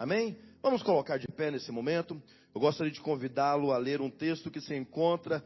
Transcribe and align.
Amém? 0.00 0.38
Vamos 0.62 0.82
colocar 0.82 1.18
de 1.18 1.26
pé 1.28 1.50
nesse 1.50 1.70
momento. 1.70 2.18
Eu 2.54 2.60
gostaria 2.62 2.90
de 2.90 3.02
convidá-lo 3.02 3.70
a 3.70 3.76
ler 3.76 4.00
um 4.00 4.08
texto 4.08 4.50
que 4.50 4.58
se 4.58 4.74
encontra 4.74 5.44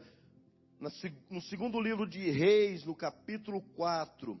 no 1.29 1.41
segundo 1.41 1.77
livro 1.81 2.07
de 2.07 2.31
Reis, 2.31 2.85
no 2.85 2.95
capítulo 2.95 3.61
4, 3.75 4.39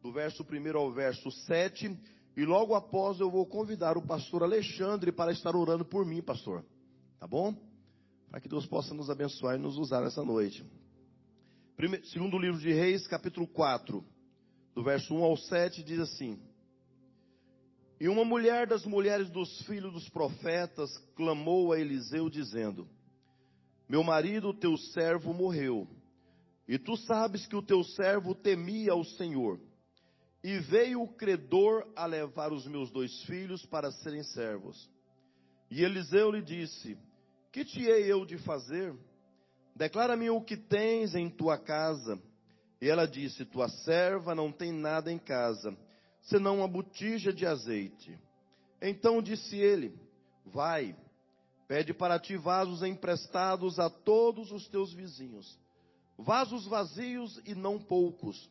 do 0.00 0.12
verso 0.12 0.46
1 0.48 0.78
ao 0.78 0.92
verso 0.92 1.28
7. 1.28 1.98
E 2.36 2.44
logo 2.44 2.76
após 2.76 3.18
eu 3.18 3.28
vou 3.28 3.44
convidar 3.44 3.98
o 3.98 4.06
pastor 4.06 4.44
Alexandre 4.44 5.10
para 5.10 5.32
estar 5.32 5.56
orando 5.56 5.84
por 5.84 6.06
mim, 6.06 6.22
pastor. 6.22 6.64
Tá 7.18 7.26
bom? 7.26 7.52
Para 8.30 8.40
que 8.40 8.48
Deus 8.48 8.64
possa 8.64 8.94
nos 8.94 9.10
abençoar 9.10 9.56
e 9.56 9.58
nos 9.58 9.76
usar 9.76 10.02
nessa 10.02 10.22
noite. 10.22 10.64
Primeiro, 11.76 12.06
segundo 12.06 12.38
livro 12.38 12.60
de 12.60 12.72
Reis, 12.72 13.08
capítulo 13.08 13.48
4, 13.48 14.04
do 14.72 14.84
verso 14.84 15.12
1 15.12 15.24
ao 15.24 15.36
7, 15.36 15.82
diz 15.82 15.98
assim: 15.98 16.38
E 18.02 18.08
uma 18.08 18.24
mulher 18.24 18.66
das 18.66 18.84
mulheres 18.84 19.30
dos 19.30 19.62
filhos 19.62 19.92
dos 19.92 20.08
profetas 20.08 20.90
clamou 21.14 21.72
a 21.72 21.78
Eliseu, 21.78 22.28
dizendo: 22.28 22.88
Meu 23.88 24.02
marido, 24.02 24.52
teu 24.52 24.76
servo, 24.76 25.32
morreu, 25.32 25.86
e 26.66 26.80
tu 26.80 26.96
sabes 26.96 27.46
que 27.46 27.54
o 27.54 27.62
teu 27.62 27.84
servo 27.84 28.34
temia 28.34 28.90
ao 28.90 29.04
Senhor. 29.04 29.60
E 30.42 30.58
veio 30.58 31.00
o 31.00 31.14
credor 31.14 31.86
a 31.94 32.04
levar 32.04 32.52
os 32.52 32.66
meus 32.66 32.90
dois 32.90 33.22
filhos 33.22 33.64
para 33.66 33.92
serem 33.92 34.24
servos. 34.24 34.90
E 35.70 35.84
Eliseu 35.84 36.32
lhe 36.32 36.42
disse: 36.42 36.98
Que 37.52 37.64
te 37.64 37.84
hei 37.84 38.10
eu 38.10 38.26
de 38.26 38.36
fazer? 38.38 38.92
Declara-me 39.76 40.28
o 40.28 40.40
que 40.40 40.56
tens 40.56 41.14
em 41.14 41.30
tua 41.30 41.56
casa. 41.56 42.20
E 42.80 42.88
ela 42.88 43.06
disse: 43.06 43.44
Tua 43.44 43.68
serva 43.68 44.34
não 44.34 44.50
tem 44.50 44.72
nada 44.72 45.12
em 45.12 45.20
casa, 45.20 45.78
senão 46.22 46.58
uma 46.58 46.68
botija 46.68 47.32
de 47.32 47.46
azeite. 47.46 48.18
Então 48.80 49.22
disse 49.22 49.56
ele: 49.56 49.94
Vai, 50.46 50.96
pede 51.68 51.94
para 51.94 52.18
ti 52.18 52.36
vasos 52.36 52.82
emprestados 52.82 53.78
a 53.78 53.88
todos 53.88 54.50
os 54.50 54.68
teus 54.68 54.92
vizinhos, 54.92 55.58
vasos 56.18 56.66
vazios 56.66 57.40
e 57.44 57.54
não 57.54 57.78
poucos. 57.78 58.50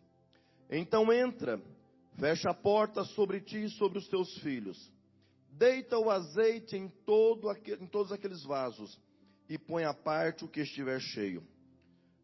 Então 0.70 1.12
entra, 1.12 1.62
fecha 2.18 2.50
a 2.50 2.54
porta 2.54 3.04
sobre 3.04 3.42
ti 3.42 3.66
e 3.66 3.70
sobre 3.70 3.98
os 3.98 4.08
teus 4.08 4.38
filhos. 4.40 4.92
Deita 5.52 5.98
o 5.98 6.10
azeite 6.10 6.78
em, 6.78 6.88
todo, 7.06 7.52
em 7.52 7.88
todos 7.88 8.12
aqueles 8.12 8.42
vasos 8.44 8.98
e 9.50 9.58
põe 9.58 9.84
à 9.84 9.94
parte 9.94 10.46
o 10.46 10.48
que 10.48 10.62
estiver 10.62 11.00
cheio. 11.02 11.46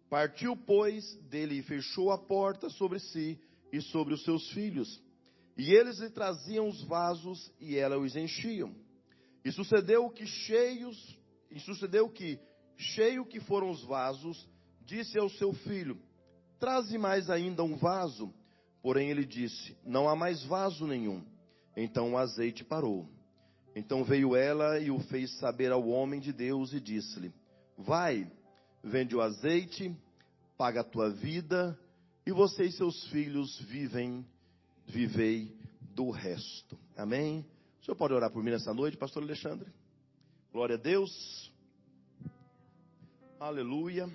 Partiu, 0.10 0.56
pois, 0.56 1.16
dele 1.30 1.56
e 1.56 1.62
fechou 1.62 2.10
a 2.10 2.18
porta 2.18 2.70
sobre 2.70 3.00
si 3.00 3.38
e 3.72 3.82
sobre 3.82 4.14
os 4.14 4.24
seus 4.24 4.50
filhos. 4.52 5.02
E 5.58 5.74
eles 5.74 5.98
lhe 5.98 6.10
traziam 6.10 6.68
os 6.68 6.84
vasos 6.84 7.52
e 7.60 7.76
ela 7.76 7.98
os 7.98 8.16
enchiam. 8.16 8.76
E 9.44 9.52
sucedeu 9.52 10.10
que 10.10 10.26
cheios, 10.26 11.18
e 11.50 11.60
sucedeu 11.60 12.08
que, 12.10 12.40
cheio 12.76 13.26
que 13.26 13.40
foram 13.40 13.72
os 13.72 13.84
vasos, 13.84 14.48
disse 14.86 15.18
ao 15.18 15.30
seu 15.30 15.54
filho: 15.54 16.00
Traze 16.60 16.98
mais 16.98 17.30
ainda 17.30 17.64
um 17.64 17.76
vaso. 17.76 18.32
Porém 18.82 19.10
ele 19.10 19.26
disse: 19.26 19.76
Não 19.84 20.08
há 20.08 20.16
mais 20.16 20.44
vaso 20.44 20.86
nenhum. 20.86 21.26
Então 21.76 22.14
o 22.14 22.18
azeite 22.18 22.64
parou. 22.64 23.08
Então 23.76 24.04
veio 24.04 24.36
ela 24.36 24.80
e 24.80 24.90
o 24.90 25.00
fez 25.00 25.38
saber 25.40 25.72
ao 25.72 25.88
homem 25.88 26.20
de 26.20 26.32
Deus 26.32 26.74
e 26.74 26.80
disse-lhe: 26.80 27.34
Vai, 27.78 28.32
vende 28.84 29.16
o 29.16 29.22
azeite, 29.22 29.96
paga 30.58 30.82
a 30.82 30.84
tua 30.84 31.10
vida, 31.10 31.78
e 32.26 32.32
você 32.32 32.66
e 32.66 32.72
seus 32.72 33.08
filhos 33.10 33.60
vivem, 33.62 34.26
vivei 34.88 35.56
do 35.82 36.10
resto. 36.10 36.78
Amém? 36.96 37.46
O 37.82 37.86
senhor 37.86 37.96
pode 37.96 38.14
orar 38.14 38.32
por 38.32 38.42
mim 38.42 38.52
nessa 38.52 38.74
noite, 38.74 38.98
pastor 38.98 39.22
Alexandre? 39.22 39.72
Glória 40.52 40.76
a 40.76 40.80
Deus. 40.80 41.52
Aleluia. 43.40 44.10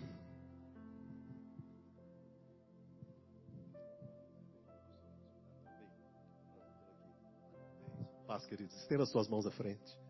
Paz, 8.27 8.47
queridos. 8.47 8.75
Estenda 8.77 9.05
suas 9.05 9.29
mãos 9.29 9.47
à 9.47 9.51
frente. 9.51 10.03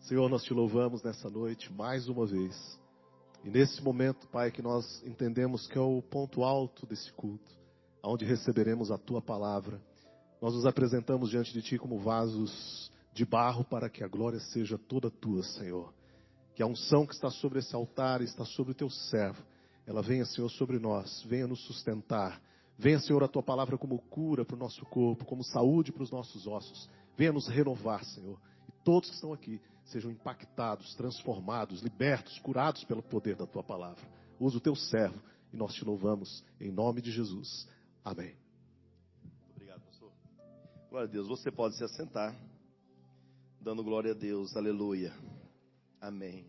Senhor, 0.00 0.28
nós 0.28 0.42
te 0.42 0.52
louvamos 0.52 1.02
nessa 1.02 1.28
noite 1.28 1.72
mais 1.72 2.08
uma 2.08 2.26
vez. 2.26 2.80
E 3.44 3.50
nesse 3.50 3.82
momento, 3.82 4.26
Pai, 4.28 4.50
que 4.50 4.62
nós 4.62 5.02
entendemos 5.04 5.66
que 5.66 5.76
é 5.76 5.80
o 5.80 6.00
ponto 6.00 6.42
alto 6.42 6.86
desse 6.86 7.12
culto, 7.12 7.54
onde 8.04 8.24
receberemos 8.24 8.90
a 8.90 8.98
tua 8.98 9.20
palavra. 9.20 9.80
Nós 10.40 10.54
nos 10.54 10.66
apresentamos 10.66 11.30
diante 11.30 11.52
de 11.52 11.62
ti 11.62 11.78
como 11.78 11.98
vasos 11.98 12.90
de 13.12 13.24
barro 13.24 13.64
para 13.64 13.88
que 13.88 14.02
a 14.04 14.08
glória 14.08 14.40
seja 14.40 14.76
toda 14.76 15.10
tua, 15.10 15.42
Senhor. 15.42 15.92
Que 16.54 16.62
a 16.62 16.66
unção 16.66 17.06
que 17.06 17.14
está 17.14 17.30
sobre 17.30 17.60
esse 17.60 17.74
altar, 17.74 18.20
está 18.20 18.44
sobre 18.44 18.72
o 18.72 18.74
teu 18.74 18.90
servo, 18.90 19.42
ela 19.86 20.02
venha, 20.02 20.24
Senhor, 20.24 20.48
sobre 20.50 20.78
nós, 20.78 21.22
venha 21.24 21.46
nos 21.46 21.60
sustentar. 21.66 22.40
Venha, 22.78 22.98
Senhor, 22.98 23.22
a 23.22 23.28
tua 23.28 23.42
palavra 23.42 23.78
como 23.78 23.98
cura 23.98 24.44
para 24.44 24.56
o 24.56 24.58
nosso 24.58 24.84
corpo, 24.86 25.24
como 25.24 25.44
saúde 25.44 25.92
para 25.92 26.02
os 26.02 26.10
nossos 26.10 26.46
ossos. 26.46 26.88
Venha 27.16 27.32
nos 27.32 27.46
renovar, 27.48 28.02
Senhor. 28.04 28.40
E 28.68 28.72
todos 28.84 29.10
que 29.10 29.14
estão 29.14 29.32
aqui 29.32 29.60
sejam 29.84 30.10
impactados, 30.10 30.94
transformados, 30.94 31.82
libertos, 31.82 32.38
curados 32.40 32.82
pelo 32.84 33.02
poder 33.02 33.36
da 33.36 33.46
tua 33.46 33.62
palavra. 33.62 34.02
Usa 34.40 34.56
o 34.56 34.60
teu 34.60 34.74
servo 34.74 35.20
e 35.52 35.56
nós 35.56 35.74
te 35.74 35.84
louvamos 35.84 36.42
em 36.60 36.72
nome 36.72 37.00
de 37.00 37.12
Jesus. 37.12 37.68
Amém. 38.04 38.36
Obrigado, 39.52 39.80
pastor. 39.80 40.12
Glória 40.90 41.08
a 41.08 41.10
Deus. 41.10 41.26
Você 41.26 41.50
pode 41.50 41.74
se 41.78 41.84
assentar, 41.84 42.38
dando 43.58 43.82
glória 43.82 44.10
a 44.10 44.14
Deus. 44.14 44.54
Aleluia. 44.54 45.10
Amém. 46.02 46.46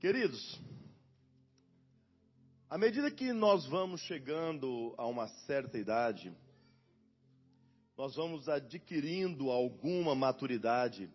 Queridos, 0.00 0.58
à 2.70 2.78
medida 2.78 3.10
que 3.10 3.34
nós 3.34 3.66
vamos 3.66 4.00
chegando 4.00 4.94
a 4.96 5.06
uma 5.06 5.28
certa 5.44 5.76
idade, 5.76 6.34
nós 7.94 8.16
vamos 8.16 8.48
adquirindo 8.48 9.50
alguma 9.50 10.14
maturidade. 10.14 11.10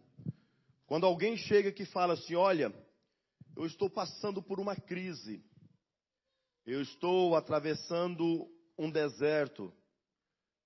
Quando 0.86 1.08
alguém 1.08 1.36
chega 1.36 1.72
que 1.72 1.84
fala 1.84 2.14
assim: 2.14 2.36
Olha, 2.36 2.72
eu 3.56 3.66
estou 3.66 3.90
passando 3.90 4.40
por 4.40 4.60
uma 4.60 4.76
crise, 4.76 5.44
eu 6.64 6.80
estou 6.80 7.36
atravessando 7.36 8.56
um 8.78 8.92
deserto, 8.92 9.74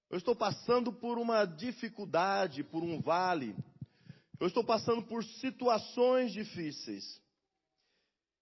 eu 0.10 0.18
estou 0.18 0.36
passando 0.36 0.92
por 0.92 1.18
uma 1.18 1.46
dificuldade, 1.46 2.64
por 2.64 2.84
um 2.84 3.00
vale, 3.00 3.56
eu 4.40 4.48
estou 4.48 4.64
passando 4.64 5.04
por 5.04 5.24
situações 5.24 6.34
difíceis. 6.34 7.22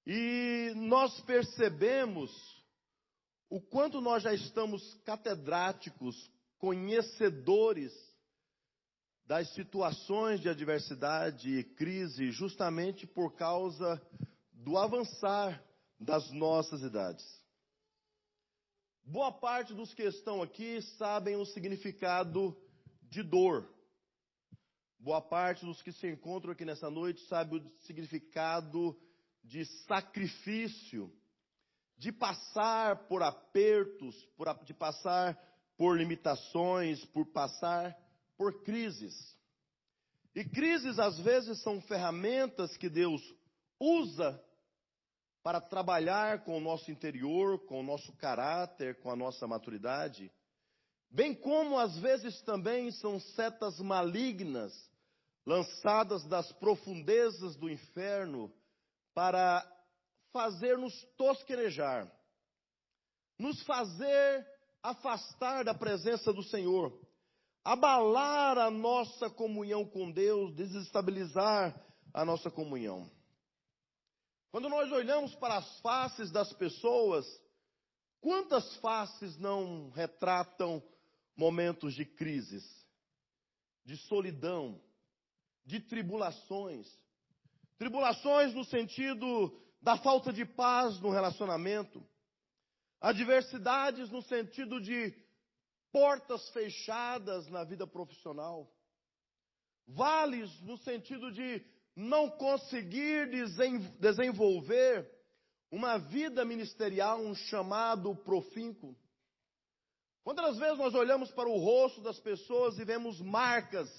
E 0.05 0.71
nós 0.75 1.19
percebemos 1.21 2.31
o 3.49 3.61
quanto 3.61 4.01
nós 4.01 4.23
já 4.23 4.33
estamos 4.33 4.95
catedráticos, 5.05 6.31
conhecedores 6.57 7.93
das 9.25 9.47
situações 9.53 10.39
de 10.39 10.49
adversidade 10.49 11.59
e 11.59 11.63
crise, 11.63 12.31
justamente 12.31 13.05
por 13.05 13.35
causa 13.35 14.01
do 14.51 14.77
avançar 14.77 15.63
das 15.99 16.31
nossas 16.31 16.81
idades. 16.81 17.38
Boa 19.03 19.31
parte 19.31 19.73
dos 19.73 19.93
que 19.93 20.03
estão 20.03 20.41
aqui 20.41 20.81
sabem 20.97 21.35
o 21.35 21.45
significado 21.45 22.55
de 23.09 23.23
dor. 23.23 23.67
Boa 24.99 25.21
parte 25.21 25.65
dos 25.65 25.81
que 25.81 25.91
se 25.91 26.07
encontram 26.07 26.51
aqui 26.51 26.65
nessa 26.65 26.89
noite 26.89 27.21
sabe 27.27 27.57
o 27.57 27.71
significado 27.81 28.99
de 29.43 29.65
sacrifício, 29.87 31.11
de 31.97 32.11
passar 32.11 33.07
por 33.07 33.23
apertos, 33.23 34.15
por, 34.37 34.47
de 34.63 34.73
passar 34.73 35.37
por 35.77 35.97
limitações, 35.97 37.03
por 37.05 37.25
passar 37.27 37.97
por 38.37 38.61
crises. 38.63 39.37
E 40.35 40.43
crises, 40.43 40.99
às 40.99 41.17
vezes, 41.19 41.61
são 41.61 41.81
ferramentas 41.81 42.77
que 42.77 42.89
Deus 42.89 43.21
usa 43.79 44.41
para 45.43 45.61
trabalhar 45.61 46.43
com 46.43 46.57
o 46.57 46.61
nosso 46.61 46.91
interior, 46.91 47.59
com 47.65 47.79
o 47.79 47.83
nosso 47.83 48.11
caráter, 48.13 48.99
com 48.99 49.09
a 49.11 49.15
nossa 49.15 49.47
maturidade. 49.47 50.31
Bem 51.09 51.33
como, 51.33 51.77
às 51.77 51.97
vezes, 51.97 52.41
também 52.41 52.91
são 52.91 53.19
setas 53.19 53.79
malignas 53.79 54.73
lançadas 55.45 56.25
das 56.25 56.51
profundezas 56.53 57.55
do 57.55 57.69
inferno 57.69 58.53
para 59.13 59.65
fazer-nos 60.31 60.93
tosquenejar, 61.17 62.11
nos 63.39 63.61
fazer 63.63 64.45
afastar 64.83 65.63
da 65.63 65.73
presença 65.73 66.31
do 66.31 66.43
Senhor, 66.43 66.93
abalar 67.63 68.57
a 68.57 68.71
nossa 68.71 69.29
comunhão 69.29 69.85
com 69.85 70.11
Deus, 70.11 70.53
desestabilizar 70.55 71.75
a 72.13 72.23
nossa 72.23 72.49
comunhão. 72.49 73.09
Quando 74.51 74.67
nós 74.67 74.91
olhamos 74.91 75.35
para 75.35 75.57
as 75.57 75.79
faces 75.79 76.31
das 76.31 76.51
pessoas, 76.53 77.25
quantas 78.19 78.75
faces 78.77 79.37
não 79.37 79.91
retratam 79.91 80.81
momentos 81.35 81.93
de 81.93 82.03
crises, 82.03 82.65
de 83.85 83.95
solidão, 83.95 84.81
de 85.65 85.79
tribulações. 85.79 86.87
Tribulações 87.77 88.53
no 88.53 88.65
sentido 88.65 89.55
da 89.81 89.97
falta 89.97 90.33
de 90.33 90.45
paz 90.45 90.99
no 90.99 91.11
relacionamento. 91.11 92.03
Adversidades 92.99 94.09
no 94.09 94.21
sentido 94.23 94.81
de 94.81 95.13
portas 95.91 96.49
fechadas 96.49 97.47
na 97.47 97.63
vida 97.63 97.85
profissional. 97.85 98.69
Vales 99.87 100.59
no 100.61 100.77
sentido 100.79 101.31
de 101.31 101.63
não 101.99 102.29
conseguir 102.29 103.29
desenvolver 103.99 105.05
uma 105.69 105.97
vida 105.97 106.45
ministerial, 106.45 107.19
um 107.19 107.35
chamado 107.35 108.15
profínculo. 108.15 108.95
Quantas 110.23 110.57
vezes 110.57 110.77
nós 110.77 110.95
olhamos 110.95 111.29
para 111.31 111.49
o 111.49 111.57
rosto 111.57 112.01
das 112.01 112.17
pessoas 112.19 112.79
e 112.79 112.85
vemos 112.85 113.19
marcas 113.19 113.89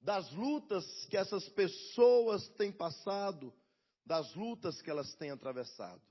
das 0.00 0.30
lutas 0.32 0.84
que 1.06 1.16
essas 1.16 1.48
pessoas 1.50 2.48
têm 2.56 2.72
passado, 2.72 3.54
das 4.04 4.34
lutas 4.34 4.82
que 4.82 4.90
elas 4.90 5.14
têm 5.14 5.30
atravessado. 5.30 6.02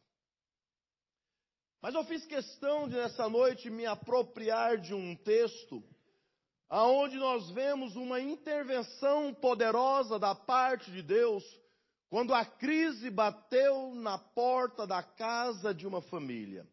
Mas 1.82 1.94
eu 1.94 2.06
fiz 2.06 2.26
questão 2.26 2.88
de 2.88 2.96
nessa 2.96 3.28
noite 3.28 3.70
me 3.70 3.86
apropriar 3.86 4.78
de 4.78 4.94
um 4.94 5.14
texto 5.18 5.84
aonde 6.72 7.18
nós 7.18 7.50
vemos 7.50 7.98
uma 7.98 8.22
intervenção 8.22 9.34
poderosa 9.34 10.18
da 10.18 10.34
parte 10.34 10.90
de 10.90 11.02
Deus 11.02 11.44
quando 12.10 12.34
a 12.34 12.46
crise 12.46 13.10
bateu 13.10 13.94
na 13.94 14.18
porta 14.18 14.88
da 14.88 15.04
casa 15.04 15.74
de 15.74 15.86
uma 15.86 16.02
família. 16.02 16.66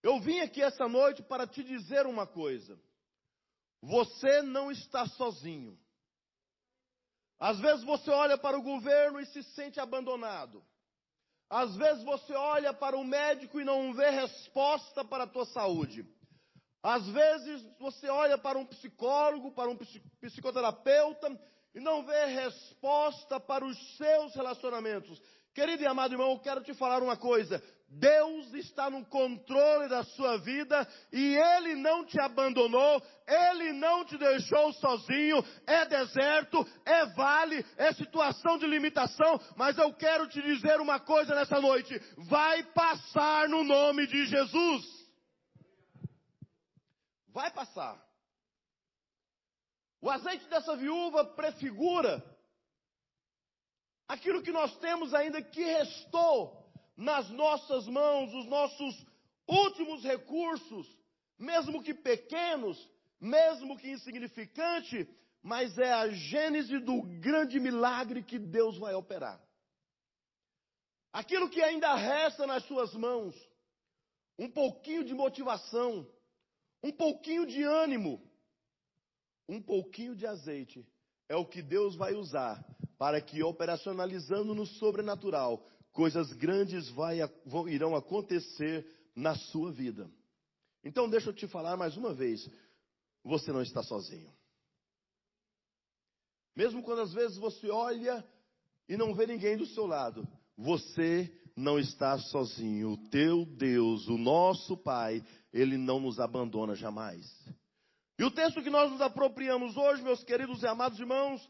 Eu 0.00 0.20
vim 0.20 0.38
aqui 0.40 0.62
essa 0.62 0.88
noite 0.88 1.24
para 1.24 1.44
te 1.44 1.64
dizer 1.64 2.06
uma 2.06 2.24
coisa. 2.24 2.80
Você 3.82 4.42
não 4.42 4.70
está 4.70 5.08
sozinho. 5.08 5.76
Às 7.40 7.58
vezes 7.58 7.82
você 7.84 8.12
olha 8.12 8.38
para 8.38 8.56
o 8.56 8.62
governo 8.62 9.18
e 9.18 9.26
se 9.26 9.42
sente 9.42 9.80
abandonado. 9.80 10.64
Às 11.50 11.74
vezes 11.74 12.04
você 12.04 12.32
olha 12.32 12.72
para 12.72 12.96
o 12.96 13.04
médico 13.04 13.60
e 13.60 13.64
não 13.64 13.92
vê 13.92 14.08
resposta 14.10 15.04
para 15.04 15.24
a 15.24 15.28
tua 15.28 15.46
saúde. 15.46 16.06
Às 16.82 17.06
vezes 17.08 17.62
você 17.78 18.08
olha 18.08 18.36
para 18.36 18.58
um 18.58 18.66
psicólogo, 18.66 19.52
para 19.52 19.70
um 19.70 19.78
psicoterapeuta 20.20 21.38
e 21.74 21.80
não 21.80 22.04
vê 22.04 22.24
resposta 22.26 23.38
para 23.38 23.64
os 23.64 23.96
seus 23.96 24.34
relacionamentos. 24.34 25.22
Querido 25.54 25.82
e 25.82 25.86
amado 25.86 26.14
irmão, 26.14 26.32
eu 26.32 26.38
quero 26.38 26.62
te 26.62 26.74
falar 26.74 27.02
uma 27.02 27.16
coisa. 27.16 27.62
Deus 27.88 28.54
está 28.54 28.88
no 28.88 29.04
controle 29.04 29.86
da 29.86 30.02
sua 30.02 30.38
vida 30.38 30.88
e 31.12 31.36
Ele 31.36 31.74
não 31.74 32.06
te 32.06 32.18
abandonou, 32.18 33.02
Ele 33.28 33.72
não 33.74 34.02
te 34.04 34.16
deixou 34.16 34.72
sozinho. 34.72 35.44
É 35.66 35.84
deserto, 35.84 36.66
é 36.86 37.04
vale, 37.06 37.64
é 37.76 37.92
situação 37.92 38.56
de 38.56 38.66
limitação, 38.66 39.38
mas 39.56 39.76
eu 39.76 39.92
quero 39.92 40.26
te 40.26 40.40
dizer 40.40 40.80
uma 40.80 40.98
coisa 40.98 41.34
nessa 41.34 41.60
noite: 41.60 42.00
vai 42.28 42.62
passar 42.72 43.46
no 43.48 43.62
nome 43.62 44.06
de 44.06 44.24
Jesus. 44.24 45.01
Vai 47.32 47.50
passar. 47.50 48.00
O 50.00 50.10
azeite 50.10 50.46
dessa 50.48 50.76
viúva 50.76 51.24
prefigura 51.24 52.22
aquilo 54.08 54.42
que 54.42 54.52
nós 54.52 54.76
temos 54.78 55.14
ainda 55.14 55.40
que 55.40 55.62
restou 55.62 56.62
nas 56.96 57.30
nossas 57.30 57.86
mãos, 57.86 58.34
os 58.34 58.46
nossos 58.46 59.06
últimos 59.46 60.02
recursos, 60.02 60.86
mesmo 61.38 61.82
que 61.82 61.94
pequenos, 61.94 62.76
mesmo 63.20 63.78
que 63.78 63.90
insignificante, 63.90 65.08
mas 65.42 65.78
é 65.78 65.92
a 65.92 66.08
gênese 66.08 66.78
do 66.78 67.02
grande 67.20 67.58
milagre 67.58 68.22
que 68.22 68.38
Deus 68.38 68.76
vai 68.78 68.94
operar. 68.94 69.40
Aquilo 71.12 71.48
que 71.48 71.62
ainda 71.62 71.94
resta 71.94 72.46
nas 72.46 72.64
suas 72.64 72.94
mãos, 72.94 73.34
um 74.38 74.50
pouquinho 74.50 75.04
de 75.04 75.14
motivação, 75.14 76.06
um 76.82 76.90
pouquinho 76.92 77.46
de 77.46 77.62
ânimo, 77.62 78.20
um 79.48 79.60
pouquinho 79.60 80.16
de 80.16 80.26
azeite, 80.26 80.86
é 81.28 81.36
o 81.36 81.46
que 81.46 81.62
Deus 81.62 81.94
vai 81.94 82.14
usar 82.14 82.64
para 82.98 83.20
que, 83.20 83.42
operacionalizando 83.42 84.54
no 84.54 84.66
sobrenatural, 84.66 85.66
coisas 85.92 86.32
grandes 86.32 86.88
vai, 86.90 87.18
vão, 87.44 87.68
irão 87.68 87.94
acontecer 87.94 88.86
na 89.14 89.34
sua 89.36 89.70
vida. 89.70 90.10
Então, 90.84 91.08
deixa 91.08 91.30
eu 91.30 91.34
te 91.34 91.46
falar 91.46 91.76
mais 91.76 91.96
uma 91.96 92.12
vez: 92.12 92.48
você 93.22 93.52
não 93.52 93.62
está 93.62 93.82
sozinho. 93.82 94.32
Mesmo 96.54 96.82
quando 96.82 97.02
às 97.02 97.12
vezes 97.12 97.36
você 97.38 97.70
olha 97.70 98.24
e 98.88 98.96
não 98.96 99.14
vê 99.14 99.26
ninguém 99.26 99.56
do 99.56 99.66
seu 99.66 99.86
lado, 99.86 100.26
você 100.56 101.32
não 101.56 101.78
está 101.78 102.18
sozinho. 102.18 102.92
O 102.92 102.96
teu 103.08 103.44
Deus, 103.44 104.08
o 104.08 104.16
nosso 104.16 104.76
Pai, 104.76 105.22
Ele 105.52 105.76
não 105.76 106.00
nos 106.00 106.18
abandona 106.18 106.74
jamais. 106.74 107.26
E 108.18 108.24
o 108.24 108.30
texto 108.30 108.62
que 108.62 108.70
nós 108.70 108.90
nos 108.90 109.00
apropriamos 109.00 109.76
hoje, 109.76 110.02
meus 110.02 110.22
queridos 110.22 110.62
e 110.62 110.66
amados 110.66 110.98
irmãos, 110.98 111.48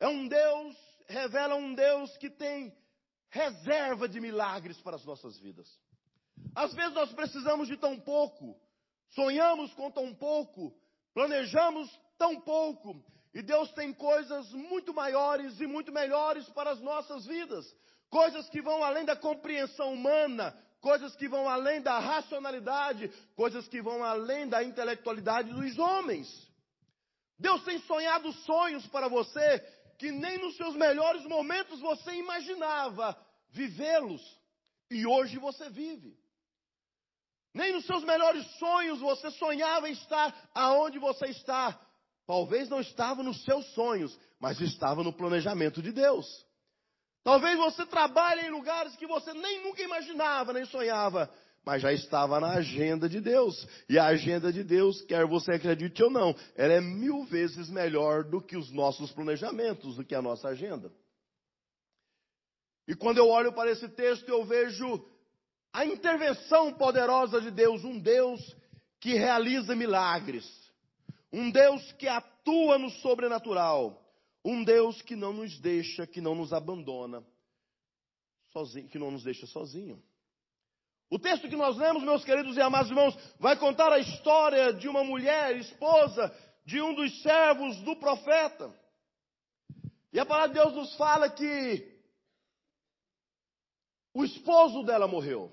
é 0.00 0.08
um 0.08 0.26
Deus, 0.26 0.76
revela 1.08 1.56
um 1.56 1.74
Deus 1.74 2.16
que 2.18 2.30
tem 2.30 2.72
reserva 3.30 4.08
de 4.08 4.20
milagres 4.20 4.80
para 4.80 4.96
as 4.96 5.04
nossas 5.04 5.38
vidas. 5.38 5.68
Às 6.54 6.72
vezes 6.74 6.94
nós 6.94 7.12
precisamos 7.12 7.68
de 7.68 7.76
tão 7.76 7.98
pouco, 7.98 8.56
sonhamos 9.10 9.72
com 9.74 9.90
tão 9.90 10.14
pouco, 10.14 10.74
planejamos 11.12 11.90
tão 12.18 12.40
pouco, 12.40 13.02
e 13.34 13.42
Deus 13.42 13.70
tem 13.72 13.92
coisas 13.92 14.50
muito 14.52 14.94
maiores 14.94 15.60
e 15.60 15.66
muito 15.66 15.92
melhores 15.92 16.48
para 16.50 16.70
as 16.70 16.80
nossas 16.80 17.26
vidas, 17.26 17.66
coisas 18.10 18.48
que 18.48 18.62
vão 18.62 18.82
além 18.82 19.04
da 19.04 19.16
compreensão 19.16 19.92
humana, 19.92 20.56
coisas 20.80 21.16
que 21.16 21.28
vão 21.28 21.48
além 21.48 21.80
da 21.80 21.98
racionalidade, 21.98 23.08
coisas 23.34 23.66
que 23.68 23.82
vão 23.82 24.04
além 24.04 24.48
da 24.48 24.62
intelectualidade 24.62 25.52
dos 25.52 25.78
homens. 25.78 26.28
Deus 27.38 27.62
tem 27.64 27.78
sonhado 27.80 28.32
sonhos 28.32 28.86
para 28.86 29.08
você 29.08 29.60
que 29.98 30.10
nem 30.12 30.38
nos 30.38 30.56
seus 30.56 30.74
melhores 30.74 31.24
momentos 31.24 31.80
você 31.80 32.14
imaginava 32.14 33.16
vivê-los. 33.50 34.22
E 34.90 35.06
hoje 35.06 35.38
você 35.38 35.68
vive. 35.68 36.16
Nem 37.52 37.72
nos 37.72 37.86
seus 37.86 38.04
melhores 38.04 38.46
sonhos 38.58 39.00
você 39.00 39.30
sonhava 39.32 39.88
estar 39.88 40.48
aonde 40.54 40.98
você 40.98 41.26
está. 41.26 41.80
Talvez 42.26 42.68
não 42.68 42.80
estava 42.80 43.22
nos 43.22 43.42
seus 43.44 43.66
sonhos, 43.72 44.16
mas 44.38 44.60
estava 44.60 45.02
no 45.02 45.12
planejamento 45.12 45.82
de 45.82 45.90
Deus. 45.90 46.45
Talvez 47.26 47.58
você 47.58 47.84
trabalhe 47.84 48.42
em 48.42 48.50
lugares 48.50 48.94
que 48.94 49.04
você 49.04 49.34
nem 49.34 49.64
nunca 49.64 49.82
imaginava, 49.82 50.52
nem 50.52 50.64
sonhava, 50.64 51.28
mas 51.64 51.82
já 51.82 51.92
estava 51.92 52.38
na 52.38 52.52
agenda 52.52 53.08
de 53.08 53.20
Deus. 53.20 53.66
E 53.88 53.98
a 53.98 54.06
agenda 54.06 54.52
de 54.52 54.62
Deus, 54.62 55.02
quer 55.06 55.26
você 55.26 55.54
acredite 55.54 56.00
ou 56.04 56.08
não, 56.08 56.36
ela 56.54 56.74
é 56.74 56.80
mil 56.80 57.24
vezes 57.24 57.68
melhor 57.68 58.22
do 58.22 58.40
que 58.40 58.56
os 58.56 58.70
nossos 58.70 59.10
planejamentos, 59.10 59.96
do 59.96 60.04
que 60.04 60.14
a 60.14 60.22
nossa 60.22 60.50
agenda. 60.50 60.92
E 62.86 62.94
quando 62.94 63.18
eu 63.18 63.28
olho 63.28 63.52
para 63.52 63.72
esse 63.72 63.88
texto, 63.88 64.28
eu 64.28 64.44
vejo 64.44 65.04
a 65.72 65.84
intervenção 65.84 66.74
poderosa 66.74 67.40
de 67.40 67.50
Deus, 67.50 67.82
um 67.82 67.98
Deus 67.98 68.56
que 69.00 69.14
realiza 69.14 69.74
milagres, 69.74 70.46
um 71.32 71.50
Deus 71.50 71.90
que 71.94 72.06
atua 72.06 72.78
no 72.78 72.88
sobrenatural, 72.88 74.05
um 74.46 74.62
Deus 74.62 75.02
que 75.02 75.16
não 75.16 75.32
nos 75.32 75.58
deixa, 75.58 76.06
que 76.06 76.20
não 76.20 76.36
nos 76.36 76.52
abandona, 76.52 77.26
sozinho, 78.52 78.88
que 78.88 78.98
não 78.98 79.10
nos 79.10 79.24
deixa 79.24 79.44
sozinho. 79.44 80.00
O 81.10 81.18
texto 81.18 81.48
que 81.48 81.56
nós 81.56 81.76
lemos, 81.76 82.04
meus 82.04 82.24
queridos 82.24 82.56
e 82.56 82.60
amados 82.60 82.88
irmãos, 82.88 83.16
vai 83.40 83.58
contar 83.58 83.92
a 83.92 83.98
história 83.98 84.72
de 84.72 84.88
uma 84.88 85.02
mulher, 85.02 85.56
esposa 85.56 86.32
de 86.64 86.80
um 86.80 86.94
dos 86.94 87.22
servos 87.22 87.76
do 87.82 87.96
profeta. 87.96 88.72
E 90.12 90.20
a 90.20 90.24
palavra 90.24 90.54
de 90.54 90.54
Deus 90.54 90.74
nos 90.74 90.94
fala 90.96 91.28
que 91.28 92.00
o 94.14 94.24
esposo 94.24 94.84
dela 94.84 95.08
morreu. 95.08 95.52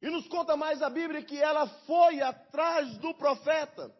E 0.00 0.08
nos 0.08 0.26
conta 0.28 0.56
mais 0.56 0.80
a 0.80 0.88
Bíblia 0.88 1.22
que 1.22 1.38
ela 1.38 1.66
foi 1.86 2.22
atrás 2.22 2.96
do 2.96 3.14
profeta. 3.14 3.94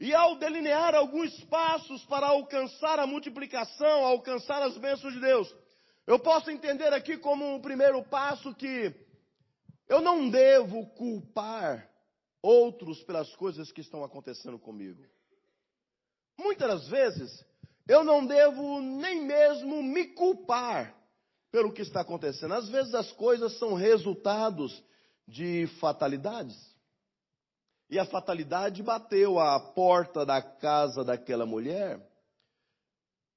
E 0.00 0.12
ao 0.14 0.36
delinear 0.36 0.94
alguns 0.94 1.32
passos 1.44 2.04
para 2.06 2.26
alcançar 2.26 2.98
a 2.98 3.06
multiplicação, 3.06 4.04
alcançar 4.04 4.62
as 4.62 4.76
bênçãos 4.76 5.14
de 5.14 5.20
Deus, 5.20 5.54
eu 6.06 6.18
posso 6.18 6.50
entender 6.50 6.92
aqui 6.92 7.16
como 7.16 7.54
um 7.54 7.60
primeiro 7.60 8.02
passo 8.04 8.54
que 8.54 8.94
eu 9.88 10.00
não 10.00 10.28
devo 10.28 10.86
culpar 10.88 11.88
outros 12.42 13.02
pelas 13.04 13.34
coisas 13.36 13.72
que 13.72 13.80
estão 13.80 14.04
acontecendo 14.04 14.58
comigo. 14.58 15.02
Muitas 16.38 16.68
das 16.68 16.88
vezes, 16.88 17.44
eu 17.86 18.02
não 18.02 18.26
devo 18.26 18.80
nem 18.80 19.22
mesmo 19.22 19.82
me 19.82 20.08
culpar 20.08 20.94
pelo 21.50 21.72
que 21.72 21.82
está 21.82 22.00
acontecendo. 22.00 22.54
Às 22.54 22.68
vezes 22.68 22.94
as 22.94 23.12
coisas 23.12 23.56
são 23.58 23.74
resultados 23.74 24.82
de 25.26 25.66
fatalidades. 25.78 26.73
E 27.90 27.98
a 27.98 28.04
fatalidade 28.04 28.82
bateu 28.82 29.38
à 29.38 29.60
porta 29.60 30.24
da 30.24 30.40
casa 30.40 31.04
daquela 31.04 31.44
mulher 31.44 32.00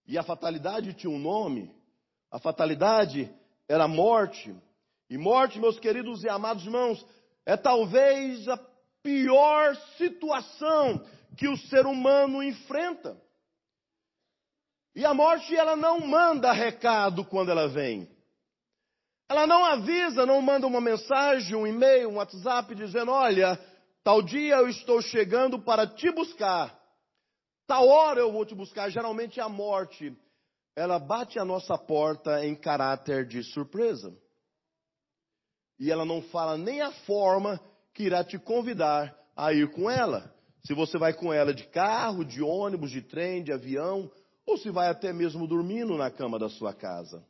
E 0.07 0.17
a 0.17 0.23
fatalidade 0.23 0.93
tinha 0.93 1.11
um 1.11 1.19
nome. 1.19 1.69
A 2.31 2.39
fatalidade 2.39 3.29
era 3.67 3.87
morte. 3.87 4.55
E 5.09 5.17
morte, 5.17 5.59
meus 5.59 5.79
queridos 5.79 6.23
e 6.23 6.29
amados 6.29 6.63
irmãos, 6.63 7.05
é 7.45 7.57
talvez 7.57 8.47
a 8.47 8.57
pior 9.03 9.75
situação 9.97 11.05
que 11.37 11.47
o 11.47 11.57
ser 11.57 11.85
humano 11.85 12.41
enfrenta. 12.41 13.17
E 14.95 15.05
a 15.05 15.13
morte, 15.13 15.55
ela 15.55 15.75
não 15.75 15.99
manda 15.99 16.51
recado 16.51 17.23
quando 17.23 17.51
ela 17.51 17.67
vem. 17.67 18.09
Ela 19.29 19.45
não 19.45 19.63
avisa, 19.63 20.25
não 20.25 20.41
manda 20.41 20.65
uma 20.65 20.81
mensagem, 20.81 21.55
um 21.55 21.67
e-mail, 21.67 22.09
um 22.09 22.15
WhatsApp 22.15 22.73
dizendo: 22.73 23.11
olha, 23.11 23.59
tal 24.07 24.21
dia 24.21 24.55
eu 24.55 24.69
estou 24.69 25.01
chegando 25.01 25.59
para 25.59 25.85
te 25.85 26.09
buscar. 26.09 26.73
Tal 27.67 27.85
hora 27.89 28.21
eu 28.21 28.31
vou 28.31 28.45
te 28.45 28.55
buscar. 28.55 28.89
Geralmente 28.89 29.41
a 29.41 29.49
morte, 29.49 30.17
ela 30.77 30.97
bate 30.97 31.37
a 31.37 31.43
nossa 31.43 31.77
porta 31.77 32.45
em 32.45 32.55
caráter 32.55 33.27
de 33.27 33.43
surpresa. 33.43 34.17
E 35.77 35.91
ela 35.91 36.05
não 36.05 36.21
fala 36.21 36.57
nem 36.57 36.79
a 36.79 36.89
forma 36.89 37.59
que 37.93 38.03
irá 38.03 38.23
te 38.23 38.39
convidar 38.39 39.13
a 39.35 39.51
ir 39.51 39.69
com 39.71 39.91
ela. 39.91 40.33
Se 40.65 40.73
você 40.73 40.97
vai 40.97 41.11
com 41.11 41.33
ela 41.33 41.53
de 41.53 41.65
carro, 41.67 42.23
de 42.23 42.41
ônibus, 42.41 42.91
de 42.91 43.01
trem, 43.01 43.43
de 43.43 43.51
avião, 43.51 44.09
ou 44.45 44.57
se 44.57 44.71
vai 44.71 44.87
até 44.87 45.11
mesmo 45.11 45.45
dormindo 45.45 45.97
na 45.97 46.09
cama 46.09 46.39
da 46.39 46.47
sua 46.47 46.73
casa. 46.73 47.27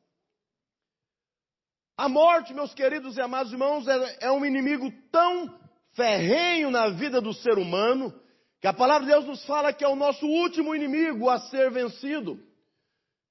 A 1.98 2.08
morte, 2.08 2.54
meus 2.54 2.72
queridos 2.76 3.18
e 3.18 3.22
amados 3.22 3.52
irmãos, 3.52 3.88
é, 3.88 4.28
é 4.28 4.32
um 4.32 4.46
inimigo 4.46 4.92
tão 5.12 5.66
ferrenho 5.98 6.70
na 6.70 6.90
vida 6.90 7.20
do 7.20 7.34
ser 7.34 7.58
humano, 7.58 8.14
que 8.62 8.68
a 8.68 8.74
palavra 8.74 9.08
de 9.08 9.12
Deus 9.12 9.26
nos 9.26 9.44
fala 9.46 9.74
que 9.74 9.84
é 9.84 9.88
o 9.88 9.96
nosso 9.96 10.26
último 10.26 10.76
inimigo 10.76 11.28
a 11.28 11.40
ser 11.50 11.72
vencido. 11.72 12.40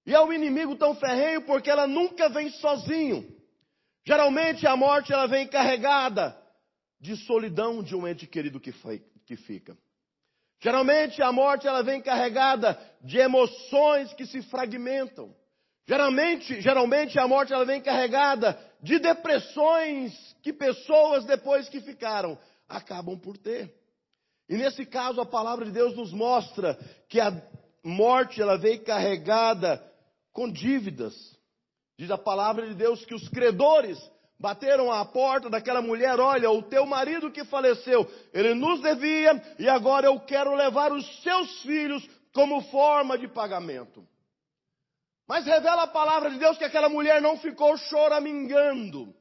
E 0.04 0.12
é 0.12 0.20
um 0.20 0.32
inimigo 0.32 0.74
tão 0.74 0.94
ferrenho 0.96 1.42
porque 1.42 1.70
ela 1.70 1.86
nunca 1.86 2.28
vem 2.28 2.50
sozinho. 2.50 3.24
Geralmente 4.04 4.66
a 4.66 4.76
morte 4.76 5.12
ela 5.12 5.26
vem 5.26 5.46
carregada 5.46 6.36
de 7.00 7.16
solidão 7.24 7.82
de 7.82 7.94
um 7.94 8.06
ente 8.06 8.26
querido 8.26 8.60
que, 8.60 8.72
foi, 8.72 9.02
que 9.24 9.36
fica. 9.36 9.76
Geralmente 10.60 11.22
a 11.22 11.30
morte 11.30 11.66
ela 11.66 11.82
vem 11.82 12.00
carregada 12.00 12.78
de 13.00 13.18
emoções 13.18 14.12
que 14.14 14.26
se 14.26 14.42
fragmentam. 14.42 15.34
Geralmente, 15.88 16.60
geralmente 16.60 17.18
a 17.18 17.28
morte 17.28 17.52
ela 17.52 17.64
vem 17.64 17.80
carregada 17.80 18.58
de 18.82 18.98
depressões 18.98 20.12
que 20.42 20.52
pessoas 20.52 21.24
depois 21.24 21.68
que 21.68 21.80
ficaram 21.80 22.38
acabam 22.68 23.18
por 23.18 23.36
ter. 23.36 23.74
E 24.48 24.56
nesse 24.56 24.86
caso 24.86 25.20
a 25.20 25.26
palavra 25.26 25.64
de 25.64 25.72
Deus 25.72 25.96
nos 25.96 26.12
mostra 26.12 26.78
que 27.08 27.20
a 27.20 27.32
morte 27.84 28.40
ela 28.40 28.56
veio 28.56 28.82
carregada 28.84 29.82
com 30.32 30.50
dívidas. 30.50 31.14
Diz 31.98 32.10
a 32.10 32.18
palavra 32.18 32.66
de 32.68 32.74
Deus 32.74 33.04
que 33.04 33.14
os 33.14 33.28
credores 33.28 33.98
bateram 34.38 34.92
à 34.92 35.04
porta 35.04 35.48
daquela 35.48 35.80
mulher, 35.80 36.20
olha, 36.20 36.50
o 36.50 36.62
teu 36.62 36.84
marido 36.84 37.30
que 37.30 37.44
faleceu, 37.44 38.08
ele 38.32 38.54
nos 38.54 38.82
devia 38.82 39.42
e 39.58 39.68
agora 39.68 40.06
eu 40.06 40.20
quero 40.20 40.54
levar 40.54 40.92
os 40.92 41.22
seus 41.22 41.62
filhos 41.62 42.06
como 42.34 42.60
forma 42.64 43.16
de 43.16 43.26
pagamento. 43.28 44.06
Mas 45.26 45.44
revela 45.46 45.84
a 45.84 45.88
palavra 45.88 46.30
de 46.30 46.38
Deus 46.38 46.58
que 46.58 46.64
aquela 46.64 46.88
mulher 46.88 47.20
não 47.20 47.38
ficou 47.38 47.76
choramingando. 47.76 49.14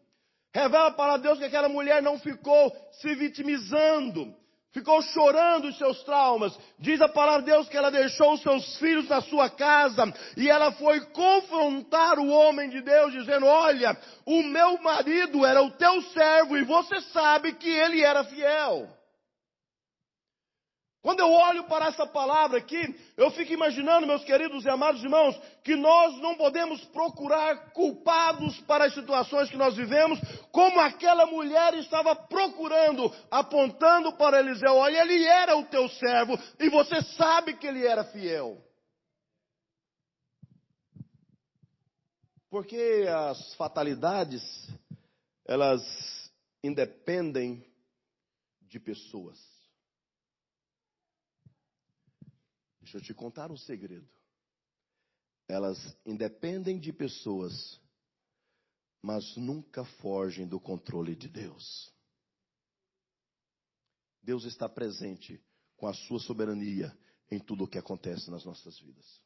Revela 0.56 0.88
a 0.88 0.92
palavra 0.92 1.18
de 1.18 1.24
Deus 1.28 1.38
que 1.38 1.44
aquela 1.44 1.68
mulher 1.68 2.02
não 2.02 2.18
ficou 2.18 2.74
se 3.02 3.14
vitimizando 3.14 4.34
ficou 4.72 5.02
chorando 5.02 5.70
os 5.70 5.78
seus 5.78 6.04
traumas. 6.04 6.58
Diz 6.78 7.00
a 7.00 7.08
palavra 7.08 7.42
de 7.42 7.52
Deus 7.52 7.70
que 7.70 7.78
ela 7.78 7.90
deixou 7.90 8.34
os 8.34 8.42
seus 8.42 8.78
filhos 8.78 9.08
na 9.08 9.22
sua 9.22 9.50
casa 9.50 10.14
e 10.36 10.50
ela 10.50 10.72
foi 10.74 11.00
confrontar 11.08 12.20
o 12.20 12.30
homem 12.30 12.70
de 12.70 12.82
Deus, 12.82 13.12
dizendo: 13.12 13.46
Olha, 13.46 13.98
o 14.26 14.44
meu 14.44 14.82
marido 14.82 15.46
era 15.46 15.62
o 15.62 15.72
teu 15.72 16.02
servo 16.14 16.58
e 16.58 16.64
você 16.64 17.02
sabe 17.02 17.54
que 17.54 17.70
ele 17.70 18.02
era 18.02 18.24
fiel. 18.24 18.90
Quando 21.06 21.20
eu 21.20 21.32
olho 21.32 21.66
para 21.66 21.86
essa 21.86 22.08
palavra 22.08 22.58
aqui, 22.58 22.82
eu 23.16 23.30
fico 23.30 23.54
imaginando, 23.54 24.08
meus 24.08 24.24
queridos 24.24 24.66
e 24.66 24.70
amados 24.72 25.04
irmãos, 25.04 25.40
que 25.64 25.76
nós 25.76 26.20
não 26.20 26.34
podemos 26.34 26.84
procurar 26.86 27.74
culpados 27.74 28.60
para 28.62 28.86
as 28.86 28.94
situações 28.96 29.48
que 29.48 29.56
nós 29.56 29.76
vivemos, 29.76 30.20
como 30.52 30.80
aquela 30.80 31.28
mulher 31.28 31.76
estava 31.76 32.16
procurando, 32.16 33.14
apontando 33.30 34.14
para 34.14 34.40
Eliseu: 34.40 34.78
olha, 34.78 35.00
ele 35.02 35.24
era 35.24 35.56
o 35.56 35.64
teu 35.66 35.88
servo 35.90 36.40
e 36.60 36.70
você 36.72 37.00
sabe 37.04 37.56
que 37.56 37.68
ele 37.68 37.86
era 37.86 38.04
fiel. 38.06 38.58
Porque 42.50 43.06
as 43.08 43.54
fatalidades, 43.54 44.42
elas 45.48 45.84
independem 46.64 47.64
de 48.64 48.80
pessoas. 48.80 49.55
Deixa 52.96 53.12
eu 53.12 53.14
te 53.14 53.20
contar 53.20 53.52
um 53.52 53.58
segredo. 53.58 54.08
Elas 55.50 55.78
independem 56.06 56.80
de 56.80 56.94
pessoas, 56.94 57.78
mas 59.02 59.36
nunca 59.36 59.84
fogem 59.84 60.48
do 60.48 60.62
controle 60.62 61.14
de 61.14 61.28
Deus. 61.28 61.92
Deus 64.24 64.46
está 64.46 64.70
presente 64.70 65.44
com 65.76 65.88
a 65.88 65.94
sua 65.94 66.20
soberania 66.20 66.98
em 67.30 67.38
tudo 67.38 67.66
o 67.66 67.68
que 67.68 67.78
acontece 67.78 68.32
nas 68.32 68.46
nossas 68.46 68.80
vidas. 68.80 69.22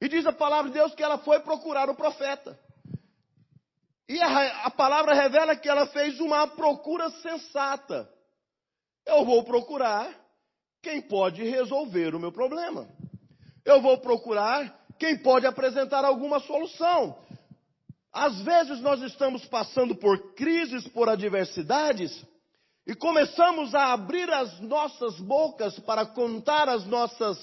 E 0.00 0.08
diz 0.08 0.24
a 0.24 0.32
palavra 0.32 0.70
de 0.70 0.78
Deus 0.78 0.94
que 0.94 1.02
ela 1.02 1.18
foi 1.18 1.40
procurar 1.40 1.90
o 1.90 1.96
profeta. 1.96 2.56
E 4.08 4.22
a, 4.22 4.66
a 4.66 4.70
palavra 4.70 5.14
revela 5.14 5.56
que 5.56 5.68
ela 5.68 5.88
fez 5.88 6.20
uma 6.20 6.46
procura 6.46 7.10
sensata. 7.22 8.08
Eu 9.04 9.24
vou 9.24 9.42
procurar 9.42 10.27
quem 10.82 11.00
pode 11.00 11.42
resolver 11.42 12.14
o 12.14 12.20
meu 12.20 12.32
problema. 12.32 12.88
Eu 13.64 13.80
vou 13.80 13.98
procurar 13.98 14.86
quem 14.98 15.16
pode 15.18 15.46
apresentar 15.46 16.04
alguma 16.04 16.40
solução. 16.40 17.18
Às 18.12 18.40
vezes 18.40 18.80
nós 18.80 19.00
estamos 19.02 19.44
passando 19.46 19.94
por 19.94 20.34
crises, 20.34 20.86
por 20.88 21.08
adversidades, 21.08 22.24
e 22.86 22.94
começamos 22.94 23.74
a 23.74 23.92
abrir 23.92 24.32
as 24.32 24.58
nossas 24.60 25.20
bocas 25.20 25.78
para 25.80 26.06
contar 26.06 26.68
as 26.68 26.86
nossas 26.86 27.38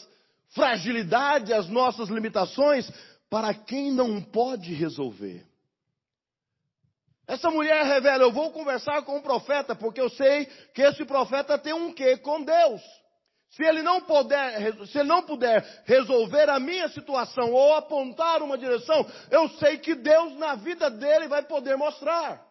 fragilidades, 0.50 1.52
as 1.52 1.70
nossas 1.70 2.10
limitações, 2.10 2.90
para 3.30 3.54
quem 3.54 3.92
não 3.92 4.22
pode 4.22 4.74
resolver. 4.74 5.46
Essa 7.28 7.50
mulher 7.50 7.86
revela: 7.86 8.24
eu 8.24 8.32
vou 8.32 8.52
conversar 8.52 9.04
com 9.04 9.18
o 9.18 9.22
profeta, 9.22 9.76
porque 9.76 10.02
eu 10.02 10.10
sei 10.10 10.46
que 10.74 10.82
esse 10.82 11.06
profeta 11.06 11.58
tem 11.58 11.74
um 11.74 11.94
quê 11.94 12.18
com 12.18 12.44
Deus. 12.44 12.82
Se 13.56 13.64
ele 13.64 13.82
não 13.82 14.02
puder, 14.02 14.86
se 14.88 15.00
ele 15.00 15.08
não 15.08 15.24
puder 15.24 15.84
resolver 15.86 16.50
a 16.50 16.60
minha 16.60 16.90
situação 16.90 17.54
ou 17.54 17.74
apontar 17.74 18.44
uma 18.44 18.58
direção, 18.58 19.10
eu 19.32 19.48
sei 19.52 19.78
que 19.78 19.96
Deus 19.96 20.36
na 20.36 20.56
vida 20.56 20.90
dele 20.92 21.30
vai 21.30 21.42
poder 21.42 21.78
mostrar. 21.78 22.46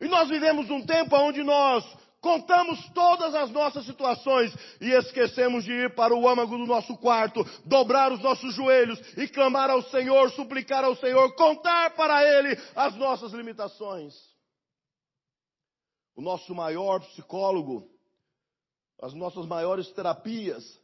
E 0.00 0.06
nós 0.06 0.28
vivemos 0.28 0.70
um 0.70 0.86
tempo 0.86 1.16
onde 1.16 1.42
nós 1.42 1.84
contamos 2.20 2.78
todas 2.90 3.34
as 3.34 3.50
nossas 3.50 3.84
situações 3.84 4.54
e 4.80 4.90
esquecemos 4.92 5.64
de 5.64 5.72
ir 5.72 5.96
para 5.96 6.14
o 6.14 6.28
âmago 6.28 6.56
do 6.56 6.66
nosso 6.66 6.96
quarto, 6.98 7.44
dobrar 7.64 8.12
os 8.12 8.20
nossos 8.20 8.54
joelhos 8.54 9.00
e 9.18 9.26
clamar 9.26 9.68
ao 9.68 9.82
Senhor, 9.82 10.30
suplicar 10.30 10.84
ao 10.84 10.94
Senhor, 10.94 11.34
contar 11.34 11.90
para 11.96 12.22
Ele 12.22 12.56
as 12.76 12.94
nossas 12.94 13.32
limitações. 13.32 14.14
O 16.14 16.22
nosso 16.22 16.54
maior 16.54 17.00
psicólogo, 17.00 17.90
as 19.00 19.14
nossas 19.14 19.46
maiores 19.46 19.90
terapias, 19.92 20.78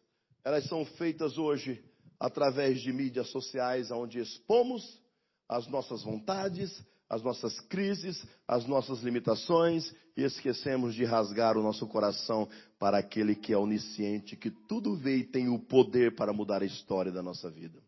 elas 0.45 0.65
são 0.69 0.85
feitas 0.85 1.37
hoje 1.37 1.85
através 2.19 2.81
de 2.81 2.93
mídias 2.93 3.29
sociais, 3.31 3.91
onde 3.91 4.19
expomos 4.19 5.01
as 5.49 5.67
nossas 5.67 6.03
vontades, 6.03 6.83
as 7.09 7.23
nossas 7.23 7.61
crises, 7.61 8.27
as 8.49 8.67
nossas 8.67 9.01
limitações 9.01 9.95
e 10.17 10.23
esquecemos 10.23 10.95
de 10.95 11.05
rasgar 11.05 11.57
o 11.57 11.63
nosso 11.63 11.87
coração 11.87 12.49
para 12.79 12.99
aquele 12.99 13.35
que 13.35 13.53
é 13.53 13.59
onisciente, 13.59 14.37
que 14.37 14.51
tudo 14.51 14.97
vê 14.97 15.19
e 15.19 15.25
tem 15.25 15.49
o 15.49 15.59
poder 15.59 16.17
para 16.17 16.33
mudar 16.33 16.63
a 16.63 16.67
história 16.67 17.13
da 17.13 17.23
nossa 17.23 17.51
vida. 17.51 17.83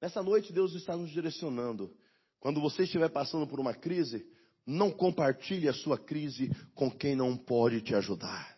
Nessa 0.00 0.22
noite, 0.22 0.52
Deus 0.52 0.74
está 0.74 0.96
nos 0.96 1.10
direcionando. 1.10 1.94
Quando 2.38 2.60
você 2.60 2.84
estiver 2.84 3.10
passando 3.10 3.46
por 3.46 3.60
uma 3.60 3.74
crise, 3.74 4.26
não 4.66 4.90
compartilhe 4.90 5.68
a 5.68 5.72
sua 5.72 5.98
crise 5.98 6.50
com 6.74 6.90
quem 6.90 7.16
não 7.16 7.36
pode 7.36 7.80
te 7.80 7.94
ajudar. 7.94 8.56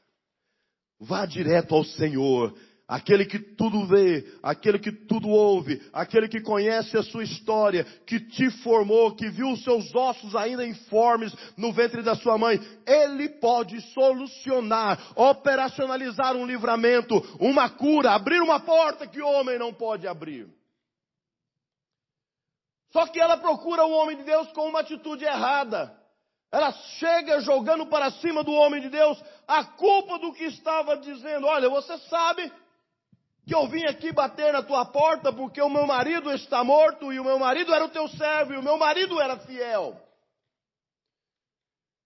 Vá 1.00 1.26
direto 1.26 1.74
ao 1.74 1.84
Senhor. 1.84 2.54
aquele 2.86 3.24
que 3.24 3.38
tudo 3.38 3.86
vê, 3.86 4.26
aquele 4.42 4.78
que 4.78 4.92
tudo 4.92 5.28
ouve, 5.28 5.80
aquele 5.94 6.28
que 6.28 6.42
conhece 6.42 6.94
a 6.96 7.02
sua 7.02 7.24
história, 7.24 7.84
que 8.06 8.20
te 8.20 8.50
formou, 8.62 9.14
que 9.14 9.30
viu 9.30 9.50
os 9.50 9.64
seus 9.64 9.94
ossos 9.94 10.36
ainda 10.36 10.66
informes 10.66 11.34
no 11.56 11.72
ventre 11.72 12.02
da 12.02 12.14
sua 12.14 12.36
mãe, 12.36 12.60
ele 12.86 13.30
pode 13.30 13.80
solucionar, 13.92 15.00
operacionalizar 15.16 16.36
um 16.36 16.44
livramento, 16.44 17.14
uma 17.40 17.70
cura, 17.70 18.10
abrir 18.10 18.42
uma 18.42 18.60
porta 18.60 19.06
que 19.06 19.22
o 19.22 19.26
homem 19.26 19.58
não 19.58 19.72
pode 19.72 20.06
abrir. 20.06 20.46
Só 22.92 23.06
que 23.06 23.18
ela 23.18 23.38
procura 23.38 23.84
o 23.84 23.92
homem 23.92 24.16
de 24.18 24.24
Deus 24.24 24.52
com 24.52 24.68
uma 24.68 24.80
atitude 24.80 25.24
errada. 25.24 25.96
Ela 26.50 26.70
chega 26.72 27.40
jogando 27.40 27.86
para 27.86 28.10
cima 28.10 28.44
do 28.44 28.52
homem 28.52 28.82
de 28.82 28.90
Deus 28.90 29.22
a 29.48 29.64
culpa 29.64 30.18
do 30.18 30.32
que 30.34 30.44
estava 30.44 30.98
dizendo. 30.98 31.46
Olha, 31.46 31.70
você 31.70 31.96
sabe 32.08 32.52
que 33.46 33.54
eu 33.54 33.66
vim 33.66 33.84
aqui 33.86 34.12
bater 34.12 34.52
na 34.52 34.62
tua 34.62 34.84
porta 34.84 35.32
porque 35.32 35.62
o 35.62 35.70
meu 35.70 35.86
marido 35.86 36.30
está 36.30 36.62
morto 36.62 37.10
e 37.10 37.18
o 37.18 37.24
meu 37.24 37.38
marido 37.38 37.74
era 37.74 37.84
o 37.84 37.88
teu 37.88 38.06
servo 38.08 38.52
e 38.52 38.58
o 38.58 38.62
meu 38.62 38.76
marido 38.76 39.18
era 39.18 39.38
fiel. 39.38 39.98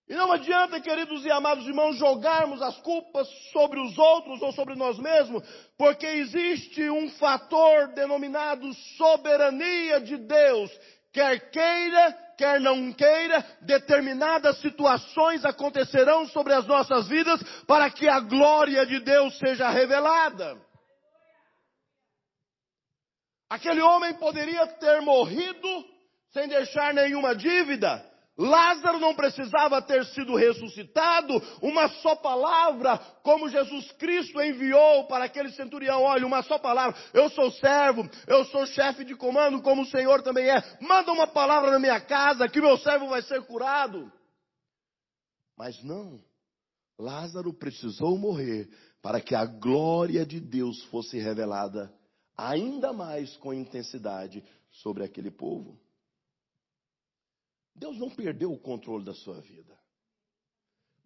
E 0.08 0.14
não 0.14 0.30
adianta, 0.30 0.80
queridos 0.80 1.24
e 1.24 1.30
amados 1.32 1.66
irmãos, 1.66 1.96
jogarmos 1.96 2.62
as 2.62 2.76
culpas 2.78 3.26
sobre 3.52 3.80
os 3.80 3.98
outros 3.98 4.40
ou 4.40 4.52
sobre 4.52 4.76
nós 4.76 4.96
mesmos, 4.98 5.42
porque 5.76 6.06
existe 6.06 6.88
um 6.88 7.10
fator 7.10 7.88
denominado 7.88 8.72
soberania 8.96 10.00
de 10.00 10.16
Deus. 10.16 10.70
Quer 11.12 11.50
queira, 11.50 12.12
quer 12.38 12.60
não 12.60 12.92
queira, 12.92 13.44
determinadas 13.62 14.58
situações 14.60 15.44
acontecerão 15.44 16.28
sobre 16.28 16.52
as 16.52 16.64
nossas 16.68 17.08
vidas 17.08 17.42
para 17.66 17.90
que 17.90 18.06
a 18.06 18.20
glória 18.20 18.86
de 18.86 19.00
Deus 19.00 19.36
seja 19.38 19.70
revelada. 19.70 20.56
Aquele 23.50 23.80
homem 23.80 24.14
poderia 24.14 24.68
ter 24.68 25.00
morrido 25.00 25.84
sem 26.32 26.46
deixar 26.46 26.94
nenhuma 26.94 27.34
dívida. 27.34 28.15
Lázaro 28.38 28.98
não 28.98 29.14
precisava 29.14 29.80
ter 29.80 30.04
sido 30.06 30.36
ressuscitado, 30.36 31.34
uma 31.62 31.88
só 31.88 32.14
palavra, 32.16 32.98
como 33.22 33.48
Jesus 33.48 33.90
Cristo 33.92 34.42
enviou 34.42 35.06
para 35.06 35.24
aquele 35.24 35.50
centurião: 35.52 36.02
olha, 36.02 36.26
uma 36.26 36.42
só 36.42 36.58
palavra, 36.58 36.94
eu 37.14 37.30
sou 37.30 37.50
servo, 37.52 38.06
eu 38.26 38.44
sou 38.46 38.66
chefe 38.66 39.04
de 39.04 39.16
comando, 39.16 39.62
como 39.62 39.82
o 39.82 39.86
Senhor 39.86 40.22
também 40.22 40.50
é, 40.50 40.62
manda 40.82 41.12
uma 41.12 41.26
palavra 41.26 41.70
na 41.70 41.78
minha 41.78 42.00
casa 42.00 42.48
que 42.48 42.60
meu 42.60 42.76
servo 42.78 43.08
vai 43.08 43.22
ser 43.22 43.42
curado. 43.46 44.12
Mas 45.56 45.82
não, 45.82 46.20
Lázaro 46.98 47.54
precisou 47.54 48.18
morrer 48.18 48.68
para 49.00 49.18
que 49.18 49.34
a 49.34 49.46
glória 49.46 50.26
de 50.26 50.40
Deus 50.40 50.84
fosse 50.84 51.18
revelada 51.18 51.90
ainda 52.36 52.92
mais 52.92 53.34
com 53.38 53.54
intensidade 53.54 54.44
sobre 54.70 55.04
aquele 55.04 55.30
povo. 55.30 55.80
Deus 57.76 57.98
não 57.98 58.10
perdeu 58.10 58.52
o 58.52 58.58
controle 58.58 59.04
da 59.04 59.14
sua 59.14 59.40
vida. 59.40 59.76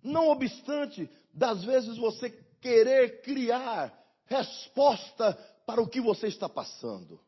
Não 0.03 0.29
obstante, 0.29 1.11
das 1.35 1.63
vezes 1.65 1.97
você 1.97 2.31
querer 2.61 3.21
criar 3.23 3.93
resposta 4.27 5.33
para 5.67 5.81
o 5.81 5.89
que 5.89 6.01
você 6.01 6.29
está 6.29 6.49
passando. 6.49 7.21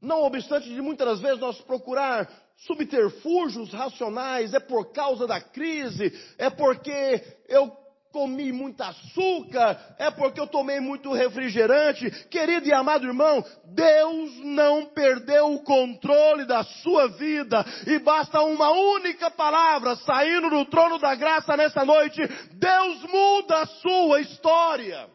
Não 0.00 0.22
obstante 0.22 0.68
de 0.68 0.80
muitas 0.80 1.20
vezes 1.20 1.40
nós 1.40 1.60
procurar 1.62 2.30
subterfúgios 2.56 3.72
racionais, 3.72 4.54
é 4.54 4.60
por 4.60 4.92
causa 4.92 5.26
da 5.26 5.40
crise, 5.40 6.12
é 6.38 6.48
porque 6.48 7.22
eu 7.48 7.70
comi 8.12 8.52
muito 8.52 8.80
açúcar, 8.82 9.94
é 9.98 10.10
porque 10.10 10.40
eu 10.40 10.46
tomei 10.46 10.80
muito 10.80 11.12
refrigerante. 11.12 12.10
Querido 12.28 12.68
e 12.68 12.72
amado 12.72 13.06
irmão, 13.06 13.44
Deus 13.64 14.36
não 14.44 14.86
perdeu 14.86 15.54
o 15.54 15.62
controle 15.62 16.44
da 16.44 16.62
sua 16.64 17.08
vida 17.08 17.64
e 17.86 17.98
basta 17.98 18.42
uma 18.42 18.70
única 18.70 19.30
palavra 19.30 19.96
saindo 19.96 20.50
do 20.50 20.64
trono 20.66 20.98
da 20.98 21.14
graça 21.14 21.56
nessa 21.56 21.84
noite, 21.84 22.20
Deus 22.52 23.02
muda 23.04 23.62
a 23.62 23.66
sua 23.66 24.20
história. 24.20 25.08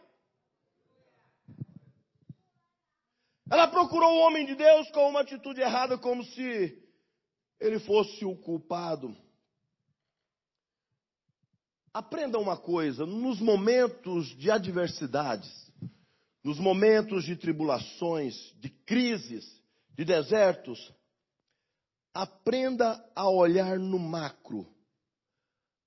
Ela 3.52 3.68
procurou 3.68 4.12
o 4.12 4.20
homem 4.20 4.46
de 4.46 4.56
Deus 4.56 4.90
com 4.90 5.08
uma 5.08 5.22
atitude 5.22 5.62
errada, 5.62 5.98
como 5.98 6.24
se 6.24 6.82
ele 7.60 7.80
fosse 7.80 8.26
o 8.26 8.36
culpado. 8.36 9.16
Aprenda 11.96 12.38
uma 12.38 12.58
coisa: 12.58 13.06
nos 13.06 13.40
momentos 13.40 14.28
de 14.38 14.52
adversidades, 14.52 15.50
nos 16.44 16.60
momentos 16.60 17.24
de 17.24 17.38
tribulações, 17.38 18.36
de 18.60 18.68
crises, 18.68 19.46
de 19.92 20.04
desertos, 20.04 20.94
aprenda 22.14 23.02
a 23.16 23.30
olhar 23.30 23.80
no 23.80 23.98
macro. 23.98 24.68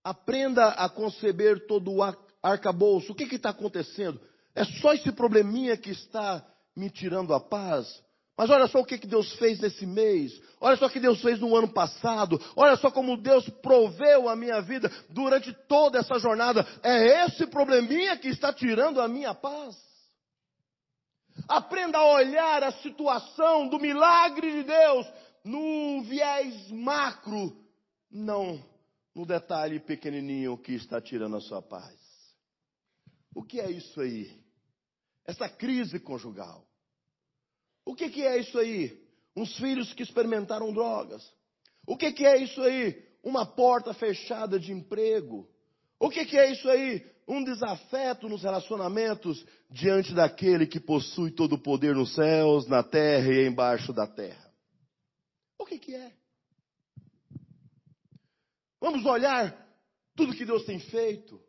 Aprenda 0.03 0.69
a 0.69 0.89
conceber 0.89 1.67
todo 1.67 1.93
o 1.93 2.03
arcabouço. 2.43 3.13
O 3.13 3.15
que 3.15 3.25
está 3.25 3.51
acontecendo? 3.51 4.19
É 4.55 4.65
só 4.65 4.95
esse 4.95 5.13
probleminha 5.13 5.77
que 5.77 5.91
está 5.91 6.43
me 6.75 6.89
tirando 6.89 7.35
a 7.35 7.41
paz? 7.41 8.03
Mas 8.39 8.51
olha 8.51 8.69
só 8.69 8.79
o 8.79 8.85
que, 8.85 8.97
Deus 8.99 9.33
fez 9.35 9.59
nesse 9.59 9.85
mês. 9.85 10.41
Olha 10.61 10.77
só 10.77 10.87
o 10.87 10.91
que 10.91 11.01
Deus 11.01 11.21
fez 11.21 11.41
no 11.41 11.57
ano 11.57 11.67
passado. 11.67 12.41
Olha 12.55 12.77
só 12.77 12.89
como 12.89 13.17
Deus 13.17 13.49
proveu 13.61 14.29
a 14.29 14.37
minha 14.37 14.61
vida 14.61 14.89
durante 15.11 15.53
toda 15.67 15.99
essa 15.99 16.21
jornada. 16.21 16.65
É 16.81 17.25
esse 17.25 17.49
probleminha 17.49 18.17
que 18.17 18.29
está 18.29 18.53
tirando 18.53 19.01
a 19.01 19.09
minha 19.09 19.35
paz. 19.35 19.77
Aprenda 21.49 21.99
a 21.99 22.13
olhar 22.13 22.63
a 22.63 22.71
situação 22.71 23.69
do 23.69 23.81
milagre 23.81 24.53
de 24.53 24.63
Deus 24.63 25.07
no 25.43 26.03
viés 26.03 26.71
macro, 26.71 27.57
não 28.09 28.65
no 29.17 29.27
detalhe 29.27 29.81
pequenininho 29.81 30.57
que 30.57 30.75
está 30.75 31.01
tirando 31.01 31.37
a 31.37 31.41
sua 31.41 31.61
paz. 31.61 31.99
O 33.35 33.43
que 33.43 33.59
é 33.59 33.69
isso 33.69 34.01
aí? 34.01 34.41
Essa 35.27 35.49
crise 35.49 35.99
conjugal. 35.99 36.68
O 37.89 37.95
que, 37.95 38.11
que 38.11 38.23
é 38.23 38.37
isso 38.37 38.59
aí? 38.59 39.03
Uns 39.35 39.57
filhos 39.57 39.95
que 39.95 40.03
experimentaram 40.03 40.75
drogas. 40.75 41.27
O 41.87 41.97
que, 41.97 42.13
que 42.13 42.27
é 42.27 42.37
isso 42.37 42.61
aí? 42.61 43.03
Uma 43.25 43.47
porta 43.47 43.95
fechada 43.95 44.61
de 44.61 44.73
emprego. 44.73 45.49
O 45.99 46.11
que, 46.11 46.27
que 46.27 46.37
é 46.37 46.53
isso 46.53 46.69
aí? 46.69 47.03
Um 47.27 47.43
desafeto 47.43 48.29
nos 48.29 48.43
relacionamentos 48.43 49.43
diante 49.71 50.13
daquele 50.13 50.67
que 50.67 50.79
possui 50.79 51.31
todo 51.31 51.55
o 51.55 51.63
poder 51.63 51.95
nos 51.95 52.15
céus, 52.15 52.69
na 52.69 52.83
terra 52.83 53.33
e 53.33 53.49
embaixo 53.49 53.91
da 53.91 54.07
terra. 54.07 54.53
O 55.59 55.65
que, 55.65 55.79
que 55.79 55.95
é? 55.95 56.13
Vamos 58.83 59.07
olhar 59.07 59.67
tudo 60.15 60.35
que 60.35 60.45
Deus 60.45 60.63
tem 60.67 60.79
feito, 60.79 61.41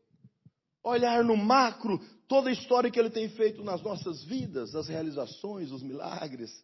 olhar 0.82 1.22
no 1.22 1.36
macro 1.36 2.00
toda 2.30 2.50
a 2.50 2.54
história 2.54 2.92
que 2.92 3.00
Ele 3.00 3.10
tem 3.10 3.28
feito 3.28 3.64
nas 3.64 3.82
nossas 3.82 4.24
vidas, 4.24 4.76
as 4.76 4.88
realizações, 4.88 5.72
os 5.72 5.82
milagres. 5.82 6.64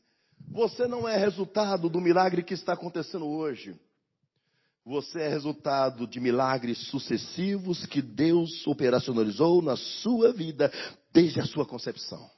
Você 0.52 0.88
não 0.88 1.10
é 1.10 1.18
resultado 1.18 1.90
do 1.90 2.00
milagre 2.00 2.44
que 2.44 2.54
está 2.54 2.74
acontecendo 2.74 3.26
hoje. 3.26 3.76
Você 4.86 5.20
é 5.20 5.28
resultado 5.28 6.06
de 6.06 6.20
milagres 6.20 6.78
sucessivos 6.90 7.88
que 7.88 8.04
Deus 8.04 8.66
operacionalizou 8.68 9.60
na 9.64 9.76
sua 9.76 10.32
vida 10.32 10.72
desde 11.12 11.42
a 11.42 11.46
sua 11.46 11.66
concepção. 11.66 12.30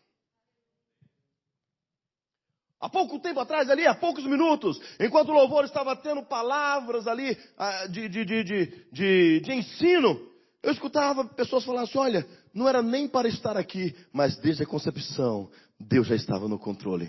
Há 2.80 2.88
pouco 2.88 3.20
tempo 3.20 3.42
atrás, 3.42 3.70
ali, 3.70 3.86
há 3.86 3.96
poucos 3.96 4.24
minutos, 4.24 4.80
enquanto 5.00 5.30
o 5.30 5.34
louvor 5.34 5.66
estava 5.66 5.96
tendo 5.96 6.24
palavras 6.24 7.08
ali 7.08 7.38
ah, 7.58 7.88
de, 7.88 8.08
de, 8.08 8.24
de, 8.24 9.42
de, 9.42 9.52
ensino, 9.52 10.18
eu 10.64 10.72
escutava 10.72 11.26
pessoas 11.26 11.66
falando 11.66 11.84
assim: 11.84 11.98
olha, 11.98 12.26
não 12.58 12.68
era 12.68 12.82
nem 12.82 13.08
para 13.08 13.28
estar 13.28 13.56
aqui, 13.56 13.96
mas 14.12 14.36
desde 14.38 14.64
a 14.64 14.66
concepção, 14.66 15.48
Deus 15.80 16.08
já 16.08 16.16
estava 16.16 16.48
no 16.48 16.58
controle. 16.58 17.08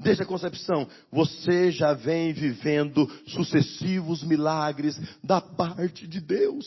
Desde 0.00 0.24
a 0.24 0.26
concepção, 0.26 0.88
você 1.12 1.70
já 1.70 1.94
vem 1.94 2.32
vivendo 2.32 3.06
sucessivos 3.28 4.24
milagres 4.24 4.96
da 5.22 5.40
parte 5.40 6.08
de 6.08 6.20
Deus. 6.20 6.66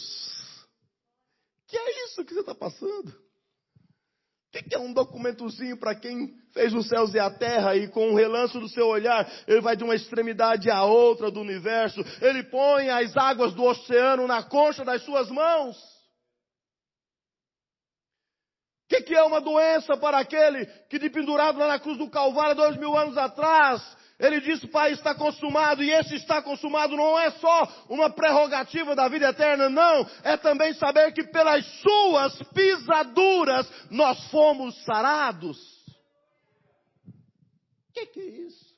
Que 1.67 1.75
é 1.75 2.06
isso 2.06 2.23
que 2.23 2.34
você 2.34 2.39
está 2.39 2.56
passando? 2.56 3.10
O 3.10 4.63
que 4.63 4.73
é 4.73 4.79
um 4.79 4.93
documentozinho 4.93 5.75
para 5.75 5.95
quem 5.95 6.34
fez 6.53 6.73
os 6.73 6.88
céus 6.88 7.13
e 7.13 7.19
a 7.19 7.29
terra 7.29 7.75
e 7.75 7.89
com 7.89 8.12
um 8.12 8.15
relance 8.15 8.58
do 8.58 8.69
seu 8.69 8.88
olhar, 8.88 9.29
ele 9.47 9.60
vai 9.60 9.75
de 9.75 9.84
uma 9.84 9.95
extremidade 9.95 10.69
à 10.69 10.86
outra 10.86 11.29
do 11.29 11.41
universo, 11.41 11.99
ele 12.21 12.43
põe 12.43 12.89
as 12.89 13.17
águas 13.17 13.53
do 13.53 13.63
oceano 13.63 14.27
na 14.27 14.43
concha 14.43 14.86
das 14.86 15.03
suas 15.03 15.29
mãos 15.29 15.92
que, 18.93 19.01
que 19.01 19.15
é 19.15 19.23
uma 19.23 19.41
doença 19.41 19.97
para 19.97 20.19
aquele 20.19 20.65
que 20.88 20.99
de 20.99 21.10
pendurado 21.10 21.58
lá 21.58 21.67
na 21.67 21.79
cruz 21.79 21.97
do 21.97 22.10
Calvário, 22.10 22.56
dois 22.56 22.77
mil 22.77 22.95
anos 22.95 23.17
atrás, 23.17 23.82
Ele 24.19 24.39
disse, 24.39 24.67
Pai, 24.67 24.91
está 24.91 25.15
consumado, 25.15 25.84
e 25.84 25.89
esse 25.89 26.15
está 26.15 26.41
consumado 26.41 26.95
não 26.95 27.17
é 27.17 27.32
só 27.32 27.86
uma 27.89 28.10
prerrogativa 28.12 28.95
da 28.95 29.08
vida 29.08 29.29
eterna, 29.29 29.67
não, 29.69 30.08
é 30.23 30.38
também 30.38 30.73
saber 30.75 31.12
que 31.12 31.23
pelas 31.23 31.65
suas 31.82 32.38
pisaduras 32.49 33.67
nós 33.89 34.29
fomos 34.29 34.75
sarados. 34.86 35.58
O 37.08 37.93
que, 37.93 38.06
que 38.08 38.19
é 38.19 38.25
isso? 38.25 38.73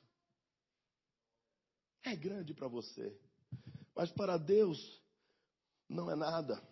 É 2.04 2.16
grande 2.16 2.54
para 2.54 2.68
você, 2.68 3.14
mas 3.94 4.10
para 4.12 4.38
Deus 4.38 4.78
não 5.88 6.10
é 6.10 6.16
nada. 6.16 6.62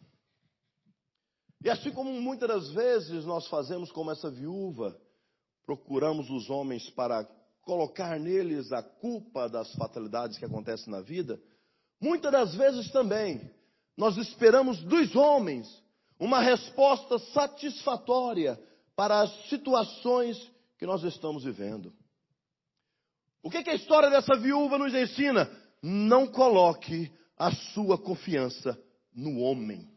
E 1.64 1.70
assim 1.70 1.90
como 1.90 2.12
muitas 2.20 2.46
das 2.46 2.70
vezes 2.72 3.24
nós 3.24 3.46
fazemos 3.46 3.90
como 3.90 4.10
essa 4.10 4.30
viúva, 4.30 4.94
procuramos 5.64 6.28
os 6.28 6.50
homens 6.50 6.90
para 6.90 7.26
colocar 7.62 8.20
neles 8.20 8.70
a 8.70 8.82
culpa 8.82 9.48
das 9.48 9.72
fatalidades 9.72 10.36
que 10.36 10.44
acontecem 10.44 10.92
na 10.92 11.00
vida, 11.00 11.40
muitas 11.98 12.30
das 12.30 12.54
vezes 12.54 12.92
também 12.92 13.50
nós 13.96 14.18
esperamos 14.18 14.82
dos 14.84 15.16
homens 15.16 15.82
uma 16.20 16.38
resposta 16.40 17.18
satisfatória 17.18 18.62
para 18.94 19.22
as 19.22 19.48
situações 19.48 20.36
que 20.78 20.84
nós 20.84 21.02
estamos 21.02 21.44
vivendo. 21.44 21.94
O 23.42 23.50
que, 23.50 23.62
que 23.62 23.70
a 23.70 23.74
história 23.74 24.10
dessa 24.10 24.36
viúva 24.36 24.76
nos 24.76 24.92
ensina? 24.92 25.50
Não 25.82 26.26
coloque 26.26 27.10
a 27.38 27.50
sua 27.72 27.96
confiança 27.96 28.78
no 29.14 29.38
homem. 29.38 29.93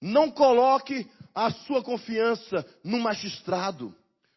Não 0.00 0.30
coloque 0.30 1.08
a 1.34 1.50
sua 1.50 1.82
confiança 1.82 2.64
no 2.84 2.98
magistrado, 2.98 3.94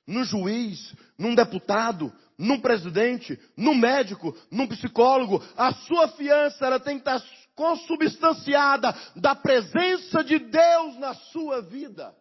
no 0.08 0.24
juiz, 0.24 0.93
num 1.17 1.36
deputado, 1.36 2.12
num 2.38 2.60
presidente, 2.60 3.39
num 3.56 3.76
médico, 3.76 4.36
num 4.52 4.67
psicólogo. 4.67 5.43
A 5.58 5.74
sua 5.74 6.08
fiança 6.10 6.65
ela 6.65 6.80
tem 6.80 7.00
que 7.00 7.02
estar 7.10 7.22
consubstanciada 7.56 8.95
da 9.17 9.36
presença 9.36 10.24
de 10.24 10.39
Deus 10.39 10.98
na 10.98 11.13
sua 11.13 11.62
vida. 11.62 12.15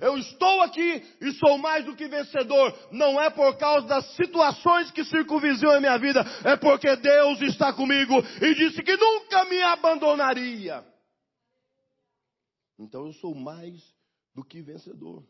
Eu 0.00 0.18
estou 0.18 0.60
aqui 0.60 1.02
e 1.22 1.32
sou 1.34 1.56
mais 1.56 1.84
do 1.84 1.96
que 1.96 2.06
vencedor. 2.06 2.76
Não 2.90 3.20
é 3.20 3.30
por 3.30 3.56
causa 3.56 3.86
das 3.86 4.04
situações 4.14 4.90
que 4.90 5.04
circunvizinham 5.04 5.72
a 5.72 5.80
minha 5.80 5.96
vida, 5.96 6.26
é 6.44 6.56
porque 6.56 6.94
Deus 6.96 7.40
está 7.40 7.72
comigo 7.72 8.14
e 8.42 8.54
disse 8.54 8.82
que 8.82 8.96
nunca 8.96 9.44
me 9.46 9.62
abandonaria. 9.62 10.84
Então 12.78 13.06
eu 13.06 13.12
sou 13.14 13.34
mais 13.34 13.82
do 14.34 14.44
que 14.44 14.60
vencedor. 14.60 15.26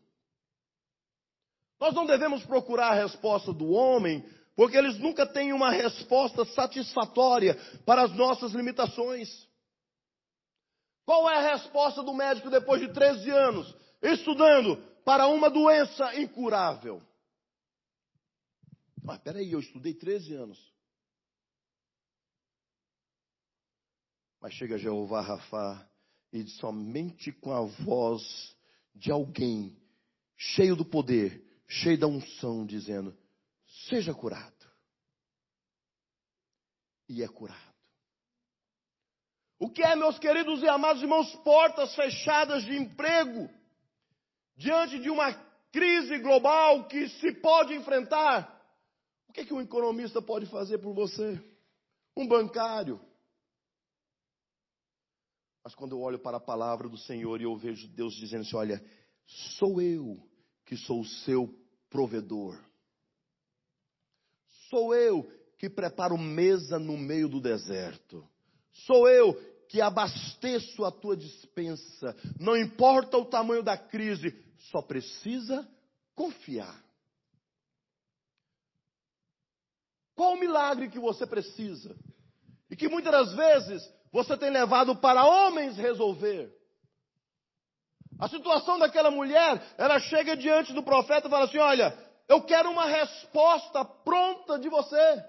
Nós 1.79 1.93
não 1.93 2.05
devemos 2.05 2.45
procurar 2.45 2.91
a 2.91 3.03
resposta 3.03 3.53
do 3.53 3.69
homem, 3.69 4.27
porque 4.55 4.75
eles 4.75 4.97
nunca 4.97 5.25
têm 5.25 5.53
uma 5.53 5.71
resposta 5.71 6.43
satisfatória 6.45 7.55
para 7.85 8.03
as 8.03 8.11
nossas 8.15 8.51
limitações. 8.53 9.47
Qual 11.05 11.29
é 11.29 11.37
a 11.37 11.53
resposta 11.55 12.03
do 12.03 12.13
médico 12.13 12.49
depois 12.49 12.81
de 12.81 12.91
13 12.91 13.29
anos 13.29 13.75
estudando 14.01 14.77
para 15.05 15.27
uma 15.27 15.49
doença 15.49 16.19
incurável? 16.19 17.01
Mas 19.01 19.19
peraí, 19.19 19.51
eu 19.51 19.59
estudei 19.59 19.93
13 19.93 20.33
anos. 20.33 20.73
Mas 24.41 24.53
chega 24.53 24.77
Jeová 24.77 25.21
Rafá 25.21 25.87
e 26.39 26.47
somente 26.49 27.31
com 27.31 27.51
a 27.51 27.61
voz 27.61 28.55
de 28.93 29.11
alguém 29.11 29.75
cheio 30.35 30.75
do 30.75 30.85
poder, 30.85 31.43
cheio 31.67 31.97
da 31.97 32.07
unção, 32.07 32.65
dizendo: 32.65 33.17
seja 33.87 34.13
curado. 34.13 34.55
E 37.09 37.23
é 37.23 37.27
curado. 37.27 37.67
O 39.59 39.69
que 39.69 39.81
é, 39.81 39.95
meus 39.95 40.19
queridos 40.19 40.61
e 40.61 40.67
amados 40.67 41.01
irmãos, 41.01 41.33
portas 41.37 41.95
fechadas 41.95 42.63
de 42.63 42.75
emprego, 42.75 43.49
diante 44.55 44.99
de 44.99 45.09
uma 45.09 45.33
crise 45.71 46.19
global 46.19 46.87
que 46.87 47.09
se 47.09 47.31
pode 47.33 47.73
enfrentar? 47.73 48.53
O 49.27 49.33
que, 49.33 49.41
é 49.41 49.45
que 49.45 49.53
um 49.53 49.61
economista 49.61 50.21
pode 50.21 50.45
fazer 50.47 50.77
por 50.77 50.93
você? 50.93 51.41
Um 52.15 52.27
bancário, 52.27 52.99
mas 55.67 55.75
quando 55.75 55.91
eu 55.97 55.99
olho 55.99 56.17
para 56.17 56.37
a 56.37 56.39
palavra 56.39 56.87
do 56.87 56.97
Senhor 56.97 57.41
e 57.41 57.43
eu 57.43 57.53
vejo 57.57 57.89
Deus 57.89 58.13
dizendo 58.13 58.43
assim: 58.43 58.55
olha, 58.55 58.81
sou 59.59 59.81
eu 59.81 60.17
que 60.65 60.77
sou 60.77 61.01
o 61.01 61.05
seu 61.05 61.53
provedor. 61.89 62.57
Sou 64.69 64.95
eu 64.95 65.29
que 65.57 65.69
preparo 65.69 66.17
mesa 66.17 66.79
no 66.79 66.97
meio 66.97 67.27
do 67.27 67.41
deserto. 67.41 68.25
Sou 68.85 69.09
eu 69.09 69.33
que 69.67 69.81
abasteço 69.81 70.85
a 70.85 70.91
tua 70.91 71.17
dispensa. 71.17 72.15
Não 72.39 72.55
importa 72.55 73.17
o 73.17 73.25
tamanho 73.25 73.61
da 73.61 73.77
crise, 73.77 74.41
só 74.71 74.81
precisa 74.81 75.67
confiar. 76.15 76.81
Qual 80.15 80.31
o 80.31 80.39
milagre 80.39 80.89
que 80.89 80.97
você 80.97 81.27
precisa? 81.27 81.93
E 82.69 82.75
que 82.77 82.87
muitas 82.87 83.11
das 83.11 83.33
vezes 83.35 83.97
você 84.11 84.37
tem 84.37 84.49
levado 84.49 84.95
para 84.95 85.25
homens 85.25 85.77
resolver. 85.77 86.55
A 88.19 88.27
situação 88.27 88.79
daquela 88.79 89.11
mulher, 89.11 89.61
ela 89.77 89.99
chega 89.99 90.35
diante 90.35 90.73
do 90.73 90.81
profeta 90.81 91.27
e 91.27 91.29
fala 91.29 91.45
assim: 91.45 91.59
Olha, 91.59 91.97
eu 92.27 92.41
quero 92.41 92.69
uma 92.69 92.85
resposta 92.85 93.85
pronta 93.85 94.57
de 94.57 94.69
você. 94.69 95.23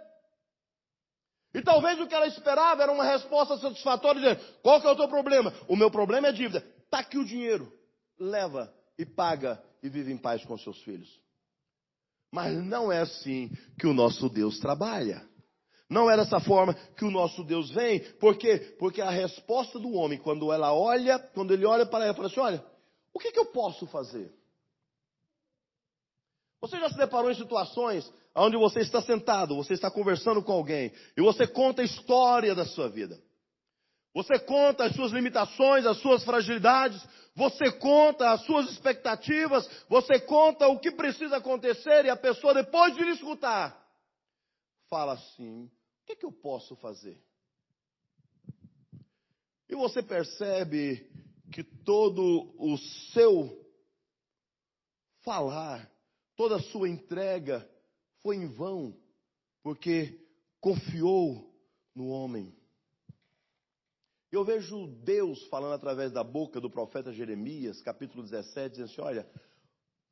E 1.54 1.62
talvez 1.62 2.00
o 2.00 2.06
que 2.06 2.14
ela 2.14 2.26
esperava 2.26 2.82
era 2.82 2.92
uma 2.92 3.04
resposta 3.04 3.58
satisfatória, 3.58 4.20
dizendo: 4.20 4.58
Qual 4.62 4.80
que 4.80 4.86
é 4.86 4.90
o 4.90 4.96
teu 4.96 5.08
problema? 5.08 5.52
O 5.68 5.76
meu 5.76 5.90
problema 5.90 6.28
é 6.28 6.32
dívida. 6.32 6.64
Está 6.84 7.00
aqui 7.00 7.18
o 7.18 7.24
dinheiro. 7.24 7.70
Leva 8.18 8.72
e 8.98 9.04
paga 9.04 9.62
e 9.82 9.88
vive 9.88 10.12
em 10.12 10.16
paz 10.16 10.44
com 10.44 10.56
seus 10.56 10.80
filhos. 10.82 11.08
Mas 12.32 12.56
não 12.64 12.90
é 12.90 13.00
assim 13.00 13.50
que 13.78 13.86
o 13.86 13.94
nosso 13.94 14.28
Deus 14.28 14.58
trabalha. 14.58 15.27
Não 15.88 16.10
é 16.10 16.16
dessa 16.16 16.38
forma 16.38 16.74
que 16.96 17.04
o 17.04 17.10
nosso 17.10 17.42
Deus 17.42 17.70
vem, 17.70 18.00
por 18.14 18.36
quê? 18.36 18.76
Porque 18.78 19.00
a 19.00 19.10
resposta 19.10 19.78
do 19.78 19.92
homem, 19.92 20.18
quando 20.18 20.52
ela 20.52 20.72
olha, 20.74 21.18
quando 21.18 21.54
ele 21.54 21.64
olha 21.64 21.86
para 21.86 22.04
ela, 22.04 22.14
fala 22.14 22.28
assim: 22.28 22.40
olha, 22.40 22.64
o 23.12 23.18
que, 23.18 23.32
que 23.32 23.38
eu 23.38 23.46
posso 23.46 23.86
fazer? 23.86 24.30
Você 26.60 26.78
já 26.78 26.90
se 26.90 26.96
deparou 26.96 27.30
em 27.30 27.34
situações 27.34 28.12
onde 28.34 28.56
você 28.56 28.80
está 28.80 29.00
sentado, 29.00 29.56
você 29.56 29.72
está 29.72 29.90
conversando 29.90 30.42
com 30.42 30.52
alguém, 30.52 30.92
e 31.16 31.22
você 31.22 31.46
conta 31.46 31.82
a 31.82 31.84
história 31.84 32.54
da 32.54 32.66
sua 32.66 32.88
vida. 32.88 33.18
Você 34.14 34.38
conta 34.38 34.84
as 34.84 34.94
suas 34.94 35.12
limitações, 35.12 35.86
as 35.86 35.98
suas 35.98 36.24
fragilidades, 36.24 37.00
você 37.34 37.70
conta 37.72 38.30
as 38.30 38.44
suas 38.44 38.68
expectativas, 38.70 39.68
você 39.88 40.18
conta 40.20 40.66
o 40.68 40.78
que 40.78 40.90
precisa 40.90 41.36
acontecer, 41.36 42.04
e 42.04 42.10
a 42.10 42.16
pessoa, 42.16 42.52
depois 42.52 42.94
de 42.94 43.04
lhe 43.04 43.12
escutar, 43.12 43.80
fala 44.90 45.12
assim: 45.12 45.70
que, 46.08 46.16
que 46.16 46.24
eu 46.24 46.32
posso 46.32 46.74
fazer? 46.76 47.22
E 49.68 49.74
você 49.74 50.02
percebe 50.02 51.10
que 51.52 51.62
todo 51.62 52.54
o 52.58 52.78
seu 53.12 53.66
falar, 55.20 55.90
toda 56.34 56.56
a 56.56 56.62
sua 56.62 56.88
entrega 56.88 57.68
foi 58.22 58.36
em 58.36 58.46
vão, 58.46 58.96
porque 59.62 60.26
confiou 60.60 61.54
no 61.94 62.08
homem. 62.08 62.56
Eu 64.32 64.44
vejo 64.44 64.86
Deus 64.86 65.46
falando 65.48 65.74
através 65.74 66.10
da 66.12 66.24
boca 66.24 66.58
do 66.58 66.70
profeta 66.70 67.12
Jeremias, 67.12 67.82
capítulo 67.82 68.22
17, 68.22 68.70
dizendo 68.70 68.90
assim: 68.90 69.00
olha, 69.02 69.30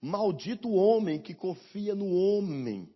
maldito 0.01 0.69
o 0.69 0.75
homem 0.75 1.21
que 1.21 1.35
confia 1.35 1.95
no 1.95 2.15
homem 2.15 2.95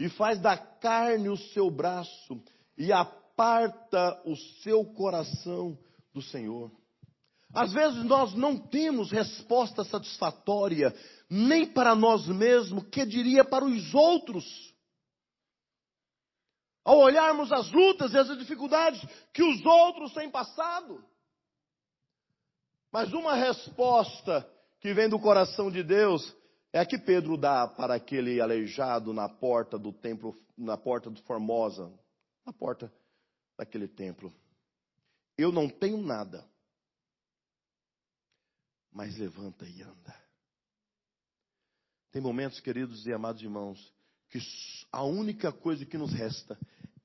e 0.00 0.08
faz 0.08 0.40
da 0.40 0.56
carne 0.56 1.28
o 1.28 1.36
seu 1.36 1.70
braço 1.70 2.42
e 2.76 2.90
aparta 2.90 4.18
o 4.24 4.34
seu 4.62 4.82
coração 4.82 5.78
do 6.14 6.22
Senhor. 6.22 6.72
Às 7.52 7.70
vezes 7.70 8.02
nós 8.04 8.32
não 8.32 8.56
temos 8.56 9.12
resposta 9.12 9.84
satisfatória 9.84 10.96
nem 11.28 11.66
para 11.66 11.94
nós 11.94 12.26
mesmos, 12.26 12.84
que 12.84 13.04
diria 13.04 13.44
para 13.44 13.62
os 13.62 13.94
outros. 13.94 14.74
Ao 16.82 16.96
olharmos 16.96 17.52
as 17.52 17.70
lutas 17.70 18.14
e 18.14 18.18
as 18.18 18.38
dificuldades 18.38 19.06
que 19.34 19.42
os 19.42 19.62
outros 19.66 20.14
têm 20.14 20.30
passado. 20.30 21.04
Mas 22.90 23.12
uma 23.12 23.34
resposta 23.34 24.50
que 24.80 24.94
vem 24.94 25.10
do 25.10 25.18
coração 25.18 25.70
de 25.70 25.82
Deus 25.82 26.34
é 26.72 26.78
a 26.78 26.86
que 26.86 26.98
Pedro 26.98 27.36
dá 27.36 27.66
para 27.66 27.94
aquele 27.94 28.40
aleijado 28.40 29.12
na 29.12 29.28
porta 29.28 29.78
do 29.78 29.92
templo, 29.92 30.40
na 30.56 30.76
porta 30.76 31.10
do 31.10 31.20
Formosa, 31.22 31.92
na 32.46 32.52
porta 32.52 32.92
daquele 33.56 33.88
templo. 33.88 34.32
Eu 35.36 35.50
não 35.50 35.68
tenho 35.68 36.00
nada, 36.00 36.48
mas 38.92 39.16
levanta 39.16 39.66
e 39.66 39.82
anda. 39.82 40.14
Tem 42.12 42.20
momentos, 42.20 42.60
queridos 42.60 43.06
e 43.06 43.12
amados 43.12 43.42
irmãos, 43.42 43.92
que 44.28 44.38
a 44.92 45.04
única 45.04 45.52
coisa 45.52 45.84
que 45.84 45.98
nos 45.98 46.12
resta 46.12 46.58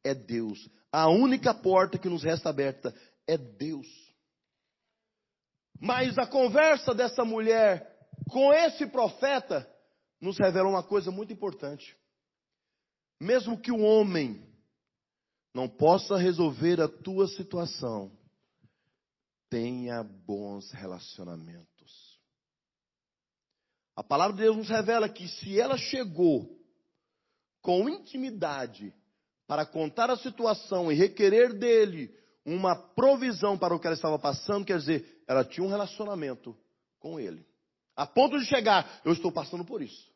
é 0.03 0.13
Deus. 0.13 0.69
A 0.91 1.09
única 1.09 1.53
porta 1.53 1.97
que 1.97 2.09
nos 2.09 2.23
resta 2.23 2.49
aberta 2.49 2.93
é 3.27 3.37
Deus. 3.37 3.87
Mas 5.79 6.17
a 6.17 6.25
conversa 6.25 6.93
dessa 6.93 7.25
mulher 7.25 7.94
com 8.29 8.53
esse 8.53 8.87
profeta 8.87 9.69
nos 10.19 10.37
revela 10.37 10.69
uma 10.69 10.83
coisa 10.83 11.11
muito 11.11 11.31
importante. 11.31 11.95
Mesmo 13.19 13.59
que 13.59 13.71
o 13.71 13.79
homem 13.79 14.45
não 15.53 15.69
possa 15.69 16.17
resolver 16.17 16.81
a 16.81 16.87
tua 16.87 17.27
situação, 17.27 18.11
tenha 19.49 20.03
bons 20.03 20.71
relacionamentos. 20.71 22.19
A 23.95 24.03
palavra 24.03 24.35
de 24.35 24.43
Deus 24.43 24.57
nos 24.57 24.69
revela 24.69 25.07
que 25.07 25.27
se 25.27 25.59
ela 25.59 25.77
chegou 25.77 26.59
com 27.61 27.87
intimidade 27.87 28.93
para 29.47 29.65
contar 29.65 30.09
a 30.09 30.17
situação 30.17 30.91
e 30.91 30.95
requerer 30.95 31.53
dele 31.53 32.13
uma 32.45 32.75
provisão 32.75 33.57
para 33.57 33.73
o 33.73 33.79
que 33.79 33.87
ela 33.87 33.95
estava 33.95 34.19
passando, 34.19 34.65
quer 34.65 34.77
dizer, 34.77 35.23
ela 35.27 35.43
tinha 35.45 35.65
um 35.65 35.69
relacionamento 35.69 36.55
com 36.99 37.19
ele. 37.19 37.45
A 37.95 38.05
ponto 38.05 38.37
de 38.37 38.45
chegar, 38.45 39.01
eu 39.05 39.13
estou 39.13 39.31
passando 39.31 39.63
por 39.63 39.81
isso. 39.81 40.13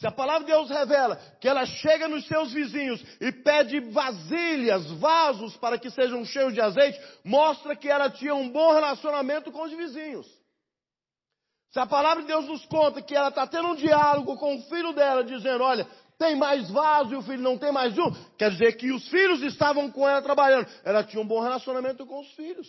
Se 0.00 0.06
a 0.06 0.10
palavra 0.10 0.46
de 0.46 0.52
Deus 0.52 0.70
revela 0.70 1.16
que 1.40 1.46
ela 1.46 1.66
chega 1.66 2.08
nos 2.08 2.26
seus 2.26 2.52
vizinhos 2.52 3.02
e 3.20 3.30
pede 3.30 3.80
vasilhas, 3.80 4.90
vasos 4.92 5.56
para 5.58 5.78
que 5.78 5.90
sejam 5.90 6.24
cheios 6.24 6.54
de 6.54 6.60
azeite, 6.60 6.98
mostra 7.22 7.76
que 7.76 7.86
ela 7.86 8.08
tinha 8.08 8.34
um 8.34 8.48
bom 8.48 8.72
relacionamento 8.72 9.52
com 9.52 9.62
os 9.62 9.72
vizinhos. 9.72 10.26
Se 11.70 11.78
a 11.78 11.86
palavra 11.86 12.22
de 12.22 12.28
Deus 12.28 12.46
nos 12.46 12.64
conta 12.64 13.02
que 13.02 13.14
ela 13.14 13.28
está 13.28 13.46
tendo 13.46 13.68
um 13.68 13.74
diálogo 13.74 14.36
com 14.38 14.56
o 14.56 14.62
filho 14.62 14.94
dela, 14.94 15.22
dizendo: 15.22 15.62
Olha, 15.62 15.86
tem 16.18 16.34
mais 16.34 16.70
vaso 16.70 17.12
e 17.12 17.16
o 17.16 17.22
filho 17.22 17.42
não 17.42 17.58
tem 17.58 17.70
mais 17.70 17.96
um, 17.98 18.10
quer 18.38 18.50
dizer 18.50 18.78
que 18.78 18.90
os 18.90 19.06
filhos 19.08 19.42
estavam 19.42 19.90
com 19.90 20.08
ela 20.08 20.22
trabalhando. 20.22 20.66
Ela 20.82 21.04
tinha 21.04 21.22
um 21.22 21.26
bom 21.26 21.40
relacionamento 21.40 22.06
com 22.06 22.20
os 22.20 22.30
filhos. 22.32 22.66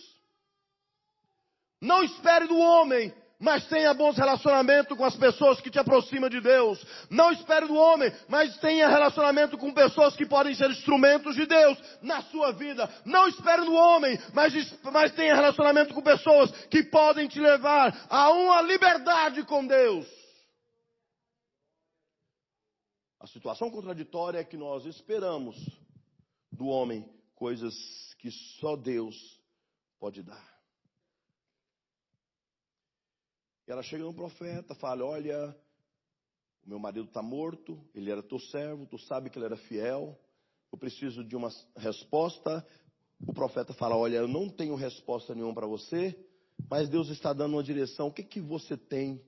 Não 1.80 2.02
espere 2.02 2.46
do 2.46 2.58
homem 2.58 3.12
mas 3.42 3.66
tenha 3.66 3.92
bons 3.92 4.16
relacionamentos 4.16 4.96
com 4.96 5.04
as 5.04 5.16
pessoas 5.16 5.60
que 5.60 5.68
te 5.68 5.76
aproximam 5.76 6.30
de 6.30 6.40
Deus. 6.40 6.80
Não 7.10 7.32
espere 7.32 7.66
do 7.66 7.74
homem, 7.74 8.12
mas 8.28 8.56
tenha 8.58 8.88
relacionamento 8.88 9.58
com 9.58 9.74
pessoas 9.74 10.14
que 10.14 10.24
podem 10.24 10.54
ser 10.54 10.70
instrumentos 10.70 11.34
de 11.34 11.44
Deus 11.44 11.76
na 12.00 12.22
sua 12.22 12.52
vida. 12.52 12.88
Não 13.04 13.26
espere 13.26 13.64
do 13.64 13.74
homem, 13.74 14.16
mas, 14.32 14.54
mas 14.84 15.10
tenha 15.12 15.34
relacionamento 15.34 15.92
com 15.92 16.00
pessoas 16.00 16.52
que 16.66 16.84
podem 16.84 17.26
te 17.26 17.40
levar 17.40 18.06
a 18.08 18.30
uma 18.30 18.62
liberdade 18.62 19.42
com 19.42 19.66
Deus. 19.66 20.06
A 23.18 23.26
situação 23.26 23.72
contraditória 23.72 24.38
é 24.38 24.44
que 24.44 24.56
nós 24.56 24.86
esperamos 24.86 25.56
do 26.52 26.66
homem 26.66 27.04
coisas 27.34 27.74
que 28.20 28.30
só 28.60 28.76
Deus 28.76 29.16
pode 29.98 30.22
dar. 30.22 30.51
Ela 33.72 33.82
chega 33.82 34.04
no 34.04 34.12
profeta, 34.12 34.74
fala: 34.74 35.02
Olha, 35.02 35.56
o 36.62 36.68
meu 36.68 36.78
marido 36.78 37.06
está 37.06 37.22
morto, 37.22 37.82
ele 37.94 38.10
era 38.10 38.22
teu 38.22 38.38
servo, 38.38 38.84
tu 38.84 38.98
sabe 38.98 39.30
que 39.30 39.38
ele 39.38 39.46
era 39.46 39.56
fiel, 39.56 40.20
eu 40.70 40.76
preciso 40.76 41.24
de 41.24 41.34
uma 41.34 41.50
resposta. 41.78 42.66
O 43.26 43.32
profeta 43.32 43.72
fala: 43.72 43.96
Olha, 43.96 44.16
eu 44.16 44.28
não 44.28 44.46
tenho 44.50 44.74
resposta 44.74 45.34
nenhuma 45.34 45.54
para 45.54 45.66
você, 45.66 46.14
mas 46.68 46.90
Deus 46.90 47.08
está 47.08 47.32
dando 47.32 47.54
uma 47.54 47.62
direção. 47.62 48.08
O 48.08 48.12
que, 48.12 48.22
que 48.22 48.42
você 48.42 48.76
tem 48.76 49.24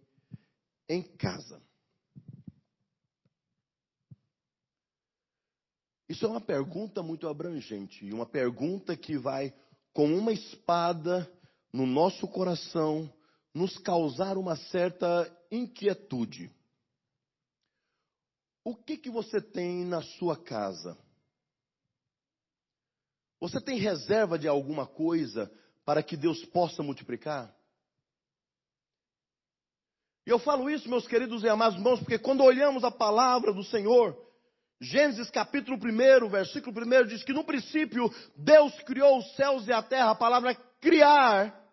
em 0.90 1.02
casa? 1.02 1.62
Isso 6.06 6.26
é 6.26 6.28
uma 6.28 6.42
pergunta 6.42 7.02
muito 7.02 7.26
abrangente, 7.28 8.04
e 8.04 8.12
uma 8.12 8.26
pergunta 8.26 8.94
que 8.94 9.16
vai 9.16 9.54
com 9.94 10.04
uma 10.14 10.34
espada 10.34 11.26
no 11.72 11.86
nosso 11.86 12.28
coração 12.28 13.10
nos 13.54 13.78
causar 13.78 14.36
uma 14.36 14.56
certa 14.56 15.30
inquietude. 15.50 16.50
O 18.64 18.74
que 18.74 18.96
que 18.96 19.10
você 19.10 19.40
tem 19.40 19.84
na 19.84 20.02
sua 20.02 20.36
casa? 20.36 20.98
Você 23.40 23.60
tem 23.60 23.78
reserva 23.78 24.38
de 24.38 24.48
alguma 24.48 24.86
coisa 24.86 25.52
para 25.84 26.02
que 26.02 26.16
Deus 26.16 26.44
possa 26.46 26.82
multiplicar? 26.82 27.54
E 30.26 30.30
eu 30.30 30.38
falo 30.38 30.70
isso, 30.70 30.88
meus 30.88 31.06
queridos 31.06 31.44
e 31.44 31.48
amados 31.48 31.76
irmãos, 31.76 32.00
porque 32.00 32.18
quando 32.18 32.42
olhamos 32.42 32.82
a 32.82 32.90
palavra 32.90 33.52
do 33.52 33.62
Senhor, 33.62 34.18
Gênesis 34.80 35.30
capítulo 35.30 35.76
1, 35.76 36.28
versículo 36.30 36.74
1 36.80 37.06
diz 37.06 37.22
que 37.22 37.34
no 37.34 37.44
princípio 37.44 38.10
Deus 38.34 38.74
criou 38.82 39.18
os 39.18 39.36
céus 39.36 39.68
e 39.68 39.72
a 39.72 39.82
terra, 39.82 40.12
a 40.12 40.16
palavra 40.16 40.54
criar 40.80 41.63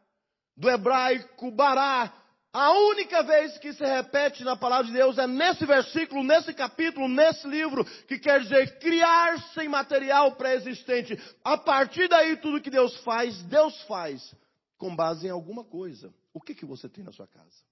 do 0.55 0.69
hebraico 0.69 1.51
bará. 1.51 2.13
A 2.53 2.71
única 2.71 3.23
vez 3.23 3.57
que 3.59 3.71
se 3.71 3.85
repete 3.85 4.43
na 4.43 4.57
palavra 4.57 4.85
de 4.85 4.91
Deus 4.91 5.17
é 5.17 5.25
nesse 5.25 5.65
versículo, 5.65 6.21
nesse 6.21 6.53
capítulo, 6.53 7.07
nesse 7.07 7.47
livro, 7.47 7.85
que 8.05 8.19
quer 8.19 8.41
dizer 8.41 8.77
criar 8.79 9.41
sem 9.53 9.69
material 9.69 10.35
pré-existente. 10.35 11.17
A 11.45 11.57
partir 11.57 12.09
daí, 12.09 12.35
tudo 12.35 12.59
que 12.61 12.69
Deus 12.69 12.97
faz, 13.03 13.41
Deus 13.43 13.81
faz 13.83 14.35
com 14.77 14.93
base 14.93 15.27
em 15.27 15.29
alguma 15.29 15.63
coisa. 15.63 16.13
O 16.33 16.41
que, 16.41 16.53
que 16.53 16.65
você 16.65 16.89
tem 16.89 17.03
na 17.03 17.13
sua 17.13 17.27
casa? 17.27 17.63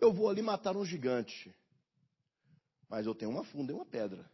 Eu 0.00 0.12
vou 0.12 0.28
ali 0.28 0.42
matar 0.42 0.76
um 0.76 0.84
gigante, 0.84 1.52
mas 2.88 3.04
eu 3.04 3.16
tenho 3.16 3.32
uma 3.32 3.42
funda 3.42 3.72
e 3.72 3.74
uma 3.74 3.84
pedra. 3.84 4.30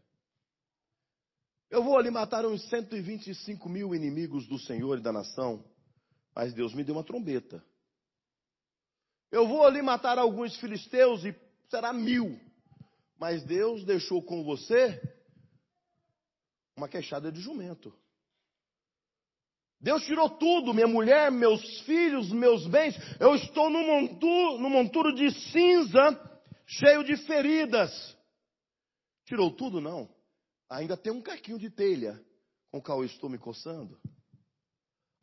Eu 1.71 1.83
vou 1.83 1.99
ali 1.99 2.11
matar 2.11 2.45
uns 2.47 2.63
125 2.69 3.69
mil 3.69 3.95
inimigos 3.95 4.47
do 4.47 4.59
Senhor 4.59 4.99
e 4.99 5.03
da 5.03 5.13
nação, 5.13 5.65
mas 6.35 6.53
Deus 6.53 6.75
me 6.75 6.85
deu 6.85 6.95
uma 6.95 7.05
trombeta. 7.05 7.65
Eu 9.31 9.49
vou 9.49 9.65
ali 9.65 9.83
matar 9.83 10.19
alguns 10.19 10.57
filisteus 10.59 11.25
e 11.25 11.35
será 11.69 11.93
mil, 11.93 12.39
mas 13.19 13.43
Deus 13.43 13.85
deixou 13.85 14.23
com 14.23 14.45
você 14.45 15.01
uma 16.77 16.89
queixada 16.89 17.33
de 17.33 17.41
jumento. 17.41 17.93
Deus 19.81 20.03
tirou 20.05 20.31
tudo, 20.31 20.73
minha 20.73 20.87
mulher, 20.87 21.31
meus 21.31 21.81
filhos, 21.81 22.31
meus 22.33 22.67
bens. 22.67 22.97
Eu 23.21 23.35
estou 23.35 23.69
num 23.69 23.87
monturo, 23.87 24.59
num 24.59 24.71
monturo 24.71 25.15
de 25.15 25.31
cinza, 25.51 26.41
cheio 26.67 27.05
de 27.05 27.17
feridas. 27.19 28.17
Tirou 29.27 29.51
tudo, 29.51 29.81
não. 29.81 30.09
Ainda 30.71 30.97
tem 30.97 31.13
um 31.13 31.23
caquinho 31.23 31.59
de 31.59 31.71
telha 31.71 32.21
com 32.71 32.79
o 32.79 32.83
qual 32.83 33.01
eu 33.01 33.07
estou 33.07 33.31
me 33.31 33.39
coçando. 33.39 33.99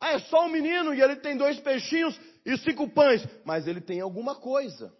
Ah, 0.00 0.12
é 0.12 0.18
só 0.18 0.46
um 0.46 0.48
menino 0.48 0.94
e 0.94 1.00
ele 1.00 1.16
tem 1.16 1.36
dois 1.36 1.60
peixinhos 1.60 2.18
e 2.44 2.56
cinco 2.58 2.88
pães. 2.88 3.22
Mas 3.44 3.66
ele 3.66 3.80
tem 3.80 4.00
alguma 4.00 4.34
coisa. 4.34 4.92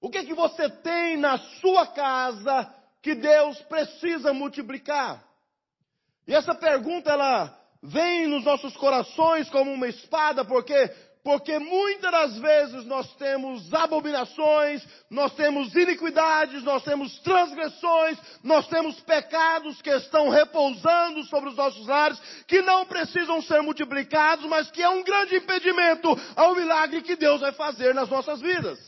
O 0.00 0.08
que, 0.08 0.18
é 0.18 0.24
que 0.24 0.34
você 0.34 0.68
tem 0.68 1.16
na 1.16 1.38
sua 1.60 1.86
casa 1.88 2.72
que 3.02 3.14
Deus 3.14 3.60
precisa 3.62 4.32
multiplicar? 4.32 5.26
E 6.26 6.34
essa 6.34 6.54
pergunta, 6.54 7.10
ela 7.10 7.58
vem 7.82 8.26
nos 8.26 8.44
nossos 8.44 8.76
corações 8.76 9.48
como 9.50 9.72
uma 9.72 9.88
espada, 9.88 10.44
porque 10.44 10.74
porque 11.22 11.58
muitas 11.58 12.10
das 12.10 12.38
vezes 12.38 12.84
nós 12.86 13.14
temos 13.16 13.72
abominações, 13.74 14.86
nós 15.10 15.34
temos 15.34 15.74
iniquidades, 15.74 16.62
nós 16.62 16.82
temos 16.82 17.18
transgressões, 17.20 18.18
nós 18.42 18.66
temos 18.68 18.98
pecados 19.00 19.80
que 19.82 19.90
estão 19.90 20.28
repousando 20.30 21.22
sobre 21.24 21.50
os 21.50 21.56
nossos 21.56 21.86
lares, 21.86 22.18
que 22.46 22.62
não 22.62 22.86
precisam 22.86 23.42
ser 23.42 23.62
multiplicados, 23.62 24.46
mas 24.46 24.70
que 24.70 24.82
é 24.82 24.88
um 24.88 25.04
grande 25.04 25.36
impedimento 25.36 26.08
ao 26.36 26.54
milagre 26.54 27.02
que 27.02 27.16
Deus 27.16 27.40
vai 27.40 27.52
fazer 27.52 27.94
nas 27.94 28.08
nossas 28.08 28.40
vidas. 28.40 28.78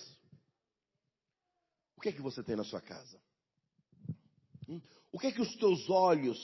O 1.96 2.00
que 2.00 2.08
é 2.08 2.12
que 2.12 2.22
você 2.22 2.42
tem 2.42 2.56
na 2.56 2.64
sua 2.64 2.80
casa? 2.80 3.20
Hum? 4.68 4.80
O 5.12 5.18
que 5.18 5.26
é 5.26 5.32
que 5.32 5.42
os 5.42 5.54
teus 5.56 5.88
olhos 5.90 6.38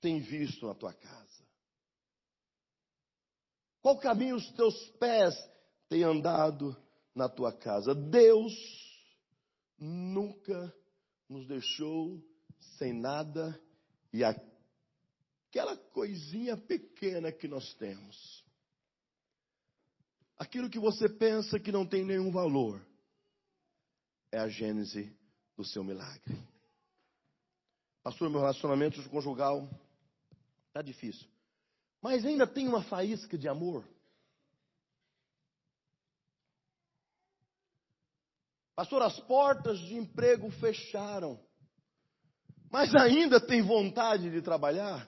têm 0.00 0.20
visto 0.20 0.66
na 0.66 0.74
tua 0.74 0.92
casa? 0.92 1.21
Qual 3.82 3.98
caminho 3.98 4.36
os 4.36 4.48
teus 4.52 4.76
pés 5.00 5.34
têm 5.88 6.04
andado 6.04 6.76
na 7.12 7.28
tua 7.28 7.52
casa? 7.52 7.92
Deus 7.92 8.52
nunca 9.76 10.72
nos 11.28 11.48
deixou 11.48 12.22
sem 12.78 12.92
nada 12.92 13.60
e 14.12 14.22
aquela 14.22 15.76
coisinha 15.76 16.56
pequena 16.56 17.32
que 17.32 17.48
nós 17.48 17.74
temos. 17.74 18.44
Aquilo 20.38 20.70
que 20.70 20.78
você 20.78 21.08
pensa 21.08 21.58
que 21.58 21.72
não 21.72 21.84
tem 21.84 22.04
nenhum 22.04 22.30
valor 22.30 22.80
é 24.30 24.38
a 24.38 24.48
gênese 24.48 25.12
do 25.56 25.64
seu 25.64 25.82
milagre. 25.82 26.40
Pastor, 28.04 28.30
meu 28.30 28.40
relacionamento 28.40 29.02
conjugal 29.10 29.68
está 30.68 30.82
difícil 30.82 31.31
mas 32.02 32.26
ainda 32.26 32.46
tem 32.48 32.66
uma 32.66 32.82
faísca 32.82 33.38
de 33.38 33.48
amor. 33.48 33.88
Pastor, 38.74 39.02
as 39.02 39.18
portas 39.20 39.78
de 39.78 39.94
emprego 39.94 40.50
fecharam. 40.50 41.38
Mas 42.68 42.92
ainda 42.96 43.38
tem 43.38 43.62
vontade 43.62 44.30
de 44.30 44.42
trabalhar? 44.42 45.06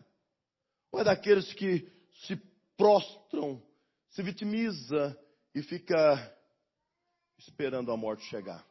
Ou 0.93 1.01
é 1.01 1.05
daqueles 1.05 1.53
que 1.55 1.91
se 2.27 2.37
prostram, 2.77 3.61
se 4.11 4.23
vitimiza 4.23 5.19
e 5.53 5.63
fica 5.63 6.37
esperando 7.39 7.91
a 7.91 7.97
morte 7.97 8.23
chegar? 8.27 8.65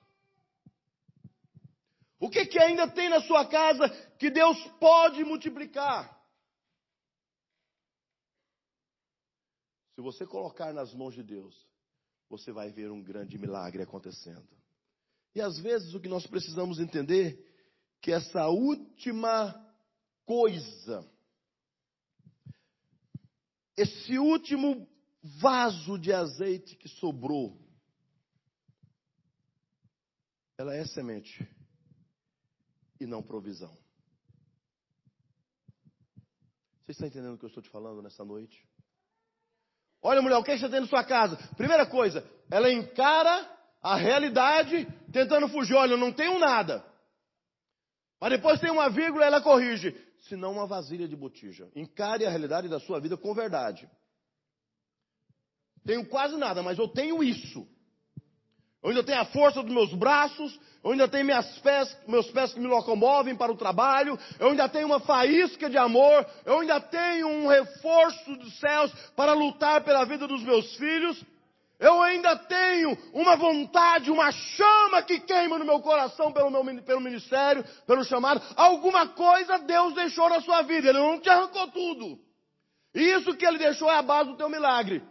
O 2.20 2.30
que, 2.30 2.46
que 2.46 2.58
ainda 2.58 2.88
tem 2.88 3.10
na 3.10 3.20
sua 3.22 3.46
casa 3.46 3.90
que 4.18 4.30
Deus 4.30 4.58
pode 4.80 5.26
multiplicar? 5.26 6.13
Se 9.96 10.02
você 10.02 10.26
colocar 10.26 10.74
nas 10.74 10.94
mãos 10.94 11.14
de 11.14 11.24
Deus, 11.24 11.56
você 12.30 12.52
vai 12.52 12.72
ver 12.72 12.90
um 12.90 13.02
grande 13.02 13.38
milagre 13.38 13.84
acontecendo. 13.84 14.48
E 15.36 15.42
às 15.42 15.60
vezes 15.60 15.94
o 15.94 16.00
que 16.00 16.08
nós 16.08 16.26
precisamos 16.26 16.80
entender 16.80 17.44
que 18.02 18.12
essa 18.12 18.48
última 18.48 19.54
coisa, 20.26 21.10
esse 23.78 24.18
último 24.18 24.88
vaso 25.40 25.98
de 25.98 26.12
azeite 26.12 26.76
que 26.76 26.90
sobrou, 26.90 27.58
ela 30.58 30.76
é 30.76 30.86
semente 30.86 31.48
e 33.00 33.06
não 33.06 33.24
provisão. 33.24 33.78
Você 36.84 36.92
está 36.92 37.08
entendendo 37.08 37.36
o 37.36 37.38
que 37.38 37.46
eu 37.46 37.48
estou 37.48 37.64
te 37.64 37.70
falando 37.70 38.02
nessa 38.02 38.26
noite? 38.26 38.68
Olha, 40.04 40.22
mulher, 40.22 40.36
o 40.36 40.44
que 40.44 40.58
você 40.58 40.68
tem 40.68 40.82
na 40.82 40.88
sua 40.88 41.04
casa? 41.04 41.38
Primeira 41.56 41.86
coisa, 41.86 42.30
ela 42.52 42.70
encara 42.70 43.50
a 43.82 43.96
realidade 43.96 44.86
tentando 45.12 45.48
fugir. 45.48 45.76
Olha, 45.76 45.94
eu 45.94 45.98
não 45.98 46.12
tenho 46.12 46.38
nada. 46.38 46.84
Mas 48.20 48.32
depois 48.32 48.60
tem 48.60 48.70
uma 48.70 48.90
vírgula, 48.90 49.26
ela 49.26 49.42
corrige. 49.42 49.96
Senão 50.28 50.52
uma 50.52 50.68
vasilha 50.68 51.08
de 51.08 51.16
botija. 51.16 51.70
Encare 51.76 52.26
a 52.26 52.30
realidade 52.30 52.68
da 52.68 52.80
sua 52.80 53.00
vida 53.00 53.16
com 53.18 53.34
verdade. 53.34 53.90
Tenho 55.86 56.06
quase 56.08 56.38
nada, 56.38 56.62
mas 56.62 56.78
eu 56.78 56.88
tenho 56.88 57.24
isso. 57.24 57.68
Eu 58.84 58.90
ainda 58.90 59.02
tenho 59.02 59.22
a 59.22 59.26
força 59.26 59.64
dos 59.64 59.74
meus 59.74 59.94
braços, 59.94 60.60
eu 60.84 60.92
ainda 60.92 61.08
tenho 61.08 61.24
minhas 61.24 61.48
pés, 61.60 61.98
meus 62.06 62.30
pés 62.32 62.54
que 62.54 62.60
me 62.60 62.68
locomovem 62.68 63.34
para 63.34 63.50
o 63.50 63.56
trabalho, 63.56 64.20
eu 64.38 64.50
ainda 64.50 64.68
tenho 64.68 64.88
uma 64.88 65.00
faísca 65.00 65.70
de 65.70 65.78
amor, 65.78 66.28
eu 66.46 66.60
ainda 66.60 66.82
tenho 66.82 67.30
um 67.30 67.48
reforço 67.48 68.36
dos 68.36 68.60
céus 68.60 68.92
para 69.16 69.32
lutar 69.32 69.82
pela 69.86 70.04
vida 70.04 70.28
dos 70.28 70.44
meus 70.44 70.76
filhos, 70.76 71.24
eu 71.80 72.02
ainda 72.02 72.36
tenho 72.36 72.98
uma 73.14 73.38
vontade, 73.38 74.12
uma 74.12 74.32
chama 74.34 75.02
que 75.02 75.22
queima 75.22 75.58
no 75.58 75.66
meu 75.66 75.80
coração 75.80 76.34
pelo, 76.34 76.52
meu, 76.52 76.84
pelo 76.84 77.00
ministério, 77.00 77.64
pelo 77.88 78.04
chamado. 78.04 78.42
Alguma 78.56 79.08
coisa 79.08 79.60
Deus 79.60 79.94
deixou 79.94 80.30
na 80.30 80.40
sua 80.40 80.62
vida. 80.62 80.90
Ele 80.90 81.00
não 81.00 81.20
te 81.20 81.30
arrancou 81.30 81.68
tudo. 81.72 82.20
E 82.96 83.02
isso 83.02 83.36
que 83.36 83.46
Ele 83.46 83.58
deixou 83.58 83.92
é 83.92 83.96
a 83.96 84.02
base 84.02 84.30
do 84.30 84.38
teu 84.38 84.48
milagre. 84.48 85.04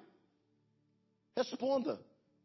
Responda 1.37 2.01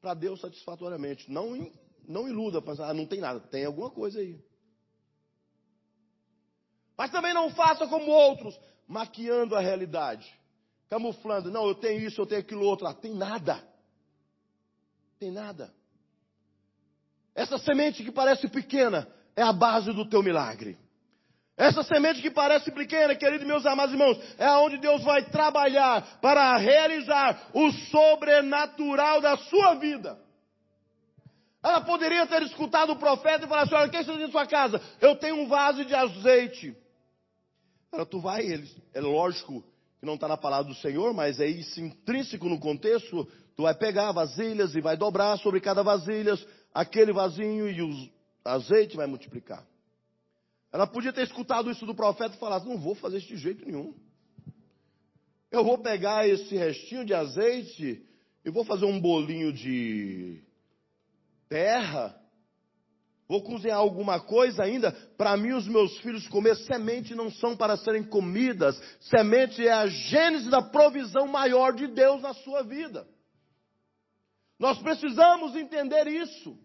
para 0.08 0.14
Deus 0.14 0.40
satisfatoriamente. 0.40 1.30
Não, 1.30 1.70
não 2.08 2.30
iluda, 2.30 2.64
ah, 2.82 2.94
não 2.94 3.06
tem 3.06 3.20
nada. 3.20 3.42
Tem 3.42 3.66
alguma 3.66 3.90
coisa 3.90 4.22
aí. 4.22 4.40
Mas 6.98 7.12
também 7.12 7.34
não 7.34 7.50
faça 7.50 7.86
como 7.88 8.10
outros, 8.10 8.58
maquiando 8.88 9.54
a 9.54 9.60
realidade. 9.60 10.26
Camuflando. 10.90 11.52
Não, 11.52 11.68
eu 11.68 11.76
tenho 11.76 12.08
isso, 12.08 12.22
eu 12.22 12.26
tenho 12.26 12.40
aquilo 12.40 12.64
outro. 12.64 12.88
Ah, 12.88 12.94
tem 12.94 13.14
nada. 13.14 13.62
Tem 15.20 15.30
nada. 15.30 15.74
Essa 17.36 17.58
semente 17.58 18.02
que 18.02 18.12
parece 18.12 18.48
pequena 18.48 19.14
é 19.36 19.42
a 19.42 19.52
base 19.52 19.92
do 19.92 20.10
teu 20.10 20.24
milagre. 20.24 20.78
Essa 21.58 21.82
semente 21.82 22.22
que 22.22 22.30
parece 22.30 22.72
pequena, 22.72 23.16
queridos 23.16 23.48
meus 23.48 23.66
amados 23.66 23.94
irmãos, 23.94 24.18
é 24.38 24.50
onde 24.52 24.78
Deus 24.78 25.04
vai 25.04 25.24
trabalhar 25.24 26.20
para 26.22 26.56
realizar 26.58 27.50
o 27.52 27.72
sobrenatural 27.72 29.20
da 29.20 29.36
sua 29.38 29.74
vida. 29.74 30.20
Ela 31.64 31.82
poderia 31.82 32.28
ter 32.28 32.44
escutado 32.44 32.92
o 32.92 32.96
profeta 32.98 33.46
e 33.46 33.50
falar 33.50 33.64
assim: 33.64 33.74
olha, 33.74 33.88
o 33.88 33.92
que 33.92 34.04
você 34.04 34.14
tem 34.14 34.24
em 34.24 34.32
sua 34.32 34.46
casa? 34.46 34.80
Eu 35.02 35.16
tenho 35.16 35.36
um 35.36 35.48
vaso 35.48 35.84
de 35.84 35.96
azeite. 35.96 36.78
Ela, 37.92 38.06
tu 38.06 38.20
vai, 38.20 38.42
ele, 38.46 38.70
é 38.94 39.02
lógico 39.02 39.64
que 40.00 40.06
não 40.06 40.14
está 40.14 40.28
na 40.28 40.38
palavra 40.38 40.72
do 40.72 40.76
Senhor, 40.76 41.12
mas 41.14 41.40
é 41.40 41.48
isso 41.48 41.82
intrínseco 41.82 42.48
no 42.48 42.60
contexto 42.60 43.28
Tu 43.58 43.64
vai 43.64 43.74
pegar 43.74 44.12
vasilhas 44.12 44.76
e 44.76 44.82
vai 44.82 44.96
dobrar 44.96 45.36
sobre 45.40 45.60
cada 45.60 45.82
vasilha 45.82 46.38
aquele 46.72 47.12
vasinho 47.12 47.68
e 47.68 47.82
o 47.82 47.90
azeite 48.46 48.96
vai 48.96 49.08
multiplicar. 49.08 49.66
Ela 50.72 50.86
podia 50.86 51.14
ter 51.14 51.24
escutado 51.24 51.72
isso 51.72 51.86
do 51.86 51.96
profeta 51.96 52.36
e 52.36 52.40
falado: 52.40 52.68
Não 52.68 52.78
vou 52.78 52.96
fazer 52.96 53.18
isso 53.18 53.28
de 53.28 53.38
jeito 53.38 53.66
nenhum. 53.66 53.94
Eu 55.50 55.64
vou 55.64 55.78
pegar 55.78 56.28
esse 56.28 56.56
restinho 56.56 57.06
de 57.06 57.14
azeite 57.14 58.06
e 58.44 58.50
vou 58.50 58.66
fazer 58.66 58.86
um 58.86 59.00
bolinho 59.00 59.54
de 59.54 60.44
terra. 61.48 62.20
Vou 63.28 63.44
cozinhar 63.44 63.78
alguma 63.78 64.22
coisa 64.22 64.64
ainda 64.64 64.92
para 65.18 65.36
mim 65.36 65.52
os 65.52 65.68
meus 65.68 65.98
filhos 66.00 66.28
comer. 66.28 66.56
Semente 66.56 67.14
não 67.14 67.30
são 67.30 67.56
para 67.56 67.76
serem 67.78 68.04
comidas. 68.04 68.82
Semente 69.02 69.66
é 69.66 69.72
a 69.72 69.88
gênese 69.88 70.50
da 70.50 70.62
provisão 70.62 71.28
maior 71.28 71.74
de 71.74 71.88
Deus 71.88 72.22
na 72.22 72.34
sua 72.34 72.64
vida. 72.64 73.08
Nós 74.60 74.80
precisamos 74.80 75.56
entender 75.56 76.08
isso. 76.08 76.58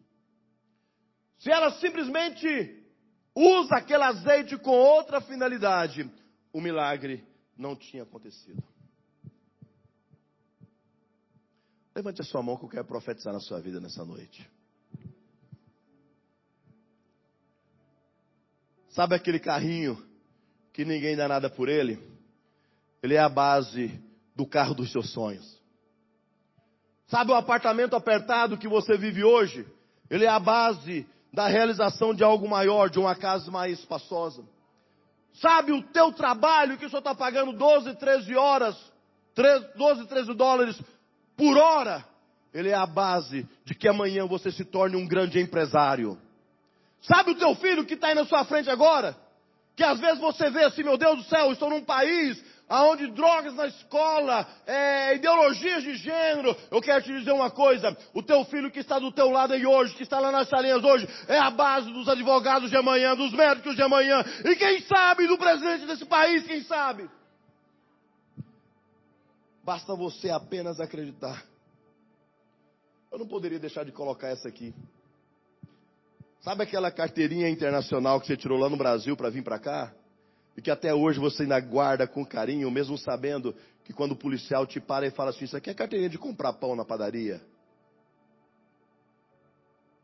Se 1.38 1.51
ela 1.51 1.73
simplesmente 1.73 2.82
usa 3.35 3.77
aquele 3.77 4.03
azeite 4.03 4.57
com 4.59 4.71
outra 4.71 5.21
finalidade, 5.21 6.11
o 6.53 6.61
milagre 6.61 7.27
não 7.57 7.75
tinha 7.75 8.03
acontecido. 8.03 8.62
Levante 11.95 12.23
a 12.23 12.25
sua 12.25 12.42
mão 12.42 12.57
que 12.57 12.64
eu 12.64 12.68
quero 12.68 12.85
profetizar 12.85 13.33
na 13.33 13.40
sua 13.40 13.61
vida 13.61 13.81
nessa 13.81 14.05
noite. 14.05 14.49
Sabe 18.88 19.14
aquele 19.14 19.38
carrinho 19.38 20.03
que 20.73 20.85
ninguém 20.85 21.16
dá 21.16 21.29
nada 21.29 21.49
por 21.49 21.68
ele? 21.68 21.99
Ele 23.03 23.14
é 23.14 23.18
a 23.18 23.29
base 23.29 24.03
do 24.35 24.47
carro 24.47 24.75
dos 24.75 24.90
seus 24.90 25.11
sonhos. 25.12 25.61
Sabe 27.07 27.31
o 27.31 27.35
apartamento 27.35 27.95
apertado 27.95 28.57
que 28.57 28.68
você 28.68 28.97
vive 28.97 29.23
hoje? 29.23 29.66
Ele 30.09 30.25
é 30.25 30.29
a 30.29 30.40
base 30.40 31.07
da 31.33 31.47
realização 31.47 32.14
de 32.14 32.23
algo 32.23 32.49
maior, 32.49 32.90
de 32.90 32.99
uma 32.99 33.14
casa 33.14 33.51
mais 33.51 33.79
espaçosa. 33.79 34.45
Sabe 35.35 35.73
o 35.73 35.83
teu 35.83 36.12
trabalho 36.12 36.77
que 36.77 36.85
o 36.85 36.90
senhor 36.90 36.99
está 36.99 37.14
pagando 37.14 37.53
12, 37.53 37.95
13 37.95 38.37
horas, 38.37 38.77
12, 39.77 40.07
13 40.07 40.35
dólares 40.35 40.81
por 41.37 41.57
hora? 41.57 42.05
Ele 42.53 42.68
é 42.68 42.75
a 42.75 42.85
base 42.85 43.49
de 43.64 43.75
que 43.75 43.88
amanhã 43.88 44.27
você 44.27 44.53
se 44.53 44.64
torne 44.64 44.95
um 44.95 45.07
grande 45.07 45.40
empresário. 45.40 46.18
Sabe 47.01 47.31
o 47.31 47.35
teu 47.35 47.55
filho 47.55 47.87
que 47.87 47.95
está 47.95 48.09
aí 48.09 48.14
na 48.14 48.27
sua 48.27 48.45
frente 48.45 48.68
agora? 48.68 49.16
Que 49.75 49.83
às 49.83 49.99
vezes 49.99 50.21
você 50.21 50.51
vê 50.51 50.64
assim, 50.64 50.83
meu 50.83 50.99
Deus 50.99 51.16
do 51.16 51.25
céu, 51.25 51.51
estou 51.51 51.71
num 51.71 51.83
país 51.83 52.42
aonde 52.73 53.07
drogas 53.09 53.55
na 53.55 53.67
escola, 53.67 54.49
é, 54.67 55.15
ideologias 55.17 55.83
de 55.83 55.95
gênero. 55.97 56.57
Eu 56.71 56.81
quero 56.81 57.05
te 57.05 57.13
dizer 57.13 57.33
uma 57.33 57.51
coisa: 57.51 57.95
o 58.15 58.23
teu 58.23 58.45
filho 58.47 58.71
que 58.71 58.79
está 58.79 58.99
do 58.99 59.13
teu 59.13 59.29
lado 59.29 59.53
aí 59.53 59.67
hoje, 59.67 59.95
que 59.95 60.03
está 60.03 60.19
lá 60.19 60.33
nas 60.33 60.49
salinhas 60.49 60.83
hoje, 60.83 61.07
é 61.29 61.39
a 61.39 61.51
base 61.51 61.93
dos 61.93 62.09
advogados 62.09 62.71
de 62.71 62.77
amanhã, 62.77 63.15
dos 63.15 63.33
médicos 63.33 63.77
de 63.77 63.83
amanhã, 63.83 64.25
e 64.43 64.57
quem 64.57 64.81
sabe 64.83 65.27
do 65.27 65.37
presidente 65.37 65.85
desse 65.85 66.07
país, 66.07 66.47
quem 66.47 66.63
sabe? 66.63 67.11
Basta 69.63 69.95
você 69.95 70.31
apenas 70.31 70.81
acreditar. 70.81 71.45
Eu 73.13 73.19
não 73.19 73.29
poderia 73.29 73.59
deixar 73.59 73.85
de 73.85 73.93
colocar 73.93 74.29
essa 74.29 74.49
aqui. 74.49 74.75
Sabe 76.41 76.63
aquela 76.63 76.91
carteirinha 76.91 77.51
internacional 77.51 78.19
que 78.19 78.27
você 78.27 78.37
tirou 78.37 78.59
lá 78.59 78.71
no 78.71 78.79
Brasil 78.79 79.15
para 79.15 79.29
vir 79.29 79.45
para 79.45 79.59
cá? 79.59 79.95
E 80.57 80.62
que 80.62 80.71
até 80.71 80.95
hoje 80.95 81.19
você 81.19 81.43
ainda 81.43 81.59
guarda 81.61 82.07
com 82.07 82.25
carinho, 82.25 82.71
mesmo 82.71 82.99
sabendo 82.99 83.55
que 83.85 83.93
quando 83.93 84.12
o 84.12 84.17
policial 84.17 84.67
te 84.67 84.81
para 84.81 85.07
e 85.07 85.11
fala 85.11 85.31
assim: 85.31 85.45
Isso 85.45 85.57
aqui 85.57 85.71
é 85.71 85.75
carteirinha 85.75 86.11
de 86.11 86.19
comprar 86.19 86.53
pão 86.55 86.77
na 86.77 86.85
padaria. 86.85 87.41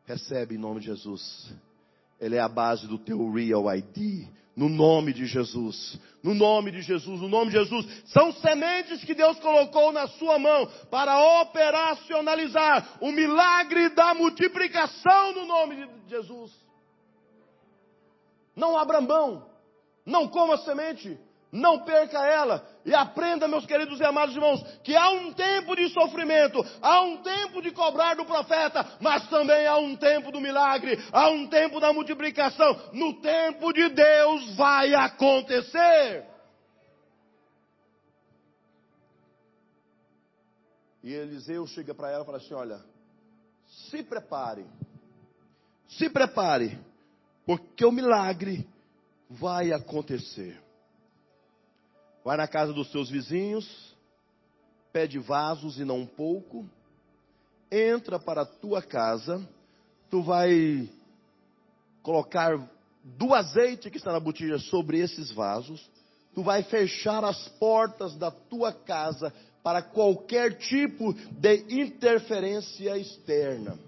Recebe 0.04 0.54
em 0.54 0.58
nome 0.58 0.80
de 0.80 0.86
Jesus. 0.86 1.52
Ele 2.18 2.36
é 2.36 2.40
a 2.40 2.48
base 2.48 2.86
do 2.86 2.98
teu 2.98 3.30
Real 3.30 3.66
ID. 3.74 4.26
No 4.56 4.68
nome 4.68 5.12
de 5.12 5.26
Jesus. 5.26 6.00
No 6.20 6.34
nome 6.34 6.72
de 6.72 6.80
Jesus. 6.82 7.20
No 7.20 7.28
nome 7.28 7.52
de 7.52 7.58
Jesus. 7.58 7.86
São 8.06 8.32
sementes 8.32 9.04
que 9.04 9.14
Deus 9.14 9.38
colocou 9.38 9.92
na 9.92 10.08
sua 10.08 10.38
mão 10.38 10.66
para 10.90 11.42
operacionalizar 11.42 12.98
o 13.00 13.12
milagre 13.12 13.90
da 13.90 14.14
multiplicação 14.14 15.34
no 15.34 15.46
nome 15.46 15.76
de 15.76 16.10
Jesus. 16.10 16.50
Não 18.56 18.76
abra 18.76 19.00
mão 19.00 19.46
não 20.08 20.26
coma 20.26 20.56
semente. 20.58 21.18
Não 21.50 21.80
perca 21.80 22.26
ela. 22.26 22.66
E 22.84 22.94
aprenda, 22.94 23.48
meus 23.48 23.64
queridos 23.64 23.98
e 24.00 24.04
amados 24.04 24.34
irmãos, 24.34 24.62
que 24.82 24.94
há 24.94 25.10
um 25.10 25.32
tempo 25.32 25.74
de 25.74 25.88
sofrimento, 25.90 26.62
há 26.82 27.00
um 27.02 27.22
tempo 27.22 27.62
de 27.62 27.70
cobrar 27.70 28.14
do 28.16 28.24
profeta, 28.26 28.84
mas 29.00 29.26
também 29.28 29.66
há 29.66 29.76
um 29.78 29.96
tempo 29.96 30.30
do 30.30 30.40
milagre, 30.40 30.98
há 31.10 31.30
um 31.30 31.46
tempo 31.46 31.80
da 31.80 31.92
multiplicação. 31.92 32.90
No 32.92 33.20
tempo 33.20 33.72
de 33.72 33.88
Deus 33.88 34.56
vai 34.56 34.94
acontecer. 34.94 36.26
E 41.02 41.14
Eliseu 41.14 41.66
chega 41.66 41.94
para 41.94 42.10
ela 42.10 42.24
e 42.24 42.26
fala 42.26 42.38
assim: 42.38 42.52
Olha, 42.52 42.84
se 43.88 44.02
prepare, 44.02 44.66
se 45.88 46.10
prepare, 46.10 46.78
porque 47.46 47.86
o 47.86 47.92
milagre 47.92 48.68
vai 49.28 49.72
acontecer. 49.72 50.60
Vai 52.24 52.36
na 52.36 52.48
casa 52.48 52.72
dos 52.72 52.90
seus 52.90 53.10
vizinhos, 53.10 53.96
pede 54.92 55.18
vasos 55.18 55.78
e 55.78 55.84
não 55.84 56.00
um 56.00 56.06
pouco, 56.06 56.68
entra 57.70 58.18
para 58.18 58.42
a 58.42 58.46
tua 58.46 58.82
casa, 58.82 59.46
tu 60.10 60.22
vai 60.22 60.88
colocar 62.02 62.58
do 63.04 63.34
azeite 63.34 63.90
que 63.90 63.98
está 63.98 64.12
na 64.12 64.20
botija 64.20 64.58
sobre 64.58 64.98
esses 64.98 65.30
vasos, 65.30 65.88
tu 66.34 66.42
vai 66.42 66.62
fechar 66.62 67.24
as 67.24 67.48
portas 67.48 68.16
da 68.16 68.30
tua 68.30 68.72
casa 68.72 69.32
para 69.62 69.82
qualquer 69.82 70.56
tipo 70.56 71.12
de 71.12 71.56
interferência 71.80 72.96
externa. 72.96 73.78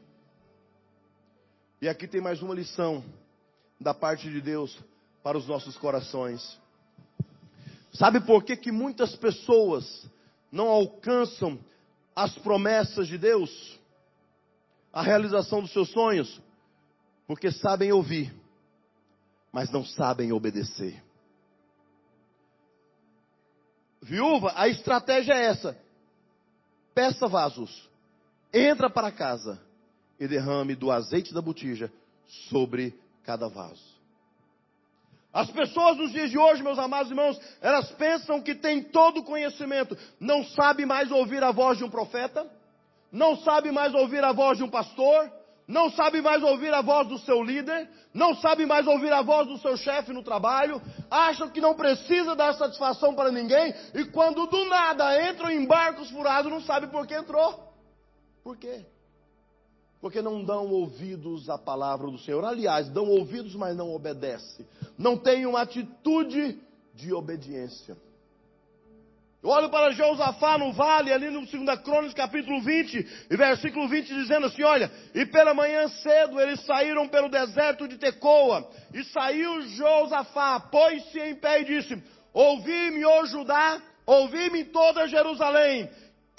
E 1.80 1.88
aqui 1.88 2.06
tem 2.06 2.20
mais 2.20 2.42
uma 2.42 2.54
lição 2.54 3.02
da 3.80 3.94
parte 3.94 4.30
de 4.30 4.40
Deus 4.40 4.78
para 5.22 5.38
os 5.38 5.46
nossos 5.46 5.76
corações. 5.76 6.58
Sabe 7.92 8.20
por 8.20 8.44
que, 8.44 8.56
que 8.56 8.72
muitas 8.72 9.14
pessoas 9.16 10.08
não 10.50 10.68
alcançam 10.68 11.58
as 12.14 12.36
promessas 12.38 13.08
de 13.08 13.18
Deus? 13.18 13.78
A 14.92 15.02
realização 15.02 15.60
dos 15.60 15.72
seus 15.72 15.90
sonhos? 15.90 16.40
Porque 17.26 17.50
sabem 17.50 17.92
ouvir, 17.92 18.34
mas 19.52 19.70
não 19.70 19.84
sabem 19.84 20.32
obedecer. 20.32 21.02
Viúva, 24.02 24.52
a 24.56 24.68
estratégia 24.68 25.34
é 25.34 25.46
essa: 25.46 25.78
peça 26.94 27.28
vasos, 27.28 27.88
entra 28.52 28.88
para 28.88 29.12
casa 29.12 29.60
e 30.18 30.26
derrame 30.26 30.74
do 30.74 30.90
azeite 30.90 31.32
da 31.34 31.40
botija 31.40 31.92
sobre 32.48 32.98
cada 33.22 33.48
vaso. 33.48 33.89
As 35.32 35.50
pessoas 35.50 35.96
nos 35.96 36.10
dias 36.10 36.30
de 36.30 36.36
hoje, 36.36 36.62
meus 36.62 36.78
amados 36.78 37.10
irmãos, 37.10 37.40
elas 37.60 37.90
pensam 37.92 38.40
que 38.42 38.54
têm 38.54 38.82
todo 38.82 39.20
o 39.20 39.24
conhecimento, 39.24 39.96
não 40.18 40.44
sabe 40.44 40.84
mais 40.84 41.10
ouvir 41.10 41.42
a 41.42 41.52
voz 41.52 41.78
de 41.78 41.84
um 41.84 41.90
profeta, 41.90 42.50
não 43.12 43.36
sabe 43.36 43.70
mais 43.70 43.94
ouvir 43.94 44.24
a 44.24 44.32
voz 44.32 44.58
de 44.58 44.64
um 44.64 44.68
pastor, 44.68 45.30
não 45.68 45.88
sabe 45.90 46.20
mais 46.20 46.42
ouvir 46.42 46.74
a 46.74 46.82
voz 46.82 47.06
do 47.06 47.16
seu 47.20 47.44
líder, 47.44 47.88
não 48.12 48.34
sabe 48.34 48.66
mais 48.66 48.88
ouvir 48.88 49.12
a 49.12 49.22
voz 49.22 49.46
do 49.46 49.56
seu 49.58 49.76
chefe 49.76 50.12
no 50.12 50.22
trabalho, 50.22 50.82
acham 51.08 51.48
que 51.48 51.60
não 51.60 51.74
precisa 51.74 52.34
dar 52.34 52.54
satisfação 52.54 53.14
para 53.14 53.30
ninguém 53.30 53.72
e 53.94 54.04
quando 54.06 54.46
do 54.46 54.64
nada 54.64 55.30
entram 55.30 55.48
em 55.48 55.64
barcos 55.64 56.10
furados 56.10 56.50
não 56.50 56.60
sabe 56.60 56.88
por 56.88 57.06
que 57.06 57.14
entrou. 57.14 57.72
Por 58.42 58.56
quê? 58.56 58.84
Porque 60.00 60.22
não 60.22 60.42
dão 60.42 60.66
ouvidos 60.70 61.50
à 61.50 61.58
palavra 61.58 62.10
do 62.10 62.18
Senhor. 62.18 62.44
Aliás, 62.44 62.88
dão 62.88 63.06
ouvidos, 63.08 63.54
mas 63.54 63.76
não 63.76 63.94
obedecem. 63.94 64.66
Não 64.96 65.16
têm 65.16 65.44
uma 65.44 65.60
atitude 65.60 66.58
de 66.94 67.12
obediência. 67.12 67.96
Eu 69.42 69.48
olho 69.48 69.70
para 69.70 69.90
Josafá 69.92 70.58
no 70.58 70.70
vale, 70.72 71.12
ali 71.12 71.30
no 71.30 71.46
2 71.46 71.80
Crônicas, 71.80 72.12
capítulo 72.12 72.60
20, 72.60 73.26
e 73.30 73.36
versículo 73.36 73.88
20, 73.88 74.14
dizendo 74.14 74.46
assim: 74.46 74.62
Olha, 74.62 74.90
e 75.14 75.24
pela 75.24 75.54
manhã 75.54 75.88
cedo 75.88 76.38
eles 76.38 76.60
saíram 76.66 77.08
pelo 77.08 77.30
deserto 77.30 77.88
de 77.88 77.96
Tecoa, 77.96 78.68
e 78.92 79.02
saiu 79.04 79.62
Josafá, 79.62 80.60
pôs-se 80.60 81.18
em 81.20 81.34
pé 81.34 81.62
e 81.62 81.64
disse: 81.64 82.02
Ouvi-me, 82.34 83.02
ó 83.06 83.24
Judá, 83.24 83.80
ouvi-me 84.04 84.64
toda 84.64 85.08
Jerusalém, 85.08 85.88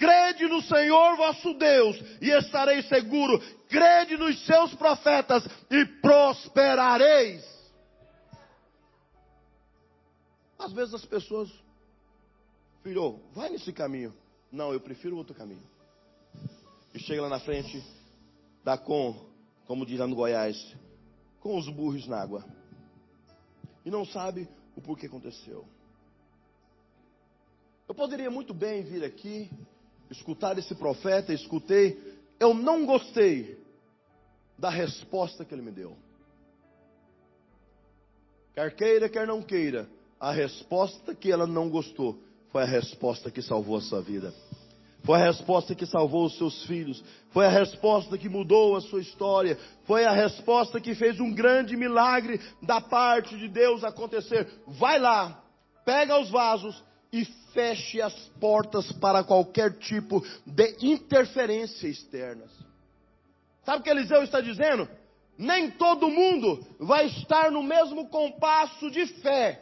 Crede 0.02 0.48
no 0.48 0.64
Senhor 0.64 1.16
vosso 1.16 1.54
Deus 1.54 1.96
e 2.20 2.32
estareis 2.32 2.88
seguro. 2.90 3.40
Crede 3.70 4.18
nos 4.18 4.44
seus 4.48 4.74
profetas 4.74 5.48
e 5.70 5.86
prosperareis. 6.02 7.46
Às 10.58 10.72
vezes 10.74 10.96
as 10.96 11.06
pessoas, 11.06 11.52
filho, 12.82 13.20
vai 13.32 13.50
nesse 13.50 13.72
caminho. 13.72 14.12
Não, 14.52 14.74
eu 14.74 14.80
prefiro 14.80 15.16
outro 15.16 15.36
caminho. 15.36 15.70
E 16.96 17.00
chega 17.00 17.22
lá 17.22 17.30
na 17.30 17.40
frente, 17.40 17.84
dá 18.64 18.80
com, 18.80 19.30
como 19.68 19.86
diz 19.86 20.00
lá 20.00 20.08
no 20.08 20.16
Goiás, 20.16 20.76
com 21.40 21.60
os 21.60 21.70
burros 21.70 22.08
na 22.08 22.20
água. 22.20 22.44
E 23.86 23.92
não 23.92 24.04
sabe 24.04 24.50
o 24.76 24.82
porquê 24.82 25.06
aconteceu. 25.06 25.64
Eu 27.88 27.94
poderia 27.94 28.32
muito 28.32 28.52
bem 28.52 28.82
vir 28.82 29.04
aqui 29.04 29.48
escutar 30.12 30.58
esse 30.58 30.76
profeta, 30.76 31.34
escutei, 31.34 31.98
eu 32.40 32.54
não 32.54 32.86
gostei 32.86 33.58
da 34.58 34.70
resposta 34.70 35.46
que 35.46 35.54
ele 35.54 35.62
me 35.62 35.72
deu. 35.72 35.96
Quer 38.54 38.76
queira, 38.76 39.10
quer 39.10 39.26
não 39.26 39.42
queira, 39.42 39.88
a 40.20 40.32
resposta 40.32 41.16
que 41.16 41.32
ela 41.32 41.48
não 41.48 41.70
gostou 41.70 42.20
foi 42.52 42.64
a 42.64 42.66
resposta 42.66 43.32
que 43.32 43.42
salvou 43.42 43.78
a 43.78 43.82
sua 43.82 44.02
vida. 44.02 44.34
Foi 45.04 45.20
a 45.20 45.26
resposta 45.26 45.74
que 45.74 45.86
salvou 45.86 46.26
os 46.26 46.38
seus 46.38 46.64
filhos. 46.66 47.04
Foi 47.32 47.46
a 47.46 47.50
resposta 47.50 48.18
que 48.18 48.30
mudou 48.30 48.76
a 48.76 48.82
sua 48.82 49.02
história. 49.02 49.58
Foi 49.86 50.06
a 50.06 50.12
resposta 50.12 50.80
que 50.80 50.94
fez 50.94 51.20
um 51.20 51.34
grande 51.34 51.76
milagre 51.76 52.40
da 52.62 52.80
parte 52.80 53.36
de 53.36 53.48
Deus 53.48 53.84
acontecer. 53.84 54.48
Vai 54.68 55.00
lá, 55.00 55.44
pega 55.84 56.20
os 56.20 56.30
vasos 56.30 56.84
e 57.12 57.26
feche 57.54 58.02
as 58.02 58.14
portas 58.40 58.92
para 58.94 59.24
qualquer 59.24 59.78
tipo 59.78 60.24
de 60.46 60.76
interferência 60.82 61.88
externas. 61.88 62.52
Sabe 63.64 63.82
o 63.82 63.84
que 63.84 63.90
Eliseu 63.90 64.24
está 64.24 64.40
dizendo? 64.40 64.88
Nem 65.38 65.72
todo 65.72 66.10
mundo 66.10 66.66
vai 66.80 67.08
estar 67.08 67.52
no 67.52 67.62
mesmo 67.62 68.08
compasso 68.08 68.90
de 68.90 69.06
fé 69.06 69.62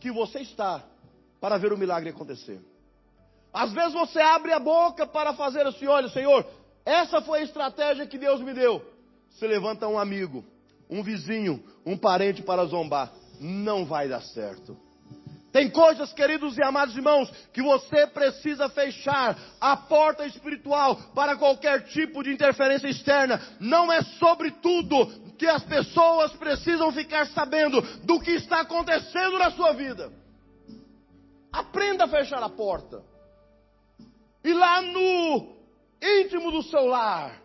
que 0.00 0.12
você 0.12 0.40
está 0.40 0.84
para 1.40 1.58
ver 1.58 1.72
o 1.72 1.78
milagre 1.78 2.10
acontecer. 2.10 2.60
Às 3.52 3.72
vezes 3.72 3.92
você 3.92 4.20
abre 4.20 4.52
a 4.52 4.58
boca 4.58 5.06
para 5.06 5.32
fazer 5.34 5.66
assim: 5.66 5.86
olha, 5.86 6.08
Senhor, 6.08 6.46
essa 6.84 7.22
foi 7.22 7.40
a 7.40 7.44
estratégia 7.44 8.06
que 8.06 8.18
Deus 8.18 8.40
me 8.40 8.52
deu. 8.52 8.84
Se 9.30 9.46
levanta 9.46 9.88
um 9.88 9.98
amigo, 9.98 10.44
um 10.88 11.02
vizinho, 11.02 11.62
um 11.84 11.96
parente 11.96 12.42
para 12.42 12.64
zombar. 12.66 13.12
Não 13.40 13.84
vai 13.84 14.08
dar 14.08 14.22
certo. 14.22 14.76
Tem 15.54 15.70
coisas, 15.70 16.12
queridos 16.12 16.58
e 16.58 16.62
amados 16.64 16.96
irmãos, 16.96 17.30
que 17.52 17.62
você 17.62 18.08
precisa 18.08 18.68
fechar 18.68 19.38
a 19.60 19.76
porta 19.76 20.26
espiritual 20.26 20.96
para 21.14 21.36
qualquer 21.36 21.84
tipo 21.84 22.24
de 22.24 22.32
interferência 22.32 22.88
externa. 22.88 23.40
Não 23.60 23.92
é 23.92 24.02
sobre 24.02 24.50
tudo 24.50 25.06
que 25.38 25.46
as 25.46 25.62
pessoas 25.62 26.32
precisam 26.32 26.90
ficar 26.90 27.28
sabendo 27.28 27.80
do 28.02 28.18
que 28.18 28.32
está 28.32 28.62
acontecendo 28.62 29.38
na 29.38 29.52
sua 29.52 29.74
vida. 29.74 30.12
Aprenda 31.52 32.06
a 32.06 32.08
fechar 32.08 32.42
a 32.42 32.48
porta. 32.48 33.00
E 34.42 34.52
lá 34.52 34.82
no 34.82 35.56
íntimo 36.02 36.50
do 36.50 36.64
seu 36.64 36.84
lar, 36.84 37.40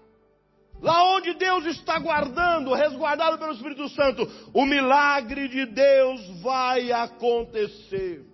Lá 0.82 1.04
onde 1.16 1.34
Deus 1.34 1.66
está 1.66 2.00
guardando, 2.00 2.74
resguardado 2.74 3.38
pelo 3.38 3.52
Espírito 3.52 3.90
Santo, 3.90 4.24
o 4.54 4.66
milagre 4.66 5.50
de 5.50 5.66
Deus 5.66 6.42
vai 6.42 6.92
acontecer. 6.92 8.26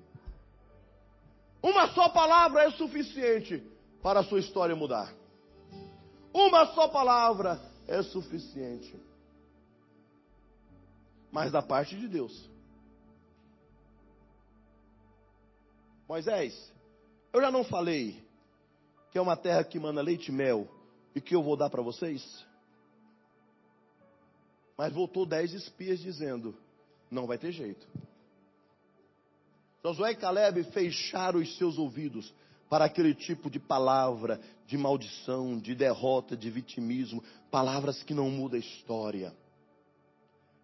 Uma 1.61 1.87
só 1.93 2.09
palavra 2.09 2.63
é 2.63 2.71
suficiente 2.71 3.63
para 4.03 4.19
a 4.19 4.23
sua 4.23 4.39
história 4.39 4.75
mudar. 4.75 5.11
Uma 6.31 6.67
só 6.67 6.87
palavra 6.87 7.59
é 7.87 8.03
suficiente. 8.03 8.95
Mas 11.31 11.51
da 11.51 11.63
parte 11.63 11.95
de 11.95 12.07
Deus. 12.07 12.47
Moisés, 16.07 16.71
eu 17.33 17.41
já 17.41 17.49
não 17.49 17.63
falei 17.63 18.23
que 19.11 19.17
é 19.17 19.21
uma 19.21 19.35
terra 19.35 19.63
que 19.63 19.79
manda 19.79 20.03
leite 20.03 20.27
e 20.27 20.31
mel 20.31 20.74
e 21.15 21.21
que 21.21 21.33
eu 21.33 21.41
vou 21.41 21.55
dar 21.55 21.69
para 21.69 21.81
vocês? 21.81 22.45
Mas 24.77 24.93
voltou 24.93 25.25
dez 25.25 25.53
espias 25.53 25.99
dizendo: 25.99 26.55
não 27.09 27.25
vai 27.25 27.37
ter 27.37 27.51
jeito. 27.51 27.87
Josué 29.83 30.11
e 30.11 30.15
Caleb 30.15 30.63
fecharam 30.71 31.39
os 31.39 31.57
seus 31.57 31.77
ouvidos 31.77 32.33
para 32.69 32.85
aquele 32.85 33.13
tipo 33.13 33.49
de 33.49 33.59
palavra 33.59 34.41
de 34.65 34.77
maldição, 34.77 35.59
de 35.59 35.75
derrota, 35.75 36.35
de 36.35 36.49
vitimismo, 36.49 37.23
palavras 37.51 38.01
que 38.01 38.13
não 38.13 38.29
mudam 38.29 38.57
a 38.57 38.59
história. 38.59 39.33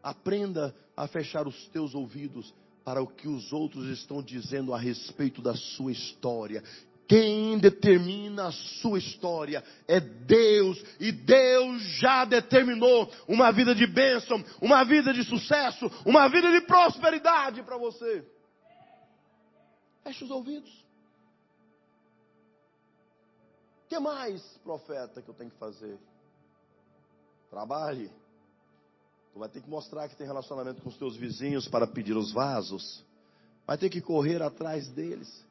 Aprenda 0.01 0.75
a 0.97 1.07
fechar 1.07 1.47
os 1.47 1.67
teus 1.67 1.93
ouvidos 1.93 2.51
para 2.83 3.01
o 3.01 3.07
que 3.07 3.27
os 3.27 3.53
outros 3.53 3.85
estão 3.87 4.23
dizendo 4.23 4.73
a 4.73 4.79
respeito 4.79 5.41
da 5.41 5.55
sua 5.55 5.91
história. 5.91 6.63
Quem 7.07 7.57
determina 7.57 8.47
a 8.47 8.51
sua 8.51 8.97
história 8.97 9.63
é 9.87 9.99
Deus, 9.99 10.81
e 10.99 11.11
Deus 11.11 11.81
já 11.99 12.23
determinou 12.23 13.11
uma 13.27 13.51
vida 13.51 13.75
de 13.75 13.85
bênção, 13.85 14.43
uma 14.61 14.83
vida 14.85 15.13
de 15.13 15.23
sucesso, 15.23 15.91
uma 16.05 16.29
vida 16.29 16.49
de 16.51 16.61
prosperidade 16.61 17.63
para 17.63 17.77
você. 17.77 18.25
Feche 20.03 20.23
os 20.23 20.31
ouvidos. 20.31 20.71
O 23.85 23.89
que 23.89 23.99
mais, 23.99 24.41
profeta, 24.63 25.21
que 25.21 25.29
eu 25.29 25.33
tenho 25.33 25.51
que 25.51 25.57
fazer? 25.57 25.99
Trabalhe. 27.49 28.09
Tu 29.33 29.39
vai 29.39 29.49
ter 29.49 29.61
que 29.61 29.69
mostrar 29.69 30.07
que 30.07 30.15
tem 30.15 30.25
relacionamento 30.25 30.81
com 30.81 30.89
os 30.89 30.97
teus 30.97 31.15
vizinhos 31.17 31.67
para 31.67 31.85
pedir 31.85 32.15
os 32.15 32.31
vasos. 32.31 33.03
Vai 33.67 33.77
ter 33.77 33.89
que 33.89 34.01
correr 34.01 34.41
atrás 34.41 34.89
deles. 34.89 35.45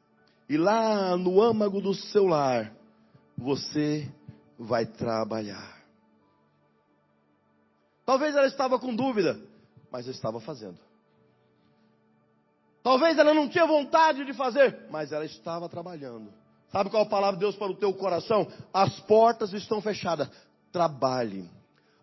E 0.51 0.57
lá 0.57 1.15
no 1.15 1.41
âmago 1.41 1.79
do 1.79 1.93
seu 1.93 2.27
lar, 2.27 2.73
você 3.37 4.05
vai 4.59 4.85
trabalhar. 4.85 5.81
Talvez 8.05 8.35
ela 8.35 8.47
estava 8.47 8.77
com 8.77 8.93
dúvida, 8.93 9.39
mas 9.89 10.07
estava 10.07 10.41
fazendo. 10.41 10.77
Talvez 12.83 13.17
ela 13.17 13.33
não 13.33 13.47
tinha 13.47 13.65
vontade 13.65 14.25
de 14.25 14.33
fazer, 14.33 14.87
mas 14.89 15.13
ela 15.13 15.23
estava 15.23 15.69
trabalhando. 15.69 16.33
Sabe 16.69 16.89
qual 16.89 17.03
é 17.03 17.05
a 17.05 17.09
palavra 17.09 17.37
de 17.37 17.45
Deus 17.45 17.55
para 17.55 17.71
o 17.71 17.77
teu 17.77 17.93
coração? 17.93 18.45
As 18.73 18.99
portas 18.99 19.53
estão 19.53 19.81
fechadas. 19.81 20.29
Trabalhe. 20.69 21.49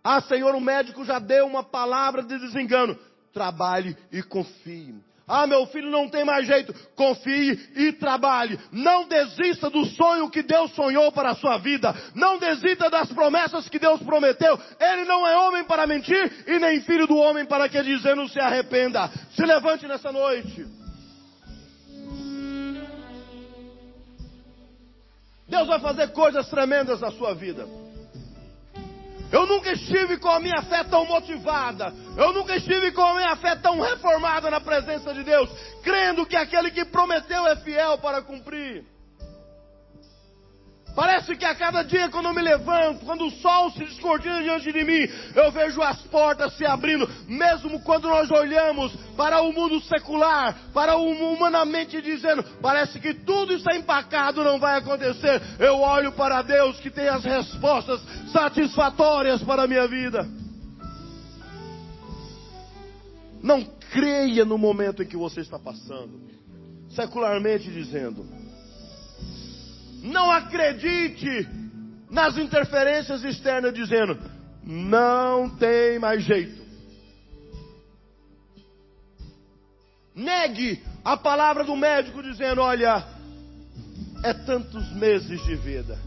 Ah, 0.03 0.23
Senhor, 0.23 0.55
o 0.55 0.61
médico 0.61 1.05
já 1.05 1.19
deu 1.19 1.45
uma 1.47 1.65
palavra 1.65 2.23
de 2.23 2.39
desengano. 2.39 2.99
Trabalhe 3.31 3.95
e 4.11 4.23
confie. 4.23 4.95
Ah, 5.29 5.47
meu 5.47 5.67
filho 5.67 5.91
não 5.91 6.09
tem 6.09 6.25
mais 6.25 6.47
jeito. 6.47 6.75
Confie 6.97 7.53
e 7.77 7.93
trabalhe. 7.93 8.59
Não 8.73 9.07
desista 9.07 9.69
do 9.69 9.85
sonho 9.85 10.31
que 10.31 10.43
Deus 10.43 10.73
sonhou 10.73 11.13
para 11.13 11.31
a 11.31 11.37
sua 11.37 11.59
vida. 11.59 11.95
Não 12.15 12.39
desista 12.39 12.89
das 12.89 13.13
promessas 13.13 13.69
que 13.69 13.79
Deus 13.79 14.03
prometeu. 14.03 14.59
Ele 14.81 15.05
não 15.05 15.27
é 15.27 15.37
homem 15.37 15.65
para 15.65 15.87
mentir 15.87 16.45
e 16.47 16.59
nem 16.59 16.81
filho 16.81 17.07
do 17.07 17.17
homem 17.17 17.45
para 17.45 17.69
que 17.69 17.83
dizendo 17.83 18.27
se 18.29 18.41
arrependa. 18.41 19.11
Se 19.37 19.45
levante 19.45 19.87
nessa 19.87 20.11
noite. 20.11 20.67
Deus 25.47 25.67
vai 25.67 25.81
fazer 25.81 26.09
coisas 26.13 26.49
tremendas 26.49 27.01
na 27.01 27.11
sua 27.11 27.35
vida. 27.35 27.67
Eu 29.31 29.47
nunca 29.47 29.73
estive 29.73 30.17
com 30.19 30.29
a 30.29 30.41
minha 30.41 30.63
fé 30.63 30.83
tão 30.85 31.05
motivada. 31.05 31.93
Eu 32.17 32.33
nunca 32.33 32.57
estive 32.57 32.93
com 32.93 33.03
a 33.03 33.15
minha 33.15 33.37
fé 33.37 33.57
tão 33.57 33.81
reformada 33.81 34.51
na 34.51 34.61
presença 34.61 35.13
de 35.13 35.23
Deus, 35.23 35.51
crendo 35.83 36.27
que 36.27 36.37
aquele 36.37 36.71
que 36.71 36.85
prometeu 36.85 37.47
é 37.47 37.57
fiel 37.57 37.99
para 37.99 38.23
cumprir. 38.23 38.85
Parece 40.99 41.37
que 41.37 41.45
a 41.45 41.55
cada 41.55 41.85
dia, 41.85 42.09
quando 42.09 42.27
eu 42.27 42.35
me 42.35 42.43
levanto, 42.43 43.05
quando 43.07 43.25
o 43.25 43.31
sol 43.31 43.71
se 43.71 43.85
descortina 43.85 44.43
diante 44.43 44.73
de 44.73 44.83
mim, 44.83 45.09
eu 45.33 45.53
vejo 45.53 45.81
as 45.81 46.03
portas 46.09 46.55
se 46.55 46.67
abrindo, 46.67 47.09
mesmo 47.29 47.79
quando 47.85 48.09
nós 48.09 48.29
olhamos 48.33 48.93
para 49.17 49.41
o 49.41 49.53
mundo 49.53 49.81
secular, 49.83 50.57
para 50.75 50.97
o 50.97 51.09
humanamente 51.35 52.03
dizendo, 52.03 52.43
parece 52.61 52.99
que 52.99 53.15
tudo 53.15 53.53
está 53.53 53.77
empacado, 53.77 54.43
não 54.43 54.59
vai 54.59 54.79
acontecer. 54.79 55.41
Eu 55.61 55.79
olho 55.79 56.11
para 56.11 56.43
Deus 56.43 56.81
que 56.81 56.91
tem 56.91 57.07
as 57.07 57.23
respostas 57.23 58.01
satisfatórias 58.33 59.41
para 59.45 59.63
a 59.63 59.69
minha 59.69 59.87
vida. 59.87 60.29
Não 63.41 63.63
creia 63.93 64.45
no 64.45 64.59
momento 64.59 65.01
em 65.05 65.07
que 65.07 65.17
você 65.17 65.43
está 65.43 65.61
passando, 65.61 66.21
secularmente 66.89 67.71
dizendo. 67.71 68.38
Não 70.03 70.31
acredite 70.31 71.49
nas 72.11 72.37
interferências 72.37 73.25
externas 73.25 73.75
dizendo, 73.75 74.19
não 74.63 75.51
tem 75.51 75.99
mais 75.99 76.23
jeito. 76.23 76.67
Negue 80.15 80.83
a 81.05 81.17
palavra 81.17 81.65
do 81.65 81.77
médico 81.77 82.23
dizendo, 82.23 82.61
olha, 82.61 83.05
é 84.25 84.33
tantos 84.33 84.91
meses 84.93 85.43
de 85.45 85.55
vida. 85.55 85.99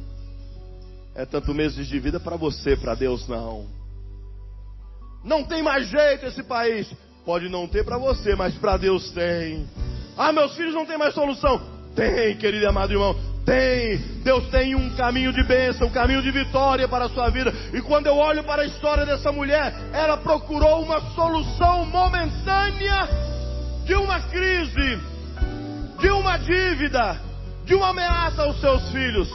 É 1.16 1.26
tantos 1.26 1.56
meses 1.56 1.88
de 1.88 2.00
vida 2.00 2.20
para 2.20 2.36
você, 2.36 2.76
para 2.76 2.96
Deus 2.96 3.28
não. 3.28 3.68
Não 5.24 5.44
tem 5.44 5.62
mais 5.62 5.88
jeito 5.88 6.26
esse 6.26 6.44
país. 6.44 6.92
Pode 7.26 7.48
não 7.50 7.68
ter 7.68 7.86
para 7.86 7.98
você, 7.98 8.36
mas 8.36 8.56
para 8.56 8.78
Deus 8.78 9.12
tem. 9.12 9.68
Ah, 10.18 10.32
meus 10.32 10.56
filhos 10.56 10.74
não 10.74 10.86
tem 10.86 10.98
mais 10.98 11.14
solução. 11.14 11.62
Tem, 11.96 12.36
querido 12.38 12.64
e 12.64 12.68
amado 12.68 12.92
irmão. 12.92 13.31
Tem, 13.46 13.98
Deus 14.24 14.48
tem 14.50 14.76
um 14.76 14.96
caminho 14.96 15.34
de 15.34 15.44
bênção, 15.44 15.88
um 15.88 15.92
caminho 15.92 16.22
de 16.22 16.32
vitória 16.32 16.88
para 16.88 17.06
a 17.06 17.10
sua 17.10 17.30
vida. 17.30 17.52
E 17.74 17.82
quando 17.82 18.08
eu 18.08 18.16
olho 18.16 18.44
para 18.44 18.62
a 18.62 18.66
história 18.66 19.06
dessa 19.06 19.32
mulher, 19.32 19.74
ela 19.94 20.18
procurou 20.18 20.84
uma 20.84 21.02
solução 21.16 21.86
momentânea 21.86 23.08
de 23.86 23.96
uma 23.96 24.20
crise, 24.22 25.00
de 26.00 26.10
uma 26.10 26.38
dívida, 26.38 27.20
de 27.66 27.74
uma 27.74 27.90
ameaça 27.90 28.44
aos 28.44 28.60
seus 28.62 28.92
filhos. 28.92 29.30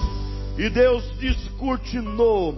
E 0.57 0.71
Deus 0.71 1.05
descortinou 1.19 2.57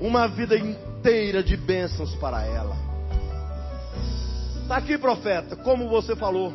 uma 0.00 0.28
vida 0.28 0.56
inteira 0.56 1.42
de 1.42 1.56
bênçãos 1.56 2.14
para 2.16 2.44
ela. 2.44 2.76
Está 4.62 4.76
aqui, 4.76 4.98
profeta, 4.98 5.56
como 5.56 5.88
você 5.88 6.14
falou. 6.14 6.52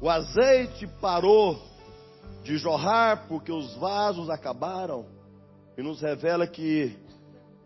O 0.00 0.10
azeite 0.10 0.86
parou 1.00 1.65
de 2.46 2.56
jorrar 2.56 3.26
porque 3.28 3.52
os 3.52 3.74
vasos 3.74 4.30
acabaram. 4.30 5.04
E 5.76 5.82
nos 5.82 6.00
revela 6.00 6.46
que 6.46 6.96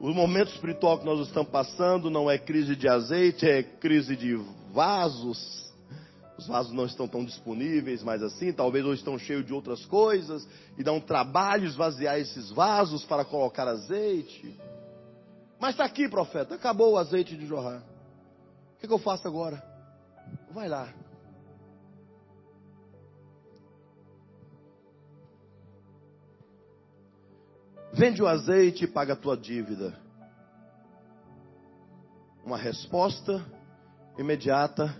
o 0.00 0.08
momento 0.12 0.50
espiritual 0.52 0.98
que 0.98 1.04
nós 1.04 1.20
estamos 1.20 1.50
passando 1.50 2.10
não 2.10 2.30
é 2.30 2.38
crise 2.38 2.74
de 2.74 2.88
azeite, 2.88 3.46
é 3.46 3.62
crise 3.62 4.16
de 4.16 4.34
vasos. 4.72 5.70
Os 6.38 6.46
vasos 6.46 6.72
não 6.72 6.86
estão 6.86 7.06
tão 7.06 7.22
disponíveis 7.22 8.02
mais 8.02 8.22
assim, 8.22 8.50
talvez 8.50 8.84
hoje 8.84 9.00
estão 9.00 9.18
cheios 9.18 9.44
de 9.44 9.52
outras 9.52 9.84
coisas, 9.84 10.48
e 10.78 10.82
dá 10.82 10.90
um 10.90 11.00
trabalho 11.00 11.66
esvaziar 11.66 12.18
esses 12.18 12.50
vasos 12.50 13.04
para 13.04 13.26
colocar 13.26 13.68
azeite. 13.68 14.58
Mas 15.60 15.72
está 15.72 15.84
aqui, 15.84 16.08
profeta, 16.08 16.54
acabou 16.54 16.92
o 16.92 16.98
azeite 16.98 17.36
de 17.36 17.44
jorrar. 17.44 17.82
O 18.76 18.80
que, 18.80 18.88
que 18.88 18.92
eu 18.92 18.98
faço 18.98 19.28
agora? 19.28 19.62
Vai 20.50 20.66
lá, 20.66 20.88
Vende 27.92 28.22
o 28.22 28.28
azeite 28.28 28.84
e 28.84 28.88
paga 28.88 29.14
a 29.14 29.16
tua 29.16 29.36
dívida. 29.36 29.98
Uma 32.44 32.56
resposta 32.56 33.44
imediata 34.18 34.94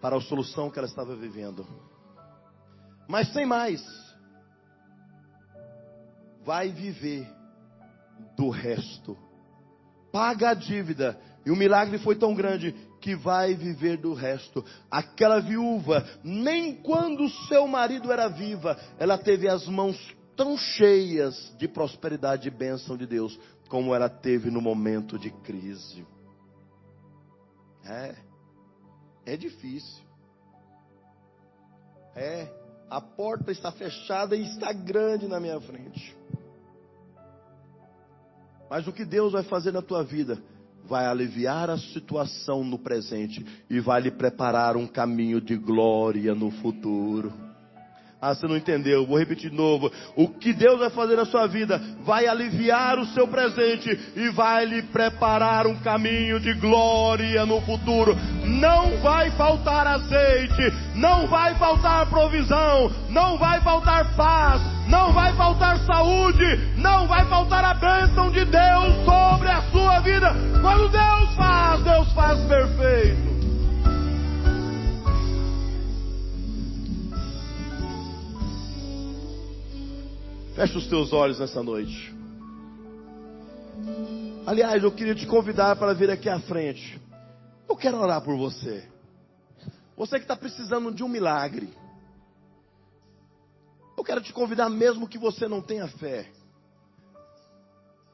para 0.00 0.16
a 0.16 0.20
solução 0.20 0.70
que 0.70 0.78
ela 0.78 0.88
estava 0.88 1.16
vivendo. 1.16 1.66
Mas 3.08 3.32
sem 3.32 3.44
mais. 3.44 3.82
Vai 6.44 6.70
viver 6.70 7.26
do 8.36 8.48
resto. 8.48 9.16
Paga 10.12 10.50
a 10.50 10.54
dívida. 10.54 11.18
E 11.44 11.50
o 11.50 11.56
milagre 11.56 11.98
foi 11.98 12.16
tão 12.16 12.34
grande 12.34 12.72
que 13.00 13.16
vai 13.16 13.54
viver 13.54 13.98
do 13.98 14.14
resto. 14.14 14.64
Aquela 14.90 15.40
viúva, 15.40 16.06
nem 16.22 16.74
quando 16.76 17.28
seu 17.48 17.66
marido 17.66 18.10
era 18.12 18.28
viva, 18.28 18.78
ela 18.98 19.18
teve 19.18 19.48
as 19.48 19.66
mãos 19.66 19.96
tão 20.36 20.56
cheias 20.56 21.54
de 21.58 21.68
prosperidade 21.68 22.48
e 22.48 22.50
bênção 22.50 22.96
de 22.96 23.06
Deus, 23.06 23.38
como 23.68 23.94
ela 23.94 24.08
teve 24.08 24.50
no 24.50 24.60
momento 24.60 25.18
de 25.18 25.30
crise. 25.30 26.06
É, 27.84 28.14
é 29.26 29.36
difícil. 29.36 30.04
É, 32.14 32.48
a 32.88 33.00
porta 33.00 33.50
está 33.50 33.72
fechada 33.72 34.36
e 34.36 34.44
está 34.44 34.72
grande 34.72 35.26
na 35.26 35.40
minha 35.40 35.60
frente. 35.60 36.16
Mas 38.70 38.86
o 38.86 38.92
que 38.92 39.04
Deus 39.04 39.32
vai 39.32 39.42
fazer 39.42 39.72
na 39.72 39.82
tua 39.82 40.02
vida? 40.02 40.42
Vai 40.84 41.06
aliviar 41.06 41.70
a 41.70 41.78
situação 41.78 42.62
no 42.62 42.78
presente 42.78 43.44
e 43.68 43.80
vai 43.80 44.00
lhe 44.00 44.10
preparar 44.10 44.76
um 44.76 44.86
caminho 44.86 45.40
de 45.40 45.56
glória 45.56 46.34
no 46.34 46.50
futuro. 46.50 47.32
Ah, 48.24 48.34
você 48.34 48.46
não 48.46 48.56
entendeu. 48.56 49.04
Vou 49.04 49.18
repetir 49.18 49.50
de 49.50 49.56
novo. 49.56 49.92
O 50.16 50.26
que 50.28 50.54
Deus 50.54 50.78
vai 50.78 50.88
fazer 50.88 51.14
na 51.14 51.26
sua 51.26 51.46
vida 51.46 51.78
vai 52.06 52.26
aliviar 52.26 52.98
o 52.98 53.04
seu 53.08 53.28
presente 53.28 54.00
e 54.16 54.30
vai 54.30 54.64
lhe 54.64 54.80
preparar 54.80 55.66
um 55.66 55.76
caminho 55.80 56.40
de 56.40 56.54
glória 56.54 57.44
no 57.44 57.60
futuro. 57.60 58.16
Não 58.46 58.96
vai 59.02 59.30
faltar 59.32 59.86
azeite, 59.86 60.72
não 60.94 61.26
vai 61.26 61.54
faltar 61.56 62.08
provisão, 62.08 62.90
não 63.10 63.36
vai 63.36 63.60
faltar 63.60 64.16
paz, 64.16 64.62
não 64.88 65.12
vai 65.12 65.34
faltar 65.34 65.76
saúde, 65.80 66.78
não 66.78 67.06
vai 67.06 67.26
faltar 67.26 67.62
a 67.62 67.74
bênção 67.74 68.30
de 68.30 68.42
Deus 68.46 69.04
sobre 69.04 69.50
a 69.50 69.60
sua 69.70 70.00
vida. 70.00 70.34
Quando 70.62 70.88
Deus 70.88 71.34
faz, 71.36 71.82
Deus 71.82 72.10
faz 72.14 72.40
perfeito. 72.44 73.33
Feche 80.54 80.78
os 80.78 80.86
teus 80.86 81.12
olhos 81.12 81.40
nessa 81.40 81.64
noite. 81.64 82.14
Aliás, 84.46 84.80
eu 84.84 84.92
queria 84.92 85.14
te 85.14 85.26
convidar 85.26 85.74
para 85.74 85.92
vir 85.92 86.08
aqui 86.08 86.28
à 86.28 86.38
frente. 86.38 87.00
Eu 87.68 87.76
quero 87.76 87.96
orar 87.98 88.22
por 88.22 88.36
você. 88.36 88.88
Você 89.96 90.16
que 90.16 90.24
está 90.24 90.36
precisando 90.36 90.92
de 90.92 91.02
um 91.02 91.08
milagre. 91.08 91.68
Eu 93.98 94.04
quero 94.04 94.20
te 94.20 94.32
convidar, 94.32 94.70
mesmo 94.70 95.08
que 95.08 95.18
você 95.18 95.48
não 95.48 95.60
tenha 95.60 95.88
fé. 95.88 96.30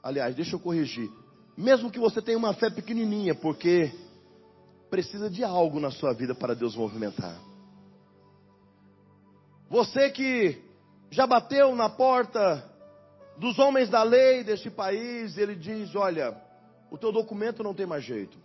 Aliás, 0.02 0.34
deixa 0.34 0.56
eu 0.56 0.60
corrigir. 0.60 1.10
Mesmo 1.58 1.90
que 1.90 1.98
você 1.98 2.22
tenha 2.22 2.38
uma 2.38 2.54
fé 2.54 2.70
pequenininha, 2.70 3.34
porque 3.34 3.92
precisa 4.88 5.28
de 5.28 5.44
algo 5.44 5.78
na 5.78 5.90
sua 5.90 6.14
vida 6.14 6.34
para 6.34 6.54
Deus 6.54 6.74
movimentar. 6.74 7.38
Você 9.68 10.08
que 10.08 10.69
já 11.10 11.26
bateu 11.26 11.74
na 11.74 11.88
porta 11.88 12.64
dos 13.36 13.58
homens 13.58 13.88
da 13.88 14.02
lei 14.02 14.44
deste 14.44 14.70
país, 14.70 15.36
ele 15.36 15.56
diz: 15.56 15.94
Olha, 15.94 16.36
o 16.90 16.96
teu 16.96 17.10
documento 17.10 17.62
não 17.62 17.74
tem 17.74 17.86
mais 17.86 18.04
jeito. 18.04 18.38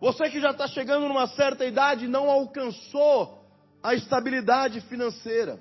Você 0.00 0.30
que 0.30 0.40
já 0.40 0.50
está 0.50 0.68
chegando 0.68 1.08
numa 1.08 1.26
certa 1.26 1.64
idade 1.64 2.06
não 2.06 2.30
alcançou 2.30 3.44
a 3.82 3.94
estabilidade 3.94 4.80
financeira. 4.82 5.58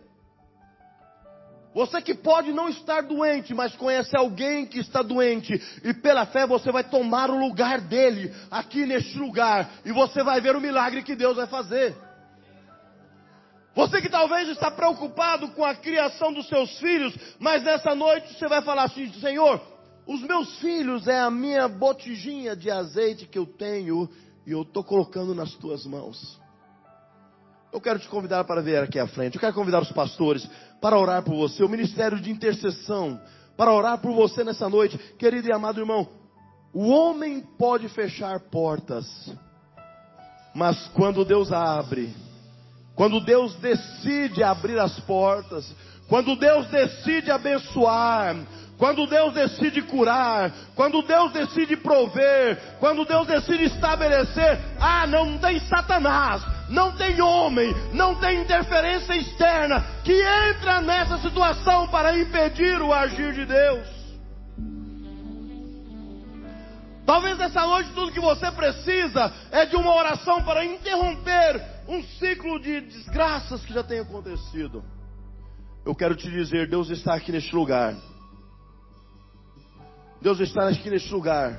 Você 1.74 2.02
que 2.02 2.16
pode 2.16 2.52
não 2.52 2.70
estar 2.70 3.02
doente, 3.04 3.54
mas 3.54 3.76
conhece 3.76 4.16
alguém 4.18 4.66
que 4.66 4.80
está 4.80 5.02
doente, 5.02 5.54
e 5.84 5.94
pela 5.94 6.26
fé 6.26 6.46
você 6.48 6.72
vai 6.72 6.84
tomar 6.84 7.30
o 7.30 7.38
lugar 7.38 7.82
dele 7.82 8.34
aqui 8.50 8.86
neste 8.86 9.18
lugar, 9.18 9.70
e 9.86 9.92
você 9.92 10.24
vai 10.24 10.42
ver 10.42 10.56
o 10.56 10.62
milagre 10.62 11.04
que 11.04 11.16
Deus 11.16 11.38
vai 11.38 11.46
fazer. 11.46 11.96
Você 13.78 14.02
que 14.02 14.10
talvez 14.10 14.50
está 14.50 14.72
preocupado 14.72 15.50
com 15.50 15.64
a 15.64 15.76
criação 15.76 16.34
dos 16.34 16.48
seus 16.48 16.80
filhos, 16.80 17.14
mas 17.38 17.62
nessa 17.62 17.94
noite 17.94 18.34
você 18.34 18.48
vai 18.48 18.60
falar 18.64 18.86
assim: 18.86 19.14
Senhor, 19.20 19.62
os 20.08 20.20
meus 20.22 20.58
filhos 20.58 21.08
é 21.08 21.20
a 21.20 21.30
minha 21.30 21.68
botijinha 21.68 22.56
de 22.56 22.72
azeite 22.72 23.28
que 23.28 23.38
eu 23.38 23.46
tenho 23.46 24.10
e 24.48 24.52
eu 24.52 24.64
estou 24.64 24.84
colocando 24.84 25.36
nas 25.36 25.54
tuas 25.54 25.86
mãos. 25.86 26.42
Eu 27.72 27.80
quero 27.80 28.00
te 28.00 28.08
convidar 28.08 28.44
para 28.46 28.64
vir 28.64 28.82
aqui 28.82 28.98
à 28.98 29.06
frente. 29.06 29.36
Eu 29.36 29.42
quero 29.42 29.54
convidar 29.54 29.84
os 29.84 29.92
pastores 29.92 30.44
para 30.82 30.98
orar 30.98 31.22
por 31.22 31.36
você, 31.36 31.64
o 31.64 31.70
ministério 31.70 32.20
de 32.20 32.32
intercessão, 32.32 33.22
para 33.56 33.72
orar 33.72 34.00
por 34.00 34.12
você 34.12 34.44
nessa 34.44 34.68
noite. 34.68 34.98
Querido 35.20 35.50
e 35.50 35.52
amado 35.52 35.80
irmão, 35.80 36.10
o 36.74 36.90
homem 36.90 37.42
pode 37.60 37.88
fechar 37.90 38.40
portas, 38.40 39.06
mas 40.56 40.88
quando 40.96 41.24
Deus 41.24 41.52
abre, 41.52 42.12
quando 42.98 43.22
Deus 43.22 43.54
decide 43.58 44.44
abrir 44.44 44.80
as 44.80 45.00
portas, 45.02 45.72
quando 46.10 46.36
Deus 46.36 46.66
decide 46.66 47.30
abençoar, 47.30 48.36
quando 48.76 49.06
Deus 49.06 49.36
decide 49.36 49.84
curar, 49.84 50.52
quando 50.76 51.04
Deus 51.04 51.32
decide 51.32 51.78
prover, 51.78 52.60
quando 52.80 53.06
Deus 53.06 53.28
decide 53.28 53.66
estabelecer, 53.66 54.60
ah, 54.80 55.06
não 55.06 55.38
tem 55.38 55.60
Satanás, 55.60 56.42
não 56.70 56.92
tem 56.94 57.22
homem, 57.22 57.72
não 57.94 58.16
tem 58.16 58.42
interferência 58.42 59.16
externa 59.16 59.86
que 60.04 60.20
entra 60.50 60.82
nessa 60.82 61.20
situação 61.20 61.88
para 61.90 62.18
impedir 62.18 62.82
o 62.82 62.92
agir 62.92 63.32
de 63.32 63.46
Deus. 63.46 63.88
Talvez 67.06 67.38
nessa 67.38 67.62
noite 67.66 67.92
tudo 67.94 68.12
que 68.12 68.20
você 68.20 68.50
precisa 68.52 69.32
é 69.52 69.68
de 69.68 69.76
uma 69.76 69.94
oração 69.96 70.42
para 70.44 70.66
interromper 70.66 71.77
um 71.88 72.04
ciclo 72.04 72.60
de 72.60 72.82
desgraças 72.82 73.66
que 73.66 73.74
já 73.74 73.84
tem 73.84 74.00
acontecido. 74.00 74.84
Eu 75.86 75.96
quero 75.96 76.16
te 76.16 76.30
dizer, 76.30 76.68
Deus 76.68 76.90
está 76.90 77.14
aqui 77.16 77.32
neste 77.32 77.56
lugar. 77.56 77.96
Deus 80.22 80.40
está 80.40 80.68
aqui 80.68 80.90
neste 80.90 81.14
lugar 81.14 81.58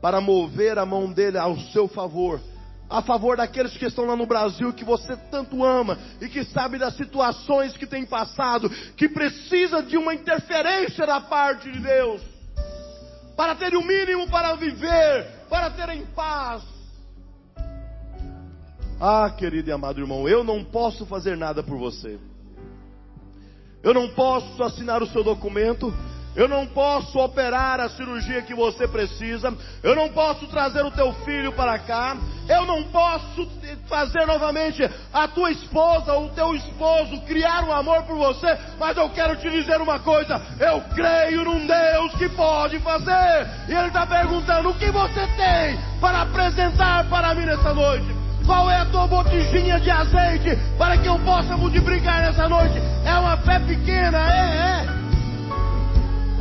para 0.00 0.20
mover 0.20 0.78
a 0.78 0.86
mão 0.86 1.12
dele 1.12 1.36
ao 1.36 1.58
seu 1.58 1.88
favor, 1.88 2.40
a 2.88 3.02
favor 3.02 3.36
daqueles 3.36 3.76
que 3.76 3.84
estão 3.84 4.06
lá 4.06 4.16
no 4.16 4.24
Brasil 4.26 4.72
que 4.72 4.84
você 4.84 5.16
tanto 5.30 5.64
ama 5.64 5.98
e 6.20 6.28
que 6.28 6.44
sabe 6.44 6.78
das 6.78 6.96
situações 6.96 7.76
que 7.76 7.86
tem 7.86 8.06
passado, 8.06 8.70
que 8.96 9.08
precisa 9.08 9.82
de 9.82 9.98
uma 9.98 10.14
interferência 10.14 11.06
da 11.06 11.20
parte 11.20 11.70
de 11.70 11.80
Deus 11.80 12.22
para 13.36 13.54
ter 13.54 13.76
o 13.76 13.84
mínimo 13.84 14.28
para 14.28 14.54
viver, 14.54 15.46
para 15.50 15.70
ter 15.70 15.90
em 15.90 16.06
paz. 16.06 16.77
Ah, 19.00 19.30
querido 19.30 19.70
e 19.70 19.72
amado 19.72 20.00
irmão, 20.00 20.28
eu 20.28 20.42
não 20.42 20.64
posso 20.64 21.06
fazer 21.06 21.36
nada 21.36 21.62
por 21.62 21.78
você. 21.78 22.18
Eu 23.82 23.94
não 23.94 24.08
posso 24.08 24.60
assinar 24.62 25.02
o 25.02 25.06
seu 25.06 25.22
documento, 25.22 25.94
eu 26.38 26.46
não 26.46 26.66
posso 26.66 27.18
operar 27.18 27.80
a 27.80 27.88
cirurgia 27.88 28.42
que 28.42 28.54
você 28.54 28.86
precisa. 28.86 29.52
Eu 29.82 29.96
não 29.96 30.08
posso 30.10 30.46
trazer 30.46 30.84
o 30.84 30.90
teu 30.92 31.12
filho 31.24 31.52
para 31.52 31.78
cá. 31.80 32.16
Eu 32.48 32.64
não 32.64 32.84
posso 32.84 33.48
fazer 33.88 34.24
novamente 34.24 34.88
a 35.12 35.26
tua 35.26 35.50
esposa 35.50 36.12
ou 36.12 36.26
o 36.26 36.28
teu 36.30 36.54
esposo 36.54 37.20
criar 37.22 37.64
um 37.64 37.72
amor 37.72 38.04
por 38.04 38.16
você. 38.16 38.56
Mas 38.78 38.96
eu 38.96 39.10
quero 39.10 39.34
te 39.36 39.50
dizer 39.50 39.80
uma 39.80 39.98
coisa: 39.98 40.40
eu 40.60 40.80
creio 40.94 41.44
num 41.44 41.66
Deus 41.66 42.14
que 42.14 42.28
pode 42.28 42.78
fazer. 42.80 43.48
E 43.68 43.74
Ele 43.74 43.88
está 43.88 44.06
perguntando: 44.06 44.68
o 44.68 44.78
que 44.78 44.92
você 44.92 45.26
tem 45.36 45.76
para 46.00 46.22
apresentar 46.22 47.08
para 47.08 47.34
mim 47.34 47.46
nessa 47.46 47.74
noite? 47.74 48.27
Qual 48.48 48.68
é 48.68 48.78
a 48.80 48.86
tua 48.86 49.06
botijinha 49.06 49.78
de 49.78 49.90
azeite 49.90 50.56
para 50.76 50.96
que 50.96 51.06
eu 51.06 51.18
possa 51.20 51.56
multiplicar 51.56 52.22
nessa 52.22 52.48
noite? 52.48 52.80
É 53.04 53.14
uma 53.18 53.36
fé 53.36 53.60
pequena, 53.60 54.18
é, 54.18 54.84
é 54.84 54.98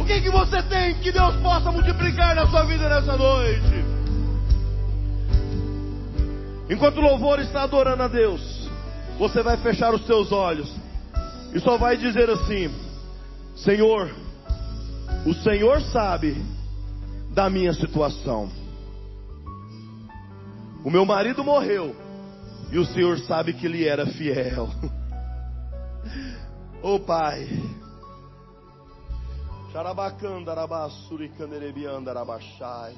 que, 0.07 0.21
que 0.21 0.29
você 0.29 0.63
tem 0.63 0.95
que 0.95 1.11
Deus 1.11 1.35
possa 1.37 1.69
multiplicar 1.69 2.33
na 2.33 2.47
sua 2.47 2.63
vida 2.63 2.87
nessa 2.87 3.17
noite? 3.17 3.85
Enquanto 6.69 6.97
o 6.97 7.01
louvor 7.01 7.39
está 7.39 7.63
adorando 7.63 8.03
a 8.03 8.07
Deus, 8.07 8.69
você 9.19 9.43
vai 9.43 9.57
fechar 9.57 9.93
os 9.93 10.05
seus 10.05 10.31
olhos 10.31 10.73
e 11.53 11.59
só 11.59 11.77
vai 11.77 11.97
dizer 11.97 12.29
assim: 12.29 12.73
Senhor, 13.55 14.09
o 15.25 15.33
Senhor 15.33 15.81
sabe 15.81 16.41
da 17.31 17.49
minha 17.49 17.73
situação. 17.73 18.49
O 20.83 20.89
meu 20.89 21.05
marido 21.05 21.43
morreu 21.43 21.95
e 22.71 22.77
o 22.77 22.85
Senhor 22.85 23.19
sabe 23.19 23.53
que 23.53 23.65
ele 23.65 23.87
era 23.87 24.05
fiel. 24.05 24.69
oh 26.81 26.99
Pai. 26.99 27.47
Xarabacanda, 29.71 30.51
arabassuri, 30.51 31.29
canderebianda, 31.29 32.11
arabachai. 32.11 32.95